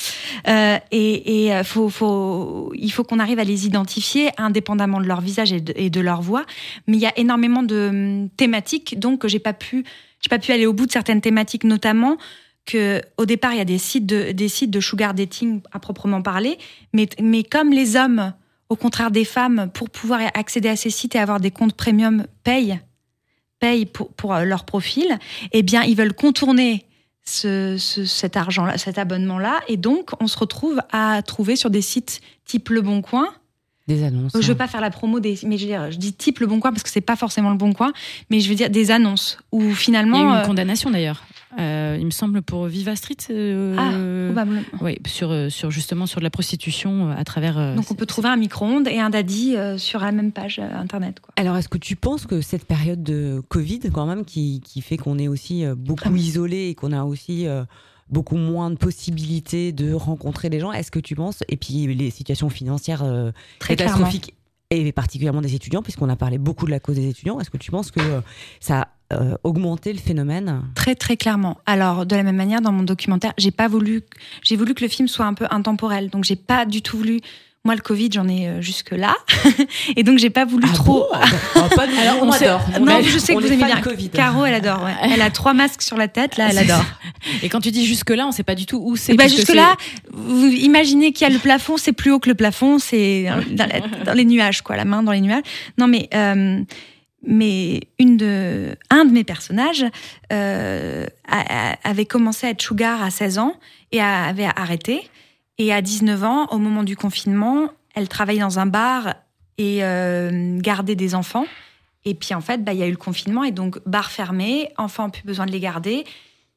Euh, 0.47 0.77
et 0.91 1.45
et 1.45 1.53
euh, 1.53 1.63
faut, 1.65 1.89
faut, 1.89 2.71
il 2.75 2.91
faut 2.91 3.03
qu'on 3.03 3.19
arrive 3.19 3.39
à 3.39 3.43
les 3.43 3.65
identifier 3.65 4.29
indépendamment 4.37 5.01
de 5.01 5.05
leur 5.05 5.19
visage 5.19 5.51
et 5.51 5.59
de, 5.59 5.73
et 5.75 5.89
de 5.89 5.99
leur 5.99 6.21
voix. 6.21 6.45
Mais 6.87 6.95
il 6.95 7.01
y 7.01 7.07
a 7.07 7.17
énormément 7.17 7.61
de 7.61 7.89
hum, 7.89 8.29
thématiques, 8.37 8.99
donc 8.99 9.19
que 9.19 9.27
j'ai 9.27 9.39
pas 9.39 9.53
pu, 9.53 9.83
j'ai 10.21 10.29
pas 10.29 10.39
pu 10.39 10.53
aller 10.53 10.65
au 10.65 10.73
bout 10.73 10.85
de 10.85 10.91
certaines 10.91 11.21
thématiques, 11.21 11.65
notamment 11.65 12.17
que 12.65 13.01
au 13.17 13.25
départ 13.25 13.51
il 13.53 13.57
y 13.57 13.61
a 13.61 13.65
des 13.65 13.77
sites 13.77 14.05
de 14.05 14.31
des 14.31 14.47
sites 14.47 14.71
de 14.71 14.79
sugar 14.79 15.13
dating 15.13 15.61
à 15.71 15.79
proprement 15.79 16.21
parler, 16.21 16.57
mais 16.93 17.07
mais 17.21 17.43
comme 17.43 17.71
les 17.71 17.95
hommes, 17.95 18.33
au 18.69 18.75
contraire 18.75 19.11
des 19.11 19.25
femmes, 19.25 19.69
pour 19.73 19.89
pouvoir 19.89 20.21
accéder 20.33 20.69
à 20.69 20.75
ces 20.75 20.89
sites 20.89 21.15
et 21.15 21.19
avoir 21.19 21.39
des 21.39 21.51
comptes 21.51 21.75
premium 21.75 22.25
payent 22.43 22.79
payent 23.59 23.85
pour, 23.85 24.09
pour 24.13 24.33
euh, 24.33 24.43
leur 24.43 24.65
profil, 24.65 25.17
eh 25.53 25.63
bien, 25.63 25.83
ils 25.83 25.95
veulent 25.95 26.13
contourner 26.13 26.85
ce, 27.23 27.77
ce- 27.77 28.03
cet 28.03 28.35
argent-là, 28.35 28.77
cet 28.77 28.97
abonnement-là, 28.97 29.61
et 29.69 29.77
donc 29.77 30.11
on 30.19 30.27
se 30.27 30.37
retrouve 30.37 30.81
à 30.91 31.21
trouver 31.21 31.55
sur 31.55 31.69
des 31.69 31.81
sites 31.81 32.19
type 32.45 32.67
Le 32.69 32.81
Bon 32.81 33.01
Coin. 33.01 33.27
Des 33.87 34.03
annonces. 34.03 34.33
Je 34.35 34.45
veux 34.47 34.51
hein. 34.53 34.55
pas 34.55 34.67
faire 34.67 34.81
la 34.81 34.89
promo 34.89 35.19
des, 35.21 35.37
mais 35.43 35.57
je 35.57 35.63
veux 35.63 35.69
dire, 35.71 35.91
je 35.91 35.97
dis 35.97 36.11
type 36.13 36.39
Le 36.39 36.47
Bon 36.47 36.59
Coin 36.59 36.71
parce 36.71 36.83
que 36.83 36.89
c'est 36.89 36.99
pas 37.01 37.15
forcément 37.15 37.51
Le 37.51 37.57
Bon 37.57 37.71
Coin, 37.73 37.93
mais 38.29 38.39
je 38.41 38.49
veux 38.49 38.55
dire 38.55 38.69
des 38.69 38.91
annonces 38.91 39.37
où 39.53 39.61
Il 39.61 39.65
y 39.65 39.69
a 39.69 39.71
eu 39.71 39.75
finalement, 39.75 40.29
une 40.33 40.41
euh, 40.41 40.45
condamnation 40.45 40.89
d'ailleurs. 40.89 41.23
Euh, 41.59 41.97
il 41.99 42.05
me 42.05 42.11
semble 42.11 42.41
pour 42.41 42.65
Viva 42.65 42.95
Street. 42.95 43.15
euh, 43.29 43.75
ah, 43.77 44.31
probablement. 44.33 44.61
Oui, 44.81 44.97
sur, 45.05 45.31
euh, 45.31 45.49
sur 45.49 45.71
justement 45.71 46.05
sur 46.05 46.19
de 46.19 46.23
la 46.23 46.29
prostitution 46.29 47.09
euh, 47.09 47.15
à 47.15 47.23
travers. 47.23 47.57
euh, 47.57 47.75
Donc 47.75 47.91
on 47.91 47.95
peut 47.95 48.05
trouver 48.05 48.29
un 48.29 48.35
micro-ondes 48.37 48.87
et 48.87 48.99
un 48.99 49.09
daddy 49.09 49.55
euh, 49.55 49.77
sur 49.77 49.99
la 49.99 50.11
même 50.11 50.31
page 50.31 50.59
euh, 50.59 50.77
internet. 50.77 51.19
Quoi. 51.19 51.33
Alors, 51.37 51.55
est-ce 51.57 51.69
que 51.69 51.77
tu 51.77 51.95
penses 51.95 52.25
que 52.25 52.41
cette 52.41 52.65
période 52.65 53.03
de 53.03 53.41
Covid, 53.49 53.79
quand 53.93 54.05
même, 54.05 54.25
qui, 54.25 54.61
qui 54.61 54.81
fait 54.81 54.97
qu'on 54.97 55.17
est 55.19 55.27
aussi 55.27 55.65
euh, 55.65 55.75
beaucoup 55.75 56.15
isolé 56.15 56.69
et 56.69 56.75
qu'on 56.75 56.91
a 56.91 57.03
aussi 57.03 57.47
euh, 57.47 57.63
beaucoup 58.09 58.35
moins 58.37 58.69
de 58.69 58.75
possibilités 58.75 59.71
de 59.71 59.93
rencontrer 59.93 60.49
les 60.49 60.59
gens, 60.59 60.71
est-ce 60.71 60.91
que 60.91 60.99
tu 60.99 61.15
penses, 61.15 61.43
et 61.49 61.57
puis 61.57 61.87
les 61.93 62.09
situations 62.09 62.49
financières 62.49 63.03
euh, 63.03 63.31
Très 63.59 63.75
catastrophiques, 63.75 64.33
et 64.73 64.91
particulièrement 64.91 65.41
des 65.41 65.55
étudiants, 65.55 65.81
puisqu'on 65.81 66.09
a 66.09 66.15
parlé 66.15 66.37
beaucoup 66.37 66.65
de 66.65 66.71
la 66.71 66.79
cause 66.79 66.95
des 66.95 67.09
étudiants, 67.09 67.39
est-ce 67.39 67.49
que 67.49 67.57
tu 67.57 67.71
penses 67.71 67.91
que 67.91 67.99
euh, 67.99 68.21
ça 68.59 68.89
a 69.09 69.15
euh, 69.15 69.35
augmenté 69.43 69.93
le 69.93 69.99
phénomène? 69.99 70.63
Très 70.75 70.95
très 70.95 71.17
clairement. 71.17 71.57
Alors 71.65 72.05
de 72.05 72.15
la 72.15 72.23
même 72.23 72.35
manière 72.35 72.61
dans 72.61 72.71
mon 72.71 72.83
documentaire, 72.83 73.33
j'ai 73.37 73.51
pas 73.51 73.67
voulu, 73.67 74.03
j'ai 74.41 74.55
voulu 74.55 74.73
que 74.73 74.83
le 74.83 74.89
film 74.89 75.07
soit 75.07 75.25
un 75.25 75.33
peu 75.33 75.45
intemporel. 75.51 76.09
Donc 76.09 76.23
j'ai 76.23 76.35
pas 76.35 76.65
du 76.65 76.81
tout 76.81 76.97
voulu. 76.97 77.21
Moi 77.65 77.75
le 77.75 77.81
Covid 77.81 78.09
j'en 78.11 78.27
ai 78.27 78.61
jusque 78.61 78.91
là, 78.91 79.15
et 79.95 80.03
donc 80.03 80.17
j'ai 80.19 80.29
pas 80.29 80.43
voulu 80.43 80.67
Ah 80.69 80.73
trop. 80.75 81.07
bon 81.09 81.17
Ah, 81.55 81.69
pas 81.73 81.83
Alors, 81.83 82.17
on, 82.23 82.29
adore. 82.29 82.61
On 82.77 82.83
non, 82.83 83.01
je 83.01 83.17
sais 83.17 83.33
que 83.33 83.39
vous 83.39 83.47
aimez 83.49 83.63
bien. 83.63 83.79
Covid. 83.79 84.09
Caro, 84.09 84.43
elle 84.43 84.55
adore. 84.55 84.83
ouais. 84.83 84.91
Elle 85.13 85.21
a 85.21 85.29
trois 85.29 85.53
masques 85.53 85.81
sur 85.81 85.95
la 85.95 86.09
tête, 86.09 86.35
là, 86.35 86.49
elle 86.49 86.57
adore. 86.57 86.83
Et 87.41 87.47
quand 87.47 87.61
tu 87.61 87.71
dis 87.71 87.85
jusque 87.85 88.09
là, 88.09 88.27
on 88.27 88.33
sait 88.33 88.43
pas 88.43 88.55
du 88.55 88.65
tout 88.65 88.81
où 88.83 88.97
c'est. 88.97 89.13
Bah 89.13 89.23
puisque 89.27 89.37
jusque 89.47 89.55
là, 89.55 89.77
vous 90.11 90.45
imaginez 90.47 91.13
qu'il 91.13 91.25
y 91.25 91.31
a 91.31 91.33
le 91.33 91.39
plafond, 91.39 91.77
c'est 91.77 91.93
plus 91.93 92.11
haut 92.11 92.19
que 92.19 92.27
le 92.27 92.35
plafond, 92.35 92.79
c'est 92.79 93.27
dans, 93.51 94.13
les 94.13 94.25
nuages, 94.25 94.61
quoi, 94.61 94.75
la 94.75 94.83
main 94.83 95.01
dans 95.01 95.13
les 95.13 95.21
nuages. 95.21 95.43
Non, 95.77 95.87
mais 95.87 96.09
euh, 96.13 96.59
mais 97.25 97.79
une 97.97 98.17
de, 98.17 98.75
un 98.89 99.05
de 99.05 99.11
mes 99.11 99.23
personnages 99.23 99.85
euh, 100.33 101.05
a- 101.29 101.71
a- 101.71 101.89
avait 101.89 102.05
commencé 102.05 102.45
à 102.45 102.49
être 102.49 102.61
sugar 102.61 103.01
à 103.01 103.09
16 103.09 103.37
ans 103.37 103.55
et 103.93 104.01
a- 104.01 104.25
avait 104.25 104.49
arrêté. 104.53 105.09
Et 105.57 105.71
à 105.73 105.81
19 105.81 106.23
ans, 106.23 106.47
au 106.51 106.57
moment 106.57 106.83
du 106.83 106.95
confinement, 106.95 107.69
elle 107.95 108.07
travaillait 108.07 108.41
dans 108.41 108.59
un 108.59 108.65
bar 108.65 109.15
et 109.57 109.83
euh, 109.83 110.57
gardait 110.59 110.95
des 110.95 111.13
enfants. 111.15 111.45
Et 112.05 112.15
puis 112.15 112.33
en 112.33 112.41
fait, 112.41 112.63
bah, 112.63 112.73
il 112.73 112.79
y 112.79 112.83
a 112.83 112.87
eu 112.87 112.91
le 112.91 112.97
confinement 112.97 113.43
et 113.43 113.51
donc 113.51 113.77
bar 113.85 114.11
fermé, 114.11 114.69
enfants 114.77 115.09
plus 115.09 115.23
besoin 115.23 115.45
de 115.45 115.51
les 115.51 115.59
garder. 115.59 116.03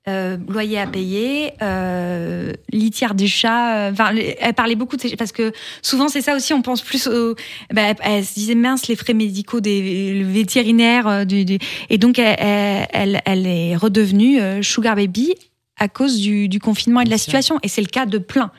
euh, 0.09 0.37
loyer 0.49 0.79
à 0.79 0.87
payer, 0.87 1.51
euh, 1.63 2.53
litière 2.73 3.15
du 3.17 3.27
chat. 3.27 3.89
euh, 3.89 3.91
Enfin, 3.93 4.15
elle 4.39 4.55
parlait 4.55 4.77
beaucoup 4.77 4.97
de 4.97 5.01
ces, 5.03 5.17
parce 5.17 5.33
que 5.33 5.53
souvent 5.83 6.07
c'est 6.09 6.21
ça 6.23 6.37
aussi. 6.37 6.55
On 6.55 6.63
pense 6.63 6.81
plus 6.81 7.09
au. 7.09 7.35
bah, 7.73 7.93
elle, 8.03 8.25
se 8.25 8.35
disait 8.35 8.55
mince 8.55 8.87
les 8.87 8.95
frais 8.95 9.15
médicaux 9.15 9.61
des 9.61 10.15
le 10.15 10.25
vétérinaire 10.25 11.27
du, 11.27 11.45
du- 11.45 11.59
et 11.91 11.99
donc 11.99 12.19
elle, 12.21 12.37
elle, 12.39 12.87
elle- 12.93 13.23
elle 13.25 13.47
est 13.49 13.75
redevenue 13.77 14.63
sugar 14.63 14.95
baby 14.95 15.35
à 15.77 15.89
cause 15.89 16.21
du, 16.21 16.49
du 16.49 16.61
confinement 16.61 17.01
et 17.01 17.05
de 17.05 17.11
la 17.11 17.19
situation. 17.19 17.59
Et 17.65 17.69
c'est 17.69 17.83
le 17.83 17.89
cas 17.89 18.07
de 18.07 18.19
plein. 18.19 18.53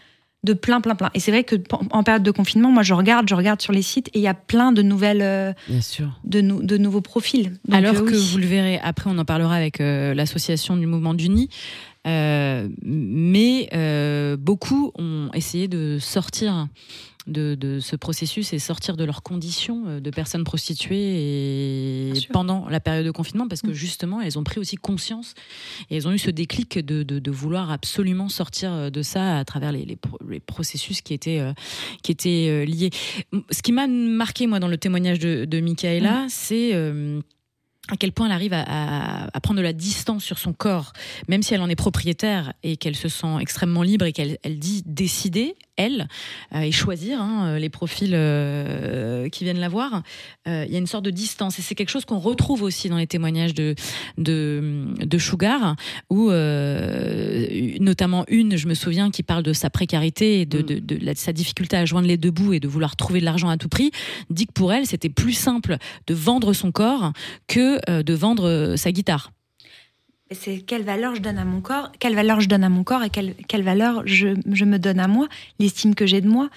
De 0.43 0.53
plein, 0.53 0.81
plein, 0.81 0.95
plein. 0.95 1.09
Et 1.13 1.19
c'est 1.19 1.31
vrai 1.31 1.43
que 1.43 1.55
en 1.91 2.03
période 2.03 2.23
de 2.23 2.31
confinement, 2.31 2.69
moi, 2.71 2.83
je 2.83 2.93
regarde, 2.93 3.27
je 3.27 3.33
regarde 3.35 3.61
sur 3.61 3.73
les 3.73 3.81
sites 3.81 4.07
et 4.09 4.19
il 4.19 4.21
y 4.21 4.27
a 4.27 4.33
plein 4.35 4.71
de 4.71 4.81
nouvelles, 4.83 5.21
euh, 5.23 5.51
Bien 5.67 5.81
sûr. 5.81 6.07
de, 6.23 6.41
nou- 6.41 6.61
de 6.63 6.77
nouveaux 6.77 7.01
profils. 7.01 7.53
Donc, 7.67 7.75
Alors 7.75 7.95
euh, 7.95 8.05
que 8.05 8.11
oui. 8.15 8.29
vous 8.31 8.37
le 8.37 8.45
verrez, 8.45 8.79
après 8.79 9.09
on 9.09 9.17
en 9.17 9.25
parlera 9.25 9.55
avec 9.55 9.81
euh, 9.81 10.13
l'association 10.13 10.77
du 10.77 10.85
mouvement 10.85 11.15
d'Uni, 11.15 11.49
euh, 12.05 12.69
mais 12.83 13.67
euh, 13.73 14.37
beaucoup 14.37 14.91
ont 14.97 15.29
essayé 15.33 15.67
de 15.67 15.97
sortir 15.99 16.67
de, 17.27 17.55
de 17.55 17.79
ce 17.79 17.95
processus 17.95 18.53
et 18.53 18.59
sortir 18.59 18.95
de 18.97 19.03
leurs 19.03 19.21
conditions 19.23 19.83
euh, 19.87 19.99
de 19.99 20.09
personnes 20.09 20.43
prostituées 20.43 22.09
et 22.09 22.13
pendant 22.31 22.67
la 22.69 22.79
période 22.79 23.05
de 23.05 23.11
confinement 23.11 23.47
parce 23.47 23.61
que 23.61 23.67
Mm. 23.67 23.73
justement 23.73 24.21
elles 24.21 24.39
ont 24.39 24.43
pris 24.43 24.59
aussi 24.59 24.75
conscience 24.77 25.33
et 25.89 25.97
elles 25.97 26.07
ont 26.07 26.11
eu 26.11 26.17
ce 26.19 26.29
déclic 26.31 26.77
de, 26.79 27.03
de- 27.03 27.19
de 27.19 27.31
vouloir 27.31 27.71
absolument 27.71 28.29
sortir 28.29 28.71
euh, 28.71 28.89
de 28.89 29.01
ça 29.01 29.37
à 29.37 29.45
travers 29.45 29.71
les, 29.71 29.85
les 29.85 29.95
pro- 29.95 30.17
les 30.29 30.39
processus 30.39 31.01
qui 31.01 31.13
étaient, 31.13 31.39
euh, 31.39 31.53
qui 32.03 32.11
étaient 32.11 32.47
euh, 32.49 32.65
liés. 32.65 32.89
Ce 33.51 33.61
qui 33.61 33.71
m'a 33.71 33.87
marqué 33.87 34.47
moi 34.47 34.59
dans 34.59 34.67
le 34.67 34.77
témoignage 34.77 35.19
de, 35.19 35.45
de 35.45 35.59
Michaela, 35.59 36.25
c'est 36.29 36.71
euh, 36.73 37.19
à 37.89 37.95
quel 37.97 38.11
point 38.11 38.25
elle 38.27 38.31
arrive 38.33 38.53
à, 38.53 38.63
à- 38.67 39.27
à 39.35 39.39
prendre 39.41 39.57
de 39.59 39.63
la 39.63 39.73
distance 39.73 40.23
sur 40.23 40.37
son 40.39 40.53
corps, 40.53 40.93
même 41.27 41.43
si 41.43 41.53
elle 41.53 41.61
en 41.61 41.69
est 41.69 41.75
propriétaire 41.75 42.53
et 42.63 42.77
qu'elle 42.77 42.95
se 42.95 43.09
sent 43.09 43.35
extrêmement 43.39 43.83
libre 43.83 44.05
et 44.05 44.13
qu'elle 44.13 44.37
elle 44.43 44.59
dit 44.59 44.83
décider, 44.85 45.55
elle, 45.77 46.07
euh, 46.53 46.61
et 46.61 46.71
choisir 46.71 47.21
hein, 47.21 47.57
les 47.59 47.69
profils 47.69 48.11
euh, 48.13 49.29
qui 49.29 49.43
viennent 49.43 49.59
la 49.59 49.69
voir. 49.69 50.03
Euh, 50.47 50.65
Il 50.67 50.73
y 50.73 50.75
a 50.75 50.79
une 50.79 50.87
sorte 50.87 51.05
de 51.05 51.11
distance 51.11 51.59
et 51.59 51.61
c'est 51.61 51.75
quelque 51.75 51.89
chose 51.89 52.05
qu'on 52.05 52.19
retrouve 52.19 52.63
aussi 52.63 52.89
dans 52.89 52.97
les 52.97 53.07
témoignages 53.07 53.53
de, 53.53 53.75
de, 54.17 54.85
de 54.99 55.17
Sugar, 55.17 55.75
où 56.09 56.29
euh, 56.31 57.47
notamment 57.79 58.25
une, 58.27 58.57
je 58.57 58.67
me 58.67 58.73
souviens, 58.73 59.11
qui 59.11 59.23
parle 59.23 59.43
de 59.43 59.53
sa 59.53 59.69
précarité 59.69 60.41
et 60.41 60.45
de, 60.45 60.59
Mm. 60.59 60.63
de- 60.63 60.79
de 60.79 61.05
la- 61.05 61.13
de 61.13 61.19
sa 61.19 61.33
difficulté 61.33 61.77
à 61.77 61.85
joindre 61.85 62.07
les 62.07 62.17
deux 62.17 62.31
bouts 62.31 62.53
et 62.53 62.59
de 62.59 62.67
vouloir 62.67 62.95
trouver 62.95 63.19
de 63.19 63.25
l'argent 63.25 63.49
à 63.49 63.57
tout 63.57 63.69
prix, 63.69 63.91
dit 64.29 64.47
que 64.47 64.53
pour 64.53 64.73
elle, 64.73 64.85
c'était 64.85 65.09
plus 65.09 65.33
simple 65.33 65.77
de 66.07 66.13
vendre 66.13 66.53
son 66.53 66.71
corps 66.71 67.13
que 67.47 67.79
euh, 67.89 68.03
de 68.03 68.13
vendre 68.13 68.47
euh, 68.47 68.75
sa 68.77 68.91
guitare. 68.91 69.31
C'est 70.31 70.59
quelle 70.59 70.83
valeur 70.83 71.15
je 71.15 71.21
donne 71.21 71.37
à 71.37 71.45
mon 71.45 71.61
corps, 71.61 71.91
quelle 71.99 72.15
valeur 72.15 72.41
je 72.41 72.47
donne 72.49 72.63
à 72.63 72.69
mon 72.69 72.83
corps 72.83 73.03
et 73.03 73.09
quelle, 73.09 73.33
quelle 73.47 73.63
valeur 73.63 74.03
je, 74.05 74.29
je 74.51 74.65
me 74.65 74.77
donne 74.77 74.99
à 74.99 75.07
moi, 75.07 75.27
l'estime 75.59 75.95
que 75.95 76.05
j'ai 76.05 76.19
de 76.21 76.27
moi. 76.27 76.49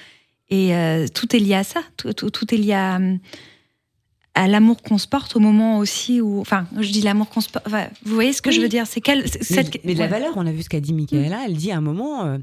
Et 0.48 0.74
euh, 0.74 1.06
tout 1.06 1.35
est 1.37 1.38
lié 1.38 1.54
à 1.54 1.62
ça, 1.64 1.80
tout, 1.96 2.12
tout- 2.12 2.30
tout 2.30 2.52
est 2.52 2.59
lié 2.59 2.72
à, 2.72 2.98
à 4.35 4.48
l'amour 4.48 4.83
qu'on 4.83 4.98
se 4.98 5.06
porte 5.06 5.37
au 5.37 5.40
moment 5.40 5.78
aussi 5.78 6.20
où. 6.20 6.40
Enfin, 6.40 6.66
je 6.78 6.90
dis 6.90 7.00
l'amour 7.02 7.28
qu'on 7.30 7.40
se 7.40 7.48
porte. 7.48 7.64
enfin, 7.68 7.87
vous 8.04 8.14
voyez 8.14 8.33
ce 8.33 8.42
que 8.42 8.48
Oui. 8.50 8.56
je 8.56 8.61
veux 8.61 8.68
dire? 8.68 8.87
C'est 8.88 9.00
quelle. 9.00 9.22
Mais, 9.22 9.28
cette- 9.44 9.85
mais 9.85 9.94
de 9.94 9.98
la 10.00 10.09
valeur, 10.09 10.33
on 10.37 10.46
a 10.46 10.52
vu 10.52 10.62
ce 10.62 10.68
qu'a 10.68 10.80
dit 10.80 10.92
Michaela, 10.92 11.42
elle 11.46 11.54
dit 11.54 11.70
à 11.70 11.76
un 11.76 11.80
moment, 11.80 12.24
euh, 12.24 12.38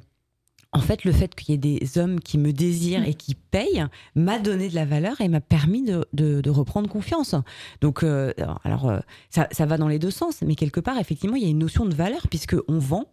en 0.74 0.80
fait, 0.80 1.06
le 1.06 1.12
fait 1.12 1.34
qu'il 1.34 1.52
y 1.52 1.54
ait 1.54 1.80
des 1.80 1.98
hommes 1.98 2.20
qui 2.20 2.38
me 2.38 2.52
désirent 2.52 3.08
et 3.08 3.14
qui 3.14 3.36
payent 3.36 3.86
m'a 4.16 4.38
donné 4.38 4.70
de 4.70 4.76
la 4.76 4.86
valeur 4.86 5.20
et 5.22 5.28
m'a 5.30 5.42
permis 5.42 5.84
de, 5.84 6.50
reprendre 6.50 6.90
confiance. 6.90 7.36
Donc, 7.82 8.04
euh, 8.04 8.34
alors, 8.64 8.90
euh, 8.90 9.00
ça, 9.30 9.66
va 9.66 9.78
dans 9.78 9.88
les 9.88 10.00
deux 10.00 10.12
sens, 10.12 10.42
mais 10.42 10.56
quelque 10.56 10.80
part, 10.80 10.98
effectivement, 11.00 11.36
il 11.36 11.44
y 11.44 11.46
a 11.46 11.50
une 11.50 11.58
notion 11.60 11.86
de 11.86 11.94
valeur 11.94 12.28
puisque 12.30 12.56
on 12.68 12.80
vend, 12.80 13.06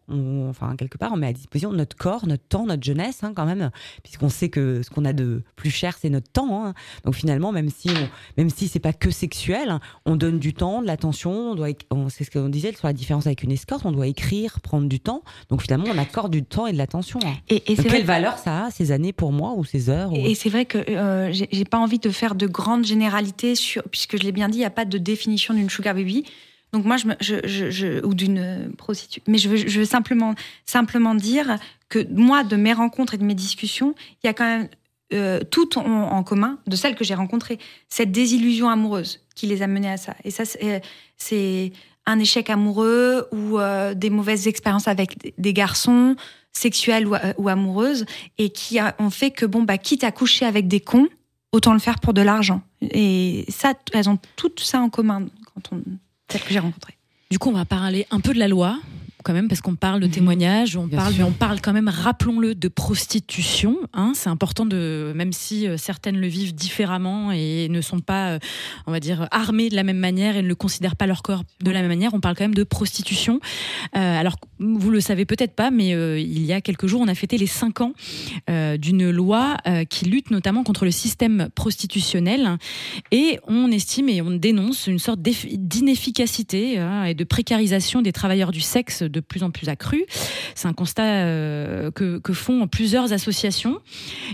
enfin, 0.49 0.77
quelque 0.77 0.99
part, 0.99 1.13
on 1.13 1.17
met 1.17 1.29
à 1.29 1.33
disposition 1.33 1.73
notre 1.73 1.97
corps, 1.97 2.27
notre 2.27 2.45
temps, 2.45 2.67
notre 2.67 2.83
jeunesse, 2.83 3.23
hein, 3.23 3.33
quand 3.35 3.47
même, 3.47 3.71
puisqu'on 4.03 4.29
sait 4.29 4.49
que 4.49 4.83
ce 4.83 4.91
qu'on 4.91 5.05
a 5.05 5.13
de 5.13 5.43
plus 5.57 5.71
cher, 5.71 5.97
c'est 6.01 6.11
notre 6.11 6.31
temps. 6.31 6.67
hein. 6.67 6.75
Donc, 7.05 7.15
finalement, 7.15 7.53
même 7.53 7.71
si, 7.71 7.89
on, 7.95 8.09
même 8.37 8.51
si 8.51 8.69
c'est 8.69 8.79
pas 8.81 8.93
que 8.93 9.11
sexuel, 9.11 9.79
on 10.07 10.17
donne 10.17 10.39
du 10.39 10.55
temps, 10.55 10.83
de 10.83 10.87
l'attention, 10.87 11.53
on 11.53 11.55
doit, 11.55 11.69
c'est 12.09 12.25
ce 12.25 12.31
qu'on 12.31 12.49
disait 12.49 12.73
sur 12.73 12.87
la 12.87 12.93
différence 12.93 13.27
avec 13.27 13.43
une 13.43 13.53
escorte, 13.53 13.85
on 13.85 13.93
doit 13.93 14.07
écrire, 14.07 14.61
prendre 14.61 14.89
du 14.89 15.01
temps. 15.01 15.23
Donc 15.49 15.63
finalement, 15.63 15.87
on 15.89 15.99
accorde 15.99 16.33
du 16.33 16.45
temps 16.45 16.67
et 16.67 16.73
de 16.73 16.79
l'attention. 16.79 17.21
hein. 17.25 17.54
Et, 17.57 17.77
quelle 17.77 18.05
valeur 18.05 18.39
ça 18.39 18.67
a, 18.67 18.71
ces 18.71 18.93
années 18.93 19.13
pour 19.13 19.33
moi, 19.33 19.53
ou 19.57 19.65
ces 19.65 19.89
heures 19.91 20.13
ou- 20.13 20.17
Et 20.17 20.35
c'est 20.35 20.49
vrai 20.49 20.65
que 20.65 20.79
euh, 20.79 21.33
j'ai 21.33 21.65
pas 21.65 21.79
envie 21.79 21.99
de 21.99 22.11
faire 22.11 22.35
de 22.35 22.47
grandes 22.47 22.85
généralités 22.85 23.55
sur, 23.55 23.83
puisque 23.91 24.17
je 24.19 24.23
l'ai 24.23 24.33
bien 24.33 24.49
dit, 24.49 24.57
il 24.59 24.61
n'y 24.61 24.65
a 24.67 24.71
pas 24.71 24.85
de 24.85 24.99
définition 24.99 25.55
d'une 25.55 25.71
sugar 25.71 25.95
baby. 25.95 26.25
Donc 26.73 26.85
moi, 26.85 26.97
je, 26.97 27.07
me- 27.07 27.17
je, 27.21 27.37
je, 27.45 27.71
je- 27.71 28.05
ou 28.05 28.15
d'une 28.15 28.39
euh, 28.39 28.69
prostituée. 28.77 29.23
Mais 29.29 29.39
je 29.39 29.49
veux, 29.49 29.57
je 29.57 29.79
veux 29.79 29.85
simplement, 29.85 30.35
simplement 30.67 31.15
dire 31.15 31.57
que 31.89 32.05
moi, 32.11 32.43
de 32.43 32.57
mes 32.57 32.73
rencontres 32.73 33.15
et 33.15 33.19
de 33.19 33.25
mes 33.25 33.35
discussions, 33.37 33.95
il 34.23 34.27
y 34.27 34.31
a 34.31 34.35
quand 34.35 34.45
même 34.47 34.69
euh, 35.13 35.41
tout 35.49 35.79
en, 35.79 35.85
en 35.85 36.23
commun 36.25 36.59
de 36.67 36.75
celles 36.75 36.97
que 36.97 37.05
j'ai 37.05 37.15
rencontrées. 37.15 37.59
Cette 37.89 38.11
désillusion 38.11 38.69
amoureuse 38.69 39.21
qui 39.37 39.47
les 39.47 39.63
a 39.63 39.67
menées 39.69 39.91
à 39.93 39.97
ça. 39.97 40.15
Et 40.25 40.31
ça, 40.33 40.45
c'est 40.45 40.83
euh, 41.33 41.69
un 42.07 42.19
échec 42.19 42.51
amoureux 42.51 43.29
ou 43.33 43.59
euh, 43.59 43.95
des 43.95 44.11
mauvaises 44.11 44.49
expériences 44.49 44.89
avec 44.89 45.33
des 45.39 45.53
garçons 45.53 46.17
sexuelles 46.57 47.07
ou, 47.07 47.15
ou 47.39 47.49
amoureuses 47.49 48.07
et 48.39 48.51
qui 48.51 48.79
ont 48.99 49.11
fait 49.11 49.31
que, 49.31 49.47
bon, 49.47 49.63
bah, 49.63 49.79
quitte 49.79 50.05
à 50.05 50.13
coucher 50.13 50.47
avec 50.47 50.69
des 50.69 50.81
cons, 50.81 51.09
autant 51.53 51.73
le 51.73 51.79
faire 51.79 52.01
pour 52.01 52.15
de 52.15 52.23
l'argent. 52.23 52.63
Et 52.81 53.45
ça, 53.49 53.75
elles 53.93 54.09
ont 54.09 54.19
tout 54.37 54.53
ça 54.59 54.81
en 54.81 54.89
commun, 54.89 55.27
quand 55.55 55.77
on, 55.77 55.83
celles 56.31 56.43
que 56.43 56.53
j'ai 56.53 56.59
rencontrées. 56.59 56.97
Du 57.31 57.39
coup, 57.39 57.51
on 57.51 57.55
va 57.55 57.65
parler 57.65 58.07
un 58.11 58.21
peu 58.21 58.33
de 58.33 58.39
la 58.39 58.49
loi 58.49 58.79
quand 59.25 59.33
même 59.33 59.49
parce 59.49 59.61
qu'on 59.61 59.75
parle 59.75 60.01
de 60.01 60.07
Mhm. 60.07 60.13
témoignages, 60.13 60.77
on 60.77 60.87
Bien 60.87 60.99
parle, 60.99 61.15
sûr. 61.15 61.25
mais 61.25 61.29
on 61.31 61.33
parle 61.33 61.61
quand 61.61 61.73
même, 61.73 61.89
rappelons-le, 61.89 62.55
de 62.55 62.69
prostitution. 62.69 63.77
Hein, 63.93 64.13
c'est 64.15 64.29
important 64.29 64.67
de, 64.67 65.13
même 65.17 65.33
si 65.33 65.67
euh, 65.67 65.77
certaines 65.77 66.19
le 66.19 66.27
vivent 66.29 66.55
différemment 66.55 67.33
et 67.33 67.69
ne 67.69 67.81
sont 67.81 68.01
pas, 68.01 68.33
euh, 68.35 68.39
on 68.87 68.93
va 68.93 69.01
dire, 69.01 69.27
armées 69.33 69.69
de 69.71 69.75
la 69.77 69.83
même 69.83 69.99
manière 69.99 70.37
et 70.37 70.43
ne 70.43 70.49
le 70.49 70.55
considèrent 70.55 70.95
pas 70.97 71.07
leur 71.07 71.23
corps 71.23 71.43
de 71.63 71.71
la 71.71 71.81
même 71.81 71.89
manière. 71.89 72.15
On 72.15 72.21
parle 72.21 72.37
quand 72.37 72.45
même 72.45 72.55
de 72.55 72.65
prostitution. 72.65 73.41
Euh, 73.97 73.99
alors, 74.21 74.37
vous 74.59 74.91
le 74.91 75.01
savez 75.01 75.25
peut-être 75.25 75.55
pas, 75.55 75.71
mais 75.71 75.95
euh, 75.95 76.19
il 76.21 76.45
y 76.45 76.53
a 76.53 76.61
quelques 76.61 76.87
jours, 76.87 77.01
on 77.01 77.09
a 77.09 77.15
fêté 77.15 77.39
les 77.39 77.47
cinq 77.47 77.81
ans 77.81 77.93
euh, 78.51 78.77
d'une 78.77 79.11
loi 79.11 79.57
qui 79.89 80.05
lutte 80.05 80.31
notamment 80.31 80.63
contre 80.65 80.85
le 80.85 80.91
système 80.91 81.49
prostitutionnel 81.55 82.59
et 83.11 83.39
on 83.47 83.71
estime 83.71 84.09
et 84.09 84.21
on 84.21 84.31
dénonce 84.31 84.87
une 84.87 84.99
sorte 84.99 85.21
d'inefficacité 85.23 86.79
hein, 86.79 87.05
et 87.05 87.15
de 87.15 87.25
précarisation 87.25 88.03
des 88.03 88.13
travailleurs 88.13 88.51
du 88.53 88.61
sexe 88.61 89.03
de 89.15 89.21
plus 89.21 89.43
en 89.43 89.51
plus 89.51 89.69
accrue. 89.69 90.05
C'est 90.55 90.69
un 90.69 90.73
constat 90.73 91.05
euh, 91.05 91.91
que, 91.91 92.33
font 92.33 92.67
plusieurs 92.67 93.13
associations. 93.13 93.81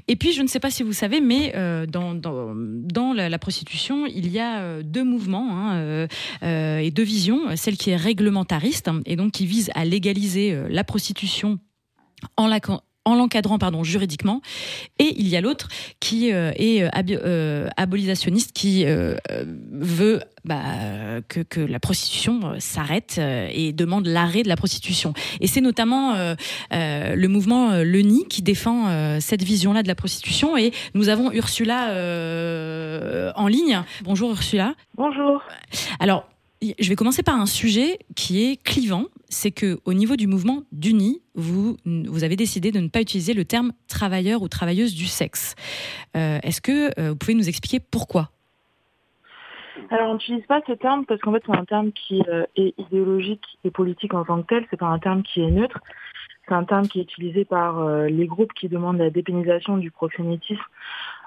Et 0.09 0.17
puis, 0.17 0.33
je 0.33 0.43
ne 0.43 0.49
sais 0.49 0.59
pas 0.59 0.71
si 0.71 0.83
vous 0.83 0.95
savez, 0.95 1.21
mais 1.21 1.53
euh, 1.55 1.87
dans, 1.87 2.15
dans, 2.15 3.13
la, 3.13 3.39
prostitution, 3.39 4.07
il 4.07 4.29
y 4.29 4.39
a 4.39 4.61
euh, 4.61 4.83
deux 4.83 5.05
mouvements 5.05 5.49
hein, 5.51 6.09
et 6.43 6.91
deux 6.91 7.03
visions. 7.03 7.57
Celle 7.57 7.77
qui 7.77 7.91
est 7.91 7.97
réglementariste 7.97 8.89
hein, 8.89 9.03
et 9.05 9.17
donc 9.17 9.33
qui 9.33 9.47
vise 9.47 9.71
à 9.75 9.85
légaliser 9.85 10.59
la 10.69 10.85
prostitution 10.85 11.59
en 12.37 12.47
la 12.47 12.61
en 13.05 13.15
l'encadrant 13.15 13.59
pardon 13.59 13.83
juridiquement 13.83 14.43
et 14.99 15.15
il 15.17 15.29
y 15.29 15.37
a 15.37 15.41
l'autre 15.41 15.69
qui 16.01 16.33
euh, 16.33 16.53
est 16.57 16.83
euh, 16.83 16.89
euh, 17.11 17.69
abolitionniste 17.77 18.53
qui 18.53 18.85
euh, 18.85 19.17
veut 19.73 20.21
bah, 20.45 20.63
que, 21.29 21.41
que 21.41 21.61
la 21.61 21.81
prostitution 21.81 22.55
s'arrête 22.59 23.19
et 23.19 23.73
demande 23.73 24.07
l'arrêt 24.07 24.43
de 24.43 24.49
la 24.49 24.57
prostitution 24.57 25.15
et 25.41 25.47
c'est 25.47 25.61
notamment 25.61 26.15
le 26.71 27.27
mouvement 27.27 27.71
euh, 27.71 27.85
LENI 27.85 28.27
qui 28.29 28.43
défend 28.43 29.21
cette 29.21 29.43
vision 29.43 29.73
là 29.73 29.83
de 29.83 29.89
la 29.89 29.95
prostitution 29.95 30.57
et 30.57 30.73
nous 30.95 31.09
avons 31.09 31.33
Ursula 31.33 33.33
en 33.35 33.47
ligne 33.47 33.83
bonjour 34.03 34.31
Ursula 34.31 34.75
Bonjour. 34.97 35.43
alors, 35.99 36.29
je 36.63 36.89
vais 36.89 36.97
commencer 36.97 37.23
par 37.23 37.41
un 37.41 37.47
sujet 37.47 37.99
qui 38.15 38.43
est 38.43 38.63
clivant. 38.63 39.07
C'est 39.33 39.53
que 39.53 39.79
au 39.85 39.95
niveau 39.95 40.17
du 40.17 40.27
mouvement 40.27 40.65
d'Uni, 40.73 41.23
vous, 41.37 41.77
vous 41.87 42.25
avez 42.25 42.35
décidé 42.35 42.73
de 42.73 42.81
ne 42.81 42.89
pas 42.89 43.01
utiliser 43.01 43.33
le 43.33 43.45
terme 43.45 43.73
travailleur 43.87 44.43
ou 44.43 44.49
travailleuse 44.49 44.93
du 44.93 45.07
sexe. 45.07 45.55
Euh, 46.17 46.41
Est-ce 46.43 46.61
que 46.61 46.91
euh, 47.01 47.11
vous 47.11 47.17
pouvez 47.17 47.35
nous 47.35 47.49
expliquer 47.49 47.79
pourquoi? 47.79 48.31
Alors, 49.91 50.11
on 50.11 50.15
n'utilise 50.15 50.45
pas 50.47 50.61
ce 50.67 50.73
terme 50.73 51.07
parce 51.07 51.21
qu'en 51.21 51.33
fait, 51.33 51.43
c'est 51.47 51.57
un 51.57 51.65
terme 51.65 51.93
qui 51.93 52.23
euh, 52.29 52.45
est 52.57 52.75
idéologique 52.79 53.45
et 53.65 53.71
politique 53.71 54.15
en 54.15 54.25
tant 54.25 54.43
que 54.43 54.49
tel. 54.49 54.67
C'est 54.69 54.77
pas 54.77 54.87
un 54.87 54.99
terme 54.99 55.23
qui 55.23 55.41
est 55.41 55.51
neutre. 55.51 55.79
C'est 56.49 56.55
un 56.55 56.65
terme 56.65 56.89
qui 56.89 56.99
est 56.99 57.05
utilisé 57.05 57.45
par 57.45 57.89
les 58.09 58.27
groupes 58.27 58.53
qui 58.55 58.69
demandent 58.69 58.99
la 58.99 59.11
dépénalisation 59.11 59.77
du 59.77 59.93
proxénétisme 59.93 60.61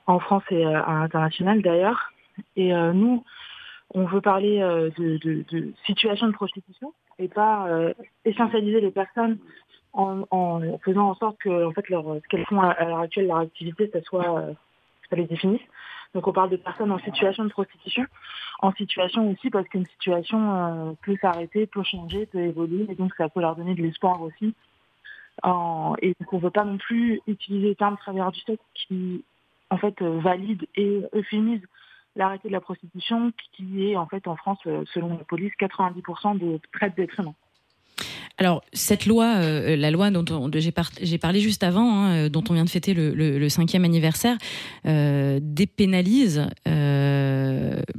en 0.06 0.20
France 0.20 0.44
et 0.52 0.66
à 0.66 1.00
l'international 1.00 1.62
d'ailleurs. 1.62 2.12
Et 2.58 2.74
nous, 2.74 3.24
on 3.94 4.06
veut 4.06 4.22
parler 4.22 4.62
euh, 4.62 4.90
de, 4.98 5.18
de, 5.18 5.46
de 5.52 5.74
situation 5.86 6.28
de 6.28 6.34
prostitution 6.34 6.94
et 7.20 7.28
pas 7.28 7.68
euh, 7.68 7.94
essentialiser 8.26 8.82
les 8.82 8.92
personnes 8.92 9.38
en, 9.94 10.24
en 10.32 10.78
faisant 10.80 11.10
en 11.10 11.16
sorte 11.16 11.38
que 11.38 11.66
en 11.66 11.72
fait 11.72 11.88
leur, 11.90 12.04
ce 12.04 12.28
qu'elles 12.28 12.46
font 12.46 12.60
à, 12.60 12.84
l'heure 12.84 13.00
actuelle, 13.00 13.28
leur 13.28 13.38
activité, 13.38 13.90
ça 13.94 14.02
soit, 14.02 14.40
euh, 14.40 14.54
ça 15.10 15.16
les 15.16 15.26
définisse. 15.26 15.62
Donc 16.16 16.28
on 16.28 16.34
parle 16.34 16.50
de 16.50 16.58
personnes 16.58 16.92
en 16.92 17.00
situation 17.00 17.44
de 17.44 17.50
prostitution, 17.50 18.06
en 18.60 18.72
situation 18.74 19.30
aussi 19.32 19.50
parce 19.50 19.68
qu'une 19.68 19.86
situation 19.86 20.96
peut 21.04 21.18
s'arrêter, 21.20 21.66
peut 21.66 21.82
changer, 21.84 22.28
peut 22.28 22.40
évoluer, 22.40 22.86
et 22.88 22.96
donc 22.96 23.14
ça 23.16 23.30
peut 23.30 23.42
leur 23.42 23.56
donner 23.56 23.74
de 23.74 23.82
l'espoir 23.82 24.22
aussi. 24.22 24.54
et 25.44 26.16
donc 26.20 26.34
on 26.34 26.38
ne 26.38 26.42
veut 26.42 26.52
pas 26.52 26.66
non 26.66 26.78
plus 26.78 27.20
utiliser 27.26 27.70
le 27.70 27.76
terme 27.76 27.98
travailleur 27.98 28.32
du 28.32 28.40
sexe 28.42 28.64
qui 28.76 29.26
en 29.72 29.78
fait 29.78 30.00
valide 30.04 30.68
et 30.76 31.02
euphémise 31.16 31.64
l'arrêté 32.16 32.48
de 32.48 32.54
la 32.54 32.62
prostitution 32.62 33.32
qui 33.54 33.90
est 33.90 33.96
en 33.96 34.06
fait 34.06 34.28
en 34.28 34.36
France, 34.36 34.60
selon 34.94 35.10
la 35.10 35.24
police, 35.24 35.54
90% 35.60 36.38
de 36.38 36.60
traite 36.72 36.96
d'êtres 36.96 37.20
humains. 37.20 37.36
Alors, 38.40 38.64
cette 38.74 39.06
loi, 39.06 39.36
euh, 39.38 39.76
la 39.76 39.92
loi 39.92 40.10
dont 40.10 40.50
j'ai 40.52 41.18
parlé 41.20 41.40
juste 41.40 41.62
avant, 41.62 41.94
hein, 41.94 42.14
euh, 42.14 42.30
dont 42.30 42.44
on 42.50 42.54
vient 42.54 42.66
de 42.66 42.70
fêter 42.70 42.94
le, 42.96 43.50
cinquième 43.50 43.86
anniversaire, 43.86 44.38
euh, 44.88 45.40
dépénalise 45.42 46.48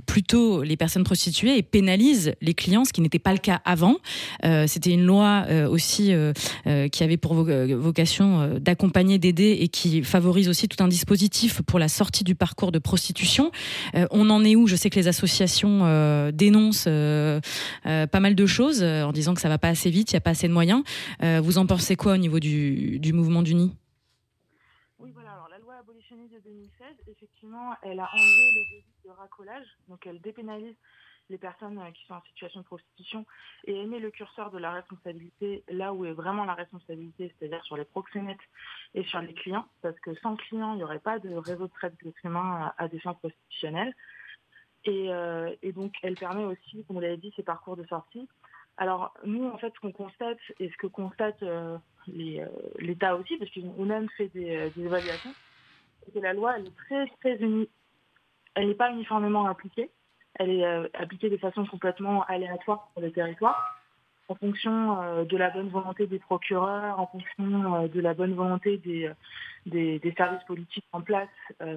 plutôt 0.06 0.62
les 0.62 0.76
personnes 0.76 1.04
prostituées 1.04 1.56
et 1.56 1.62
pénalise 1.62 2.34
les 2.40 2.54
clients, 2.54 2.84
ce 2.84 2.92
qui 2.92 3.00
n'était 3.00 3.18
pas 3.18 3.32
le 3.32 3.38
cas 3.38 3.60
avant. 3.64 3.96
C'était 4.66 4.90
une 4.90 5.04
loi 5.04 5.46
aussi 5.68 6.12
qui 6.92 7.04
avait 7.04 7.16
pour 7.16 7.34
vocation 7.34 8.58
d'accompagner, 8.60 9.18
d'aider 9.18 9.58
et 9.60 9.68
qui 9.68 10.02
favorise 10.02 10.48
aussi 10.48 10.68
tout 10.68 10.82
un 10.82 10.88
dispositif 10.88 11.62
pour 11.62 11.78
la 11.78 11.88
sortie 11.88 12.24
du 12.24 12.34
parcours 12.34 12.72
de 12.72 12.78
prostitution. 12.78 13.50
on 14.10 14.30
en 14.30 14.44
est 14.44 14.56
où? 14.56 14.66
Je 14.66 14.76
sais 14.76 14.90
que 14.90 14.98
les 14.98 15.08
associations 15.08 16.30
dénoncent 16.32 16.88
pas 17.84 18.20
mal 18.20 18.34
de 18.34 18.46
choses 18.46 18.82
en 18.82 19.12
disant 19.12 19.34
que 19.34 19.40
ça 19.40 19.48
va 19.48 19.58
pas 19.58 19.68
assez 19.68 19.83
vite, 19.90 20.12
il 20.12 20.14
y 20.14 20.16
a 20.16 20.20
pas 20.20 20.30
assez 20.30 20.48
de 20.48 20.52
moyens. 20.52 20.82
Euh, 21.22 21.40
vous 21.40 21.58
en 21.58 21.66
pensez 21.66 21.96
quoi 21.96 22.14
au 22.14 22.16
niveau 22.16 22.40
du, 22.40 22.98
du 22.98 23.12
mouvement 23.12 23.42
d'Uni? 23.42 23.76
Oui, 24.98 25.10
voilà. 25.12 25.32
Alors, 25.32 25.48
la 25.48 25.58
loi 25.58 25.74
abolitionniste 25.76 26.34
de 26.34 26.40
2016, 26.40 26.86
effectivement, 27.08 27.74
elle 27.82 28.00
a 28.00 28.08
enlevé 28.12 28.52
le 28.54 28.70
délit 28.70 28.84
de 29.04 29.10
racolage. 29.10 29.66
Donc, 29.88 30.06
elle 30.06 30.20
dépénalise 30.20 30.76
les 31.30 31.38
personnes 31.38 31.78
euh, 31.78 31.90
qui 31.90 32.04
sont 32.06 32.14
en 32.14 32.22
situation 32.22 32.60
de 32.60 32.66
prostitution 32.66 33.24
et 33.64 33.76
elle 33.76 33.88
met 33.88 33.98
le 33.98 34.10
curseur 34.10 34.50
de 34.50 34.58
la 34.58 34.72
responsabilité 34.72 35.64
là 35.68 35.92
où 35.92 36.04
est 36.04 36.12
vraiment 36.12 36.44
la 36.44 36.54
responsabilité, 36.54 37.34
c'est-à-dire 37.38 37.64
sur 37.64 37.76
les 37.76 37.84
proxénètes 37.84 38.36
et 38.94 39.04
sur 39.04 39.20
les 39.20 39.34
clients, 39.34 39.66
parce 39.82 39.98
que 40.00 40.14
sans 40.16 40.36
clients, 40.36 40.74
il 40.74 40.78
n'y 40.78 40.84
aurait 40.84 40.98
pas 40.98 41.18
de 41.18 41.34
réseau 41.34 41.66
de 41.66 41.72
traite 41.72 41.94
d'êtres 42.02 42.24
humains 42.24 42.72
à, 42.76 42.88
des 42.88 42.98
fins 43.00 43.14
prostitutionnelles. 43.14 43.94
Et, 44.84 45.10
euh, 45.10 45.54
et, 45.62 45.72
donc, 45.72 45.94
elle 46.02 46.14
permet 46.14 46.44
aussi, 46.44 46.84
comme 46.84 46.96
vous 46.96 47.00
l'avez 47.00 47.16
dit, 47.16 47.32
ces 47.36 47.42
parcours 47.42 47.76
de 47.76 47.86
sortie. 47.86 48.28
Alors, 48.76 49.14
nous, 49.24 49.48
en 49.48 49.56
fait, 49.58 49.72
ce 49.74 49.80
qu'on 49.80 49.92
constate, 49.92 50.38
et 50.58 50.68
ce 50.68 50.76
que 50.76 50.88
constate 50.88 51.42
euh, 51.42 51.78
euh, 52.08 52.46
l'État 52.78 53.16
aussi, 53.16 53.36
parce 53.36 53.50
qu'ils 53.50 53.66
ont 53.66 53.84
même 53.84 54.08
fait 54.16 54.28
des, 54.34 54.56
euh, 54.56 54.70
évaluations, 54.76 55.32
c'est 56.04 56.12
que 56.12 56.18
la 56.18 56.32
loi, 56.32 56.54
elle 56.56 56.66
est 56.66 56.76
très, 56.76 57.06
très 57.20 57.36
unie. 57.36 57.68
Elle 58.54 58.68
n'est 58.68 58.74
pas 58.74 58.90
uniformément 58.90 59.46
appliquée. 59.46 59.90
Elle 60.36 60.50
est 60.50 60.96
appliquée 60.96 61.30
de 61.30 61.36
façon 61.36 61.64
complètement 61.64 62.24
aléatoire 62.24 62.88
pour 62.92 63.02
le 63.02 63.12
territoire, 63.12 63.80
en 64.26 64.34
fonction 64.34 65.24
de 65.24 65.36
la 65.36 65.50
bonne 65.50 65.68
volonté 65.68 66.08
des 66.08 66.18
procureurs, 66.18 66.98
en 66.98 67.06
fonction 67.06 67.86
de 67.86 68.00
la 68.00 68.14
bonne 68.14 68.34
volonté 68.34 68.78
des, 68.78 69.12
des, 69.66 70.00
des 70.00 70.12
services 70.14 70.42
politiques 70.44 70.86
en 70.90 71.02
place, 71.02 71.28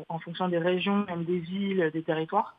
en 0.10 0.18
fonction 0.18 0.50
des 0.50 0.58
régions, 0.58 1.06
même 1.06 1.24
des 1.24 1.38
villes, 1.38 1.92
des 1.94 2.02
territoires. 2.02 2.58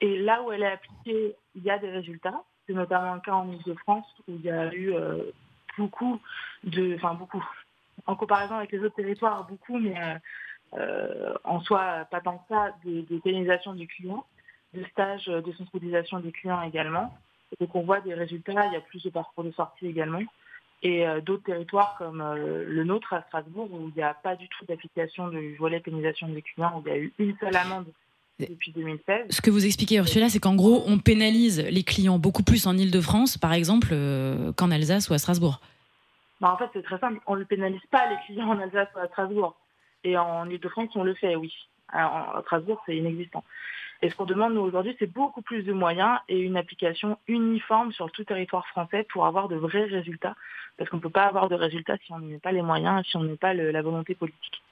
Et 0.00 0.18
là 0.18 0.42
où 0.42 0.50
elle 0.50 0.64
est 0.64 0.72
appliquée, 0.72 1.36
il 1.54 1.62
y 1.62 1.70
a 1.70 1.78
des 1.78 1.90
résultats. 1.90 2.42
C'est 2.66 2.74
notamment 2.74 3.14
le 3.14 3.20
cas 3.20 3.32
en 3.32 3.50
Ile-de-France 3.50 4.06
où 4.26 4.32
il 4.32 4.42
y 4.42 4.50
a 4.50 4.72
eu 4.72 4.92
euh, 4.92 5.30
beaucoup 5.78 6.20
de. 6.64 6.94
Enfin, 6.96 7.14
beaucoup. 7.14 7.44
En 8.06 8.14
comparaison 8.14 8.56
avec 8.56 8.72
les 8.72 8.80
autres 8.80 8.96
territoires, 8.96 9.46
beaucoup, 9.46 9.78
mais 9.78 9.94
euh, 9.98 10.18
euh, 10.74 11.34
en 11.44 11.60
soi, 11.60 12.06
pas 12.10 12.20
tant 12.20 12.38
que 12.38 12.44
ça, 12.48 12.74
de, 12.84 13.02
de 13.02 13.18
pérennisation 13.18 13.72
du 13.74 13.86
client, 13.86 14.24
de 14.74 14.84
stages 14.84 15.26
de 15.26 15.52
sensibilisation 15.52 16.20
des 16.20 16.32
clients 16.32 16.62
également. 16.62 17.16
Donc 17.60 17.74
on 17.74 17.82
voit 17.82 18.00
des 18.00 18.14
résultats, 18.14 18.66
il 18.66 18.72
y 18.72 18.76
a 18.76 18.80
plus 18.80 19.02
de 19.02 19.10
parcours 19.10 19.44
de 19.44 19.52
sortie 19.52 19.86
également. 19.86 20.22
Et 20.82 21.06
d'autres 21.22 21.44
territoires 21.44 21.96
comme 21.96 22.22
le 22.34 22.84
nôtre 22.84 23.14
à 23.14 23.22
Strasbourg, 23.22 23.72
où 23.72 23.88
il 23.88 23.94
n'y 23.96 24.02
a 24.02 24.12
pas 24.12 24.36
du 24.36 24.46
tout 24.48 24.64
d'application 24.66 25.28
du 25.28 25.56
volet 25.56 25.80
pénalisation 25.80 26.28
des 26.28 26.42
clients, 26.42 26.76
où 26.76 26.82
il 26.86 26.88
y 26.88 26.94
a 26.94 26.98
eu 26.98 27.12
une 27.18 27.36
seule 27.38 27.56
amende 27.56 27.86
depuis 28.40 28.72
2016. 28.72 29.26
Ce 29.30 29.40
que 29.40 29.50
vous 29.50 29.64
expliquez, 29.64 29.96
Ursula, 29.96 30.28
c'est 30.28 30.38
qu'en 30.38 30.54
gros, 30.54 30.82
on 30.86 30.98
pénalise 30.98 31.60
les 31.60 31.82
clients 31.82 32.18
beaucoup 32.18 32.42
plus 32.42 32.66
en 32.66 32.76
Ile-de-France, 32.76 33.38
par 33.38 33.52
exemple, 33.52 33.88
euh, 33.92 34.52
qu'en 34.52 34.70
Alsace 34.70 35.08
ou 35.08 35.14
à 35.14 35.18
Strasbourg. 35.18 35.60
Bah, 36.40 36.52
en 36.52 36.58
fait, 36.58 36.68
c'est 36.72 36.82
très 36.82 36.98
simple. 36.98 37.20
On 37.26 37.36
ne 37.36 37.44
pénalise 37.44 37.80
pas 37.90 38.08
les 38.10 38.16
clients 38.26 38.48
en 38.48 38.58
Alsace 38.58 38.88
ou 38.94 38.98
à 38.98 39.06
Strasbourg. 39.08 39.56
Et 40.04 40.16
en 40.16 40.48
Ile-de-France, 40.48 40.90
on 40.94 41.04
le 41.04 41.14
fait, 41.14 41.36
oui. 41.36 41.52
à 41.92 42.40
Strasbourg, 42.42 42.82
c'est 42.86 42.96
inexistant. 42.96 43.42
Et 44.02 44.10
ce 44.10 44.16
qu'on 44.16 44.26
demande, 44.26 44.54
nous, 44.54 44.60
aujourd'hui, 44.60 44.94
c'est 44.98 45.10
beaucoup 45.10 45.40
plus 45.40 45.62
de 45.62 45.72
moyens 45.72 46.18
et 46.28 46.38
une 46.38 46.56
application 46.56 47.16
uniforme 47.28 47.92
sur 47.92 48.10
tout 48.10 48.24
territoire 48.24 48.66
français 48.66 49.06
pour 49.10 49.24
avoir 49.24 49.48
de 49.48 49.56
vrais 49.56 49.84
résultats. 49.84 50.36
Parce 50.76 50.90
qu'on 50.90 50.98
ne 50.98 51.02
peut 51.02 51.10
pas 51.10 51.24
avoir 51.24 51.48
de 51.48 51.54
résultats 51.54 51.96
si 52.04 52.12
on 52.12 52.18
met 52.18 52.38
pas 52.38 52.52
les 52.52 52.60
moyens, 52.60 53.06
si 53.06 53.16
on 53.16 53.20
met 53.20 53.36
pas 53.36 53.54
la 53.54 53.82
volonté 53.82 54.14
politique. 54.14 54.62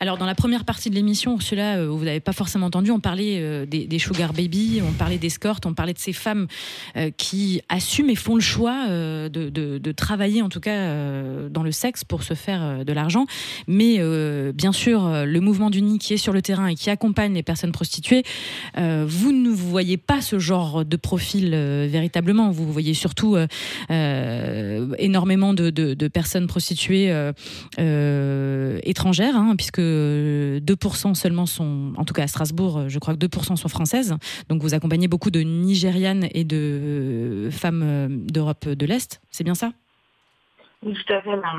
Alors, 0.00 0.16
dans 0.16 0.26
la 0.26 0.36
première 0.36 0.64
partie 0.64 0.90
de 0.90 0.94
l'émission, 0.94 1.40
cela, 1.40 1.78
euh, 1.78 1.88
vous 1.88 2.04
n'avez 2.04 2.20
pas 2.20 2.32
forcément 2.32 2.66
entendu, 2.66 2.92
on 2.92 3.00
parlait 3.00 3.38
euh, 3.40 3.66
des, 3.66 3.98
sugar 3.98 4.32
baby, 4.32 4.80
on 4.88 4.92
parlait 4.92 5.18
d'escorte, 5.18 5.66
on 5.66 5.74
parlait 5.74 5.92
de 5.92 5.98
ces 5.98 6.12
femmes 6.12 6.46
euh, 6.96 7.10
qui 7.16 7.62
assument 7.68 8.10
et 8.10 8.14
font 8.14 8.36
le 8.36 8.40
choix 8.40 8.86
de, 8.88 9.92
travailler, 9.92 10.42
en 10.42 10.48
tout 10.48 10.60
cas, 10.60 10.92
dans 11.50 11.64
le 11.64 11.72
sexe 11.72 12.04
pour 12.04 12.22
se 12.22 12.34
faire 12.34 12.84
de 12.84 12.92
l'argent. 12.92 13.26
Mais 13.66 13.98
bien 14.52 14.72
sûr, 14.72 15.24
le 15.24 15.40
mouvement 15.40 15.70
d'Uni 15.70 15.98
qui 15.98 16.14
est 16.14 16.18
sur 16.18 16.32
le 16.32 16.42
terrain 16.42 16.68
et 16.68 16.74
qui 16.74 16.90
accompagne 16.90 17.34
les 17.34 17.42
personnes 17.42 17.72
prostituées, 17.72 18.22
vous 18.76 19.32
ne 19.32 19.50
voyez 19.50 19.96
pas 19.96 20.20
ce 20.20 20.38
genre 20.38 20.84
de 20.84 20.96
profil 20.96 21.50
véritablement. 21.50 22.50
Vous 22.50 22.70
voyez 22.70 22.94
surtout 22.94 23.36
énormément 23.88 25.54
de, 25.54 26.08
personnes 26.08 26.46
prostituées 26.46 27.12
étrangères, 28.84 29.36
hein, 29.36 29.54
puisque 29.56 29.80
2% 29.88 31.14
seulement 31.14 31.46
sont, 31.46 31.92
en 31.96 32.04
tout 32.04 32.14
cas 32.14 32.22
à 32.22 32.26
Strasbourg, 32.26 32.88
je 32.88 32.98
crois 32.98 33.14
que 33.14 33.18
2% 33.18 33.56
sont 33.56 33.68
françaises. 33.68 34.16
Donc 34.48 34.62
vous 34.62 34.74
accompagnez 34.74 35.08
beaucoup 35.08 35.30
de 35.30 35.40
Nigérianes 35.40 36.28
et 36.32 36.44
de 36.44 37.48
femmes 37.50 38.26
d'Europe 38.26 38.68
de 38.68 38.86
l'Est, 38.86 39.20
c'est 39.30 39.44
bien 39.44 39.54
ça? 39.54 39.72
Oui, 40.82 40.94
tout 40.94 41.12
à 41.12 41.22
fait. 41.22 41.36
La 41.36 41.54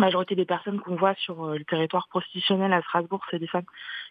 majorité 0.00 0.34
des 0.34 0.44
personnes 0.44 0.80
qu'on 0.80 0.96
voit 0.96 1.14
sur 1.14 1.44
euh, 1.44 1.58
le 1.58 1.64
territoire 1.64 2.08
prostitutionnel 2.08 2.72
à 2.72 2.82
Strasbourg, 2.82 3.24
c'est 3.30 3.38
des 3.38 3.46
femmes 3.46 3.64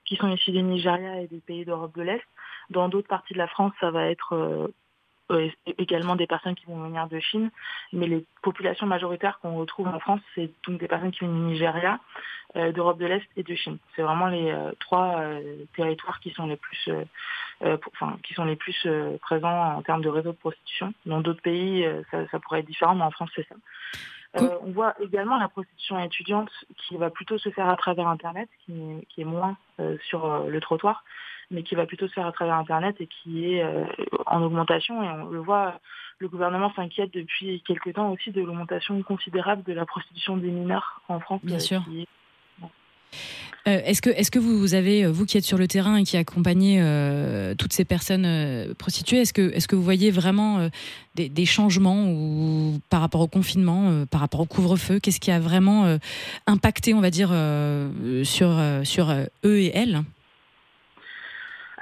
qui 0.05 0.15
sont 0.15 0.27
issues 0.27 0.51
des 0.51 0.61
Nigeria 0.61 1.21
et 1.21 1.27
des 1.27 1.39
pays 1.39 1.65
d'Europe 1.65 1.95
de 1.95 2.03
l'Est. 2.03 2.23
Dans 2.69 2.89
d'autres 2.89 3.07
parties 3.07 3.33
de 3.33 3.39
la 3.39 3.47
France, 3.47 3.73
ça 3.79 3.91
va 3.91 4.07
être 4.07 4.33
euh, 4.33 4.67
euh, 4.67 4.67
également 5.77 6.15
des 6.15 6.27
personnes 6.27 6.55
qui 6.55 6.65
vont 6.65 6.81
venir 6.81 7.07
de 7.07 7.19
Chine, 7.19 7.51
mais 7.91 8.07
les 8.07 8.25
populations 8.41 8.85
majoritaires 8.85 9.39
qu'on 9.39 9.55
retrouve 9.55 9.87
en 9.87 9.99
France, 9.99 10.21
c'est 10.35 10.51
donc 10.67 10.79
des 10.79 10.87
personnes 10.87 11.11
qui 11.11 11.19
viennent 11.19 11.47
du 11.47 11.53
Nigeria, 11.53 11.99
euh, 12.55 12.71
d'Europe 12.71 12.99
de 12.99 13.05
l'Est 13.05 13.25
et 13.35 13.43
de 13.43 13.55
Chine. 13.55 13.77
C'est 13.95 14.01
vraiment 14.01 14.27
les 14.27 14.51
euh, 14.51 14.71
trois 14.79 15.23
territoires 15.75 16.19
qui 16.19 16.31
sont 16.31 16.47
les 16.47 16.57
plus, 16.57 16.89
enfin, 17.61 18.17
qui 18.23 18.33
sont 18.33 18.45
les 18.45 18.55
plus 18.55 18.87
présents 19.21 19.75
en 19.75 19.81
termes 19.81 20.01
de 20.01 20.09
réseau 20.09 20.31
de 20.31 20.37
prostitution. 20.37 20.93
Dans 21.05 21.21
d'autres 21.21 21.41
pays, 21.41 21.85
ça, 22.11 22.39
pourrait 22.39 22.59
être 22.59 22.67
différent, 22.67 22.95
mais 22.95 23.03
en 23.03 23.11
France, 23.11 23.29
c'est 23.35 23.47
ça. 23.47 23.55
On 24.35 24.71
voit 24.71 24.95
également 25.01 25.37
la 25.37 25.47
prostitution 25.47 25.99
étudiante 25.99 26.49
qui 26.77 26.97
va 26.97 27.09
plutôt 27.09 27.37
se 27.37 27.49
faire 27.49 27.69
à 27.69 27.75
travers 27.75 28.07
Internet, 28.07 28.49
qui, 28.65 28.73
qui 29.09 29.21
est 29.21 29.25
moins 29.25 29.57
sur 30.09 30.45
le 30.47 30.59
trottoir 30.59 31.03
mais 31.53 31.63
qui 31.63 31.75
va 31.75 31.85
plutôt 31.85 32.07
se 32.07 32.13
faire 32.13 32.25
à 32.25 32.31
travers 32.31 32.55
Internet 32.55 32.95
et 32.99 33.07
qui 33.07 33.53
est 33.53 33.63
euh, 33.63 33.85
en 34.25 34.41
augmentation. 34.41 35.03
Et 35.03 35.09
on 35.09 35.29
le 35.29 35.39
voit, 35.39 35.79
le 36.19 36.27
gouvernement 36.27 36.73
s'inquiète 36.75 37.13
depuis 37.13 37.61
quelques 37.65 37.93
temps 37.93 38.11
aussi 38.11 38.31
de 38.31 38.41
l'augmentation 38.41 39.01
considérable 39.03 39.63
de 39.63 39.73
la 39.73 39.85
prostitution 39.85 40.37
des 40.37 40.49
mineurs 40.49 41.01
en 41.07 41.19
France. 41.19 41.41
Bien 41.43 41.59
sûr. 41.59 41.83
Euh, 43.65 43.79
est-ce 43.85 44.01
que, 44.01 44.39
vous 44.39 44.73
avez, 44.73 45.05
vous 45.05 45.25
qui 45.25 45.37
êtes 45.37 45.45
sur 45.45 45.57
le 45.57 45.67
terrain 45.67 45.95
et 45.95 46.03
qui 46.03 46.17
accompagnez 46.17 46.79
euh, 46.81 47.55
toutes 47.55 47.71
ces 47.71 47.85
personnes 47.85 48.73
prostituées, 48.77 49.19
est-ce 49.19 49.33
que, 49.33 49.75
vous 49.75 49.83
voyez 49.83 50.11
vraiment 50.11 50.67
des, 51.15 51.45
changements 51.45 52.73
par 52.89 52.99
rapport 52.99 53.21
au 53.21 53.27
confinement, 53.27 54.05
par 54.11 54.19
rapport 54.19 54.41
au 54.41 54.45
couvre-feu 54.45 54.99
Qu'est-ce 54.99 55.21
qui 55.21 55.31
a 55.31 55.39
vraiment 55.39 55.97
impacté, 56.45 56.93
on 56.93 56.99
va 56.99 57.09
dire, 57.09 57.33
sur, 58.23 58.61
sur 58.83 59.11
eux 59.45 59.59
et 59.59 59.71
elles? 59.73 60.03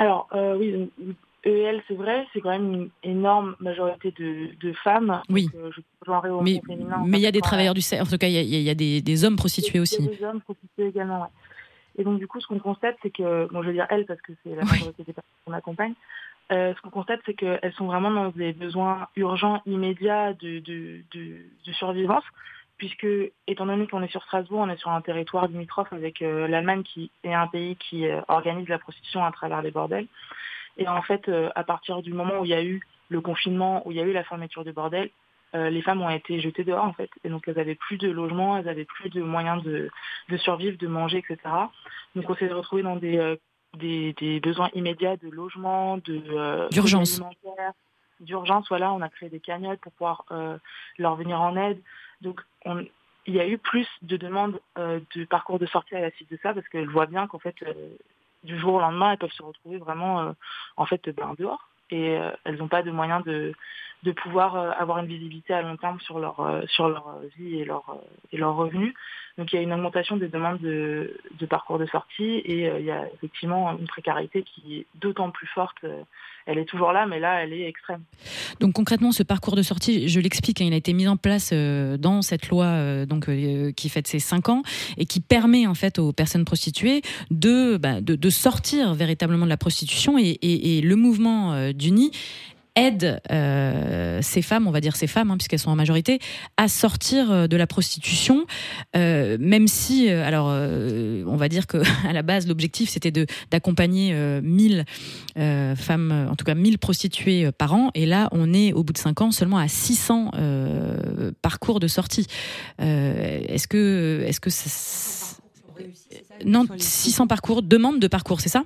Alors, 0.01 0.27
euh, 0.33 0.57
oui, 0.57 0.89
EL, 1.43 1.81
c'est 1.87 1.95
vrai, 1.95 2.27
c'est 2.31 2.41
quand 2.41 2.51
même 2.51 2.73
une 2.73 2.89
énorme 3.03 3.55
majorité 3.59 4.11
de, 4.11 4.73
femmes. 4.83 5.21
Oui. 5.29 5.47
Euh, 5.55 5.71
mais 6.43 7.17
il 7.17 7.21
y 7.21 7.27
a 7.27 7.31
des 7.31 7.41
travailleurs 7.41 7.73
du 7.73 7.81
sexe, 7.81 8.01
en 8.01 8.05
tout 8.05 8.17
cas, 8.17 8.27
il 8.27 8.33
y 8.33 8.69
a, 8.69 8.75
des, 8.75 9.25
hommes 9.25 9.35
prostitués 9.35 9.79
aussi. 9.79 9.97
Il 9.99 10.05
y 10.05 10.07
a 10.09 10.17
des 10.17 10.23
hommes 10.23 10.41
prostitués 10.41 10.87
également, 10.87 11.27
Et 11.97 12.03
donc, 12.03 12.19
du 12.19 12.27
coup, 12.27 12.39
ce 12.39 12.47
qu'on 12.47 12.59
constate, 12.59 12.95
c'est 13.01 13.11
que, 13.11 13.51
bon, 13.51 13.61
je 13.63 13.67
veux 13.67 13.73
dire 13.73 13.87
elles 13.89 14.05
parce 14.05 14.21
que 14.21 14.33
c'est 14.43 14.55
la 14.55 14.63
majorité 14.63 15.03
des 15.03 15.13
personnes 15.13 15.31
qu'on 15.45 15.53
accompagne, 15.53 15.93
euh, 16.51 16.73
ce 16.75 16.81
qu'on 16.81 16.89
constate, 16.89 17.21
c'est 17.25 17.33
qu'elles 17.33 17.73
sont 17.77 17.85
vraiment 17.85 18.11
dans 18.11 18.29
des 18.29 18.53
besoins 18.53 19.07
urgents, 19.15 19.61
immédiats 19.65 20.33
de, 20.33 20.59
de 20.59 21.71
survivance 21.71 22.25
puisque 22.81 23.05
étant 23.45 23.67
donné 23.67 23.85
qu'on 23.85 24.01
est 24.01 24.09
sur 24.09 24.23
Strasbourg, 24.23 24.61
on 24.61 24.69
est 24.71 24.77
sur 24.77 24.89
un 24.89 25.01
territoire 25.01 25.47
limitrophe 25.47 25.93
avec 25.93 26.23
euh, 26.23 26.47
l'Allemagne 26.47 26.81
qui 26.81 27.11
est 27.23 27.31
un 27.31 27.45
pays 27.45 27.75
qui 27.75 28.07
euh, 28.07 28.21
organise 28.27 28.67
la 28.69 28.79
prostitution 28.79 29.23
à 29.23 29.31
travers 29.31 29.61
les 29.61 29.69
bordels. 29.69 30.07
Et 30.81 30.87
en 30.87 31.01
fait, 31.01 31.29
euh, 31.29 31.49
à 31.55 31.63
partir 31.63 32.01
du 32.01 32.13
moment 32.13 32.39
où 32.39 32.45
il 32.45 32.49
y 32.51 32.53
a 32.53 32.63
eu 32.63 32.81
le 33.09 33.21
confinement, 33.21 33.85
où 33.85 33.91
il 33.91 33.97
y 33.97 34.01
a 34.01 34.03
eu 34.03 34.13
la 34.13 34.23
fermeture 34.23 34.63
des 34.63 34.71
bordels, 34.71 35.09
les 35.53 35.81
femmes 35.81 36.01
ont 36.01 36.09
été 36.09 36.39
jetées 36.39 36.63
dehors 36.63 36.85
en 36.85 36.93
fait. 36.93 37.09
Et 37.25 37.29
donc 37.29 37.45
elles 37.45 37.57
n'avaient 37.57 37.75
plus 37.75 37.97
de 37.97 38.09
logement, 38.09 38.55
elles 38.55 38.67
n'avaient 38.67 38.85
plus 38.85 39.09
de 39.09 39.21
moyens 39.21 39.61
de, 39.61 39.89
de, 40.29 40.37
survivre, 40.37 40.77
de 40.77 40.87
manger, 40.87 41.17
etc. 41.17 41.39
Donc 42.15 42.29
on 42.29 42.35
s'est 42.35 42.47
retrouvé 42.47 42.83
dans 42.83 42.95
des, 42.95 43.35
des, 43.77 44.13
des, 44.13 44.39
besoins 44.39 44.69
immédiats 44.75 45.17
de 45.17 45.27
logement, 45.27 45.97
de 45.97 46.69
d'urgence. 46.69 47.21
D'urgence, 48.21 48.69
voilà, 48.69 48.93
on 48.93 49.01
a 49.01 49.09
créé 49.09 49.27
des 49.27 49.41
cagnottes 49.41 49.81
pour 49.81 49.91
pouvoir 49.91 50.23
leur 50.97 51.17
venir 51.17 51.41
en 51.41 51.57
aide. 51.57 51.81
Donc, 52.21 52.39
on, 52.63 52.85
il 53.25 53.35
y 53.35 53.39
a 53.39 53.47
eu 53.47 53.57
plus 53.57 53.87
de 54.01 54.17
demandes 54.17 54.59
euh, 54.77 54.99
de 55.15 55.25
parcours 55.25 55.59
de 55.59 55.65
sortie 55.65 55.95
à 55.95 56.01
la 56.01 56.11
suite 56.11 56.31
de 56.31 56.39
ça 56.41 56.53
parce 56.53 56.67
qu'elles 56.69 56.89
voient 56.89 57.05
bien 57.05 57.27
qu'en 57.27 57.39
fait, 57.39 57.55
euh, 57.63 57.73
du 58.43 58.57
jour 58.59 58.75
au 58.75 58.79
lendemain, 58.79 59.11
elles 59.11 59.17
peuvent 59.17 59.31
se 59.31 59.43
retrouver 59.43 59.77
vraiment 59.77 60.21
euh, 60.21 60.31
en 60.77 60.85
fait 60.85 61.09
ben, 61.09 61.33
dehors 61.37 61.67
et 61.89 62.17
elles 62.45 62.55
n'ont 62.55 62.69
pas 62.69 62.83
de 62.83 62.91
moyens 62.91 63.21
de, 63.25 63.51
de 64.03 64.11
pouvoir 64.13 64.55
avoir 64.79 64.99
une 64.99 65.07
visibilité 65.07 65.53
à 65.53 65.61
long 65.61 65.75
terme 65.75 65.99
sur 65.99 66.19
leur, 66.19 66.63
sur 66.69 66.87
leur 66.87 67.19
vie 67.35 67.59
et 67.59 67.65
leur, 67.65 67.97
et 68.31 68.37
leurs 68.37 68.55
revenus. 68.55 68.93
Donc 69.37 69.51
il 69.51 69.57
y 69.57 69.59
a 69.59 69.61
une 69.61 69.73
augmentation 69.73 70.15
des 70.15 70.29
demandes 70.29 70.59
de, 70.59 71.19
de 71.37 71.45
parcours 71.45 71.79
de 71.79 71.85
sortie 71.87 72.23
et 72.23 72.67
il 72.79 72.85
y 72.85 72.91
a 72.91 73.07
effectivement 73.13 73.77
une 73.77 73.89
précarité 73.89 74.43
qui 74.43 74.77
est 74.77 74.85
d'autant 74.95 75.31
plus 75.31 75.47
forte 75.47 75.83
elle 76.45 76.57
est 76.57 76.65
toujours 76.65 76.91
là, 76.91 77.05
mais 77.05 77.19
là, 77.19 77.43
elle 77.43 77.53
est 77.53 77.67
extrême. 77.67 78.03
Donc 78.59 78.73
concrètement, 78.73 79.11
ce 79.11 79.23
parcours 79.23 79.55
de 79.55 79.61
sortie, 79.61 80.07
je 80.07 80.19
l'explique, 80.19 80.61
hein, 80.61 80.65
il 80.65 80.73
a 80.73 80.77
été 80.77 80.93
mis 80.93 81.07
en 81.07 81.17
place 81.17 81.51
euh, 81.53 81.97
dans 81.97 82.21
cette 82.21 82.49
loi 82.49 82.65
euh, 82.65 83.05
donc, 83.05 83.29
euh, 83.29 83.71
qui 83.71 83.89
fête 83.89 84.07
ses 84.07 84.19
5 84.19 84.49
ans 84.49 84.63
et 84.97 85.05
qui 85.05 85.19
permet 85.19 85.67
en 85.67 85.75
fait 85.75 85.99
aux 85.99 86.13
personnes 86.13 86.45
prostituées 86.45 87.01
de, 87.29 87.77
bah, 87.77 88.01
de, 88.01 88.29
sortir 88.29 88.93
véritablement 88.93 89.45
de 89.45 89.49
la 89.49 89.57
prostitution 89.57 90.17
et, 90.17 90.39
et 90.41 90.81
le 90.81 90.95
mouvement 90.95 91.71
d'Uni 91.73 92.11
aide 92.75 93.21
euh, 93.31 94.19
ces 94.21 94.41
femmes, 94.41 94.67
on 94.67 94.71
va 94.71 94.81
dire 94.81 94.95
ces 94.95 95.07
femmes, 95.07 95.31
hein, 95.31 95.37
puisqu'elles 95.37 95.59
sont 95.59 95.71
en 95.71 95.75
majorité, 95.75 96.19
à 96.57 96.67
sortir 96.67 97.31
euh, 97.31 97.47
de 97.47 97.57
la 97.57 97.67
prostitution, 97.67 98.45
euh, 98.95 99.37
même 99.39 99.67
si, 99.67 100.09
alors, 100.09 100.47
on 100.47 101.35
va 101.35 101.49
dire 101.49 101.67
que 101.67 101.77
à 102.07 102.13
la 102.13 102.21
base, 102.21 102.47
l'objectif 102.47 102.89
c'était 102.89 103.11
de 103.11 103.25
d'accompagner 103.49 104.13
1000 104.41 104.85
femmes, 105.35 106.27
en 106.29 106.35
tout 106.35 106.45
cas 106.45 106.55
1000 106.55 106.77
prostituées 106.79 107.51
par 107.51 107.73
an, 107.73 107.91
et 107.93 108.05
là, 108.05 108.29
on 108.31 108.53
est 108.53 108.73
au 108.73 108.83
bout 108.83 108.93
de 108.93 108.97
5 108.97 109.21
ans 109.21 109.31
seulement 109.31 109.57
à 109.57 109.67
600 109.67 110.31
parcours 111.41 111.79
de 111.79 111.87
sortie. 111.87 112.27
est-ce 112.79 113.67
que, 113.67 114.23
est-ce 114.25 114.39
que 114.39 114.49
non, 116.45 116.65
600 116.77 117.27
parcours, 117.27 117.61
demande 117.61 117.99
de 117.99 118.07
parcours, 118.07 118.41
c'est 118.41 118.49
ça? 118.49 118.63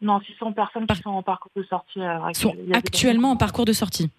Non, 0.00 0.20
600 0.20 0.52
personnes 0.52 0.86
qui 0.86 1.00
sont 1.00 1.10
en 1.10 1.22
parcours 1.22 1.52
de 1.56 1.62
sortie. 1.62 2.00
Euh, 2.00 2.32
sont 2.34 2.54
actuellement 2.72 3.30
en 3.30 3.36
parcours 3.36 3.64
de 3.64 3.72
sortie 3.72 4.10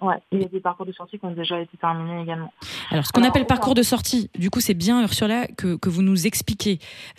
Ouais, 0.00 0.14
il 0.30 0.40
y 0.40 0.44
a 0.44 0.48
des 0.48 0.60
parcours 0.60 0.86
de 0.86 0.92
sortie 0.92 1.18
qui 1.18 1.24
ont 1.24 1.32
déjà 1.32 1.60
été 1.60 1.76
terminés 1.76 2.22
également. 2.22 2.52
Alors, 2.90 3.04
ce 3.04 3.10
qu'on 3.10 3.24
appelle 3.24 3.46
parcours 3.46 3.74
de 3.74 3.82
sortie, 3.82 4.30
du 4.38 4.48
coup, 4.48 4.60
c'est 4.60 4.74
bien, 4.74 5.02
Ursula, 5.02 5.48
que, 5.48 5.76
que 5.76 5.88
vous 5.88 6.02
nous 6.02 6.26
expliquez. 6.26 6.78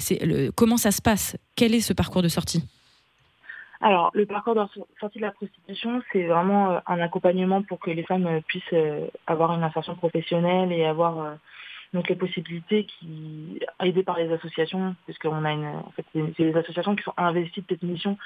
Le, 0.10 0.50
comment 0.52 0.78
ça 0.78 0.92
se 0.92 1.02
passe? 1.02 1.36
Quel 1.58 1.76
est 1.76 1.82
ce 1.82 1.92
parcours 1.92 2.22
de 2.22 2.30
sortie? 2.30 2.64
Alors, 3.82 4.12
le 4.14 4.26
parcours 4.26 4.56
de 4.56 4.62
sortie 4.98 5.20
de 5.20 5.26
la 5.26 5.32
prostitution, 5.32 6.02
c'est 6.14 6.26
vraiment 6.26 6.72
euh, 6.72 6.80
un 6.88 7.02
accompagnement 7.02 7.62
pour 7.64 7.80
que 7.80 7.92
les 7.92 8.04
femmes 8.04 8.28
euh, 8.28 8.40
puissent 8.48 8.64
avoir 9.28 9.54
une 9.54 9.64
insertion 9.64 9.96
professionnelle 9.96 10.72
et 10.72 10.86
avoir 10.86 11.36
donc 11.94 12.08
les 12.08 12.16
possibilités 12.16 12.86
qui 12.86 13.60
aidées 13.84 14.04
par 14.04 14.18
les 14.18 14.32
associations, 14.32 14.96
puisqu'on 15.06 15.44
a 15.44 15.52
une, 15.52 15.66
en 15.66 15.92
fait, 15.96 16.06
c'est 16.14 16.44
les 16.44 16.56
associations 16.56 16.96
qui 16.96 17.04
sont 17.04 17.14
investies 17.18 17.62
de 17.62 17.66
cette 17.70 17.84
mission 17.84 18.18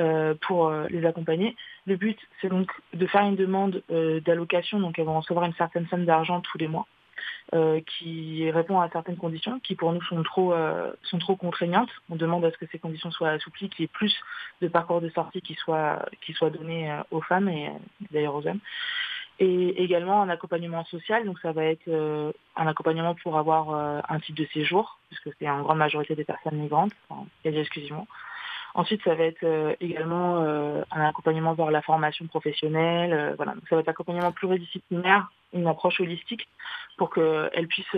euh, 0.00 0.34
pour 0.40 0.68
euh, 0.68 0.86
les 0.90 1.06
accompagner. 1.06 1.56
Le 1.86 1.96
but, 1.96 2.18
c'est 2.40 2.48
donc 2.48 2.70
de 2.92 3.06
faire 3.06 3.22
une 3.22 3.36
demande 3.36 3.82
euh, 3.90 4.20
d'allocation, 4.20 4.80
donc 4.80 4.98
elles 4.98 5.04
vont 5.04 5.20
recevoir 5.20 5.46
une 5.46 5.54
certaine 5.54 5.86
somme 5.86 6.04
d'argent 6.04 6.40
tous 6.40 6.58
les 6.58 6.68
mois. 6.68 6.86
qui 7.86 8.50
répond 8.50 8.80
à 8.80 8.90
certaines 8.90 9.16
conditions 9.16 9.60
qui 9.60 9.76
pour 9.76 9.92
nous 9.92 10.02
sont 10.02 10.22
trop 10.24 10.52
sont 11.02 11.18
trop 11.18 11.36
contraignantes. 11.36 11.92
On 12.10 12.16
demande 12.16 12.44
à 12.44 12.50
ce 12.50 12.58
que 12.58 12.66
ces 12.72 12.80
conditions 12.80 13.12
soient 13.12 13.30
assouplies, 13.30 13.70
qu'il 13.70 13.84
y 13.84 13.86
ait 13.86 13.98
plus 14.00 14.14
de 14.60 14.68
parcours 14.68 15.00
de 15.00 15.08
sortie 15.10 15.40
qui 15.40 15.54
soient 15.54 16.04
qui 16.22 16.32
soient 16.32 16.50
donnés 16.50 16.92
aux 17.10 17.22
femmes 17.22 17.48
et 17.48 17.70
d'ailleurs 18.10 18.34
aux 18.34 18.46
hommes 18.46 18.60
et 19.38 19.82
également 19.82 20.22
un 20.22 20.28
accompagnement 20.28 20.84
social. 20.84 21.24
Donc 21.24 21.38
ça 21.40 21.52
va 21.52 21.64
être 21.64 21.88
euh, 21.88 22.32
un 22.56 22.66
accompagnement 22.66 23.14
pour 23.14 23.38
avoir 23.38 23.70
euh, 23.70 24.00
un 24.08 24.18
titre 24.20 24.40
de 24.40 24.48
séjour, 24.52 24.98
puisque 25.08 25.36
c'est 25.38 25.48
en 25.48 25.62
grande 25.62 25.78
majorité 25.78 26.14
des 26.14 26.24
personnes 26.24 26.56
migrantes, 26.56 26.92
quasi 27.42 27.58
exclusivement. 27.58 28.06
Ensuite, 28.74 29.02
ça 29.04 29.14
va 29.14 29.24
être 29.24 29.42
euh, 29.42 29.74
également 29.80 30.38
un 30.38 31.04
accompagnement 31.06 31.54
vers 31.54 31.70
la 31.70 31.82
formation 31.82 32.26
professionnelle. 32.26 33.34
voilà, 33.36 33.52
donc 33.54 33.62
ça 33.68 33.76
va 33.76 33.80
être 33.80 33.88
un 33.88 33.92
accompagnement 33.92 34.32
pluridisciplinaire, 34.32 35.30
une 35.52 35.66
approche 35.66 36.00
holistique 36.00 36.46
pour 36.98 37.10
qu'elles 37.10 37.68
puissent 37.68 37.96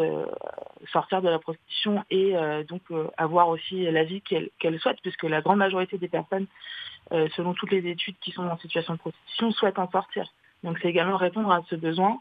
sortir 0.93 1.22
de 1.22 1.28
la 1.28 1.39
prostitution 1.39 2.05
et 2.11 2.34
donc 2.68 2.82
avoir 3.16 3.49
aussi 3.49 3.91
la 3.91 4.05
vie 4.05 4.20
qu'elles 4.22 4.51
qu'elles 4.59 4.78
souhaitent, 4.78 5.01
puisque 5.03 5.24
la 5.24 5.41
grande 5.41 5.59
majorité 5.59 5.99
des 5.99 6.09
personnes, 6.09 6.47
selon 7.11 7.55
toutes 7.55 7.72
les 7.72 7.89
études 7.89 8.16
qui 8.20 8.30
sont 8.32 8.47
en 8.47 8.59
situation 8.59 8.95
de 8.95 8.99
prostitution, 8.99 9.51
souhaitent 9.53 9.78
en 9.78 9.91
sortir. 9.91 10.28
Donc 10.64 10.78
c'est 10.80 10.88
également 10.88 11.16
répondre 11.16 11.50
à 11.50 11.62
ce 11.68 11.76
besoin 11.76 12.18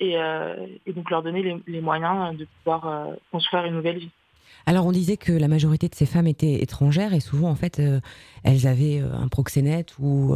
et, 0.00 0.18
euh, 0.18 0.66
donc 0.86 1.10
leur 1.10 1.22
donner 1.22 1.60
les, 1.66 1.80
moyens 1.80 2.36
de 2.36 2.46
pouvoir 2.62 2.86
euh, 2.86 3.14
construire 3.32 3.64
une 3.64 3.74
nouvelle 3.74 3.98
vie. 3.98 4.10
Alors 4.68 4.84
on 4.84 4.92
disait 4.92 5.16
que 5.16 5.32
la 5.32 5.48
majorité 5.48 5.88
de 5.88 5.94
ces 5.94 6.04
femmes 6.04 6.26
étaient 6.26 6.62
étrangères 6.62 7.14
et 7.14 7.20
souvent 7.20 7.48
en 7.48 7.54
fait 7.54 7.78
euh, 7.80 8.00
elles 8.42 8.66
avaient 8.66 8.98
un 9.00 9.26
proxénète 9.28 9.98
ou, 9.98 10.34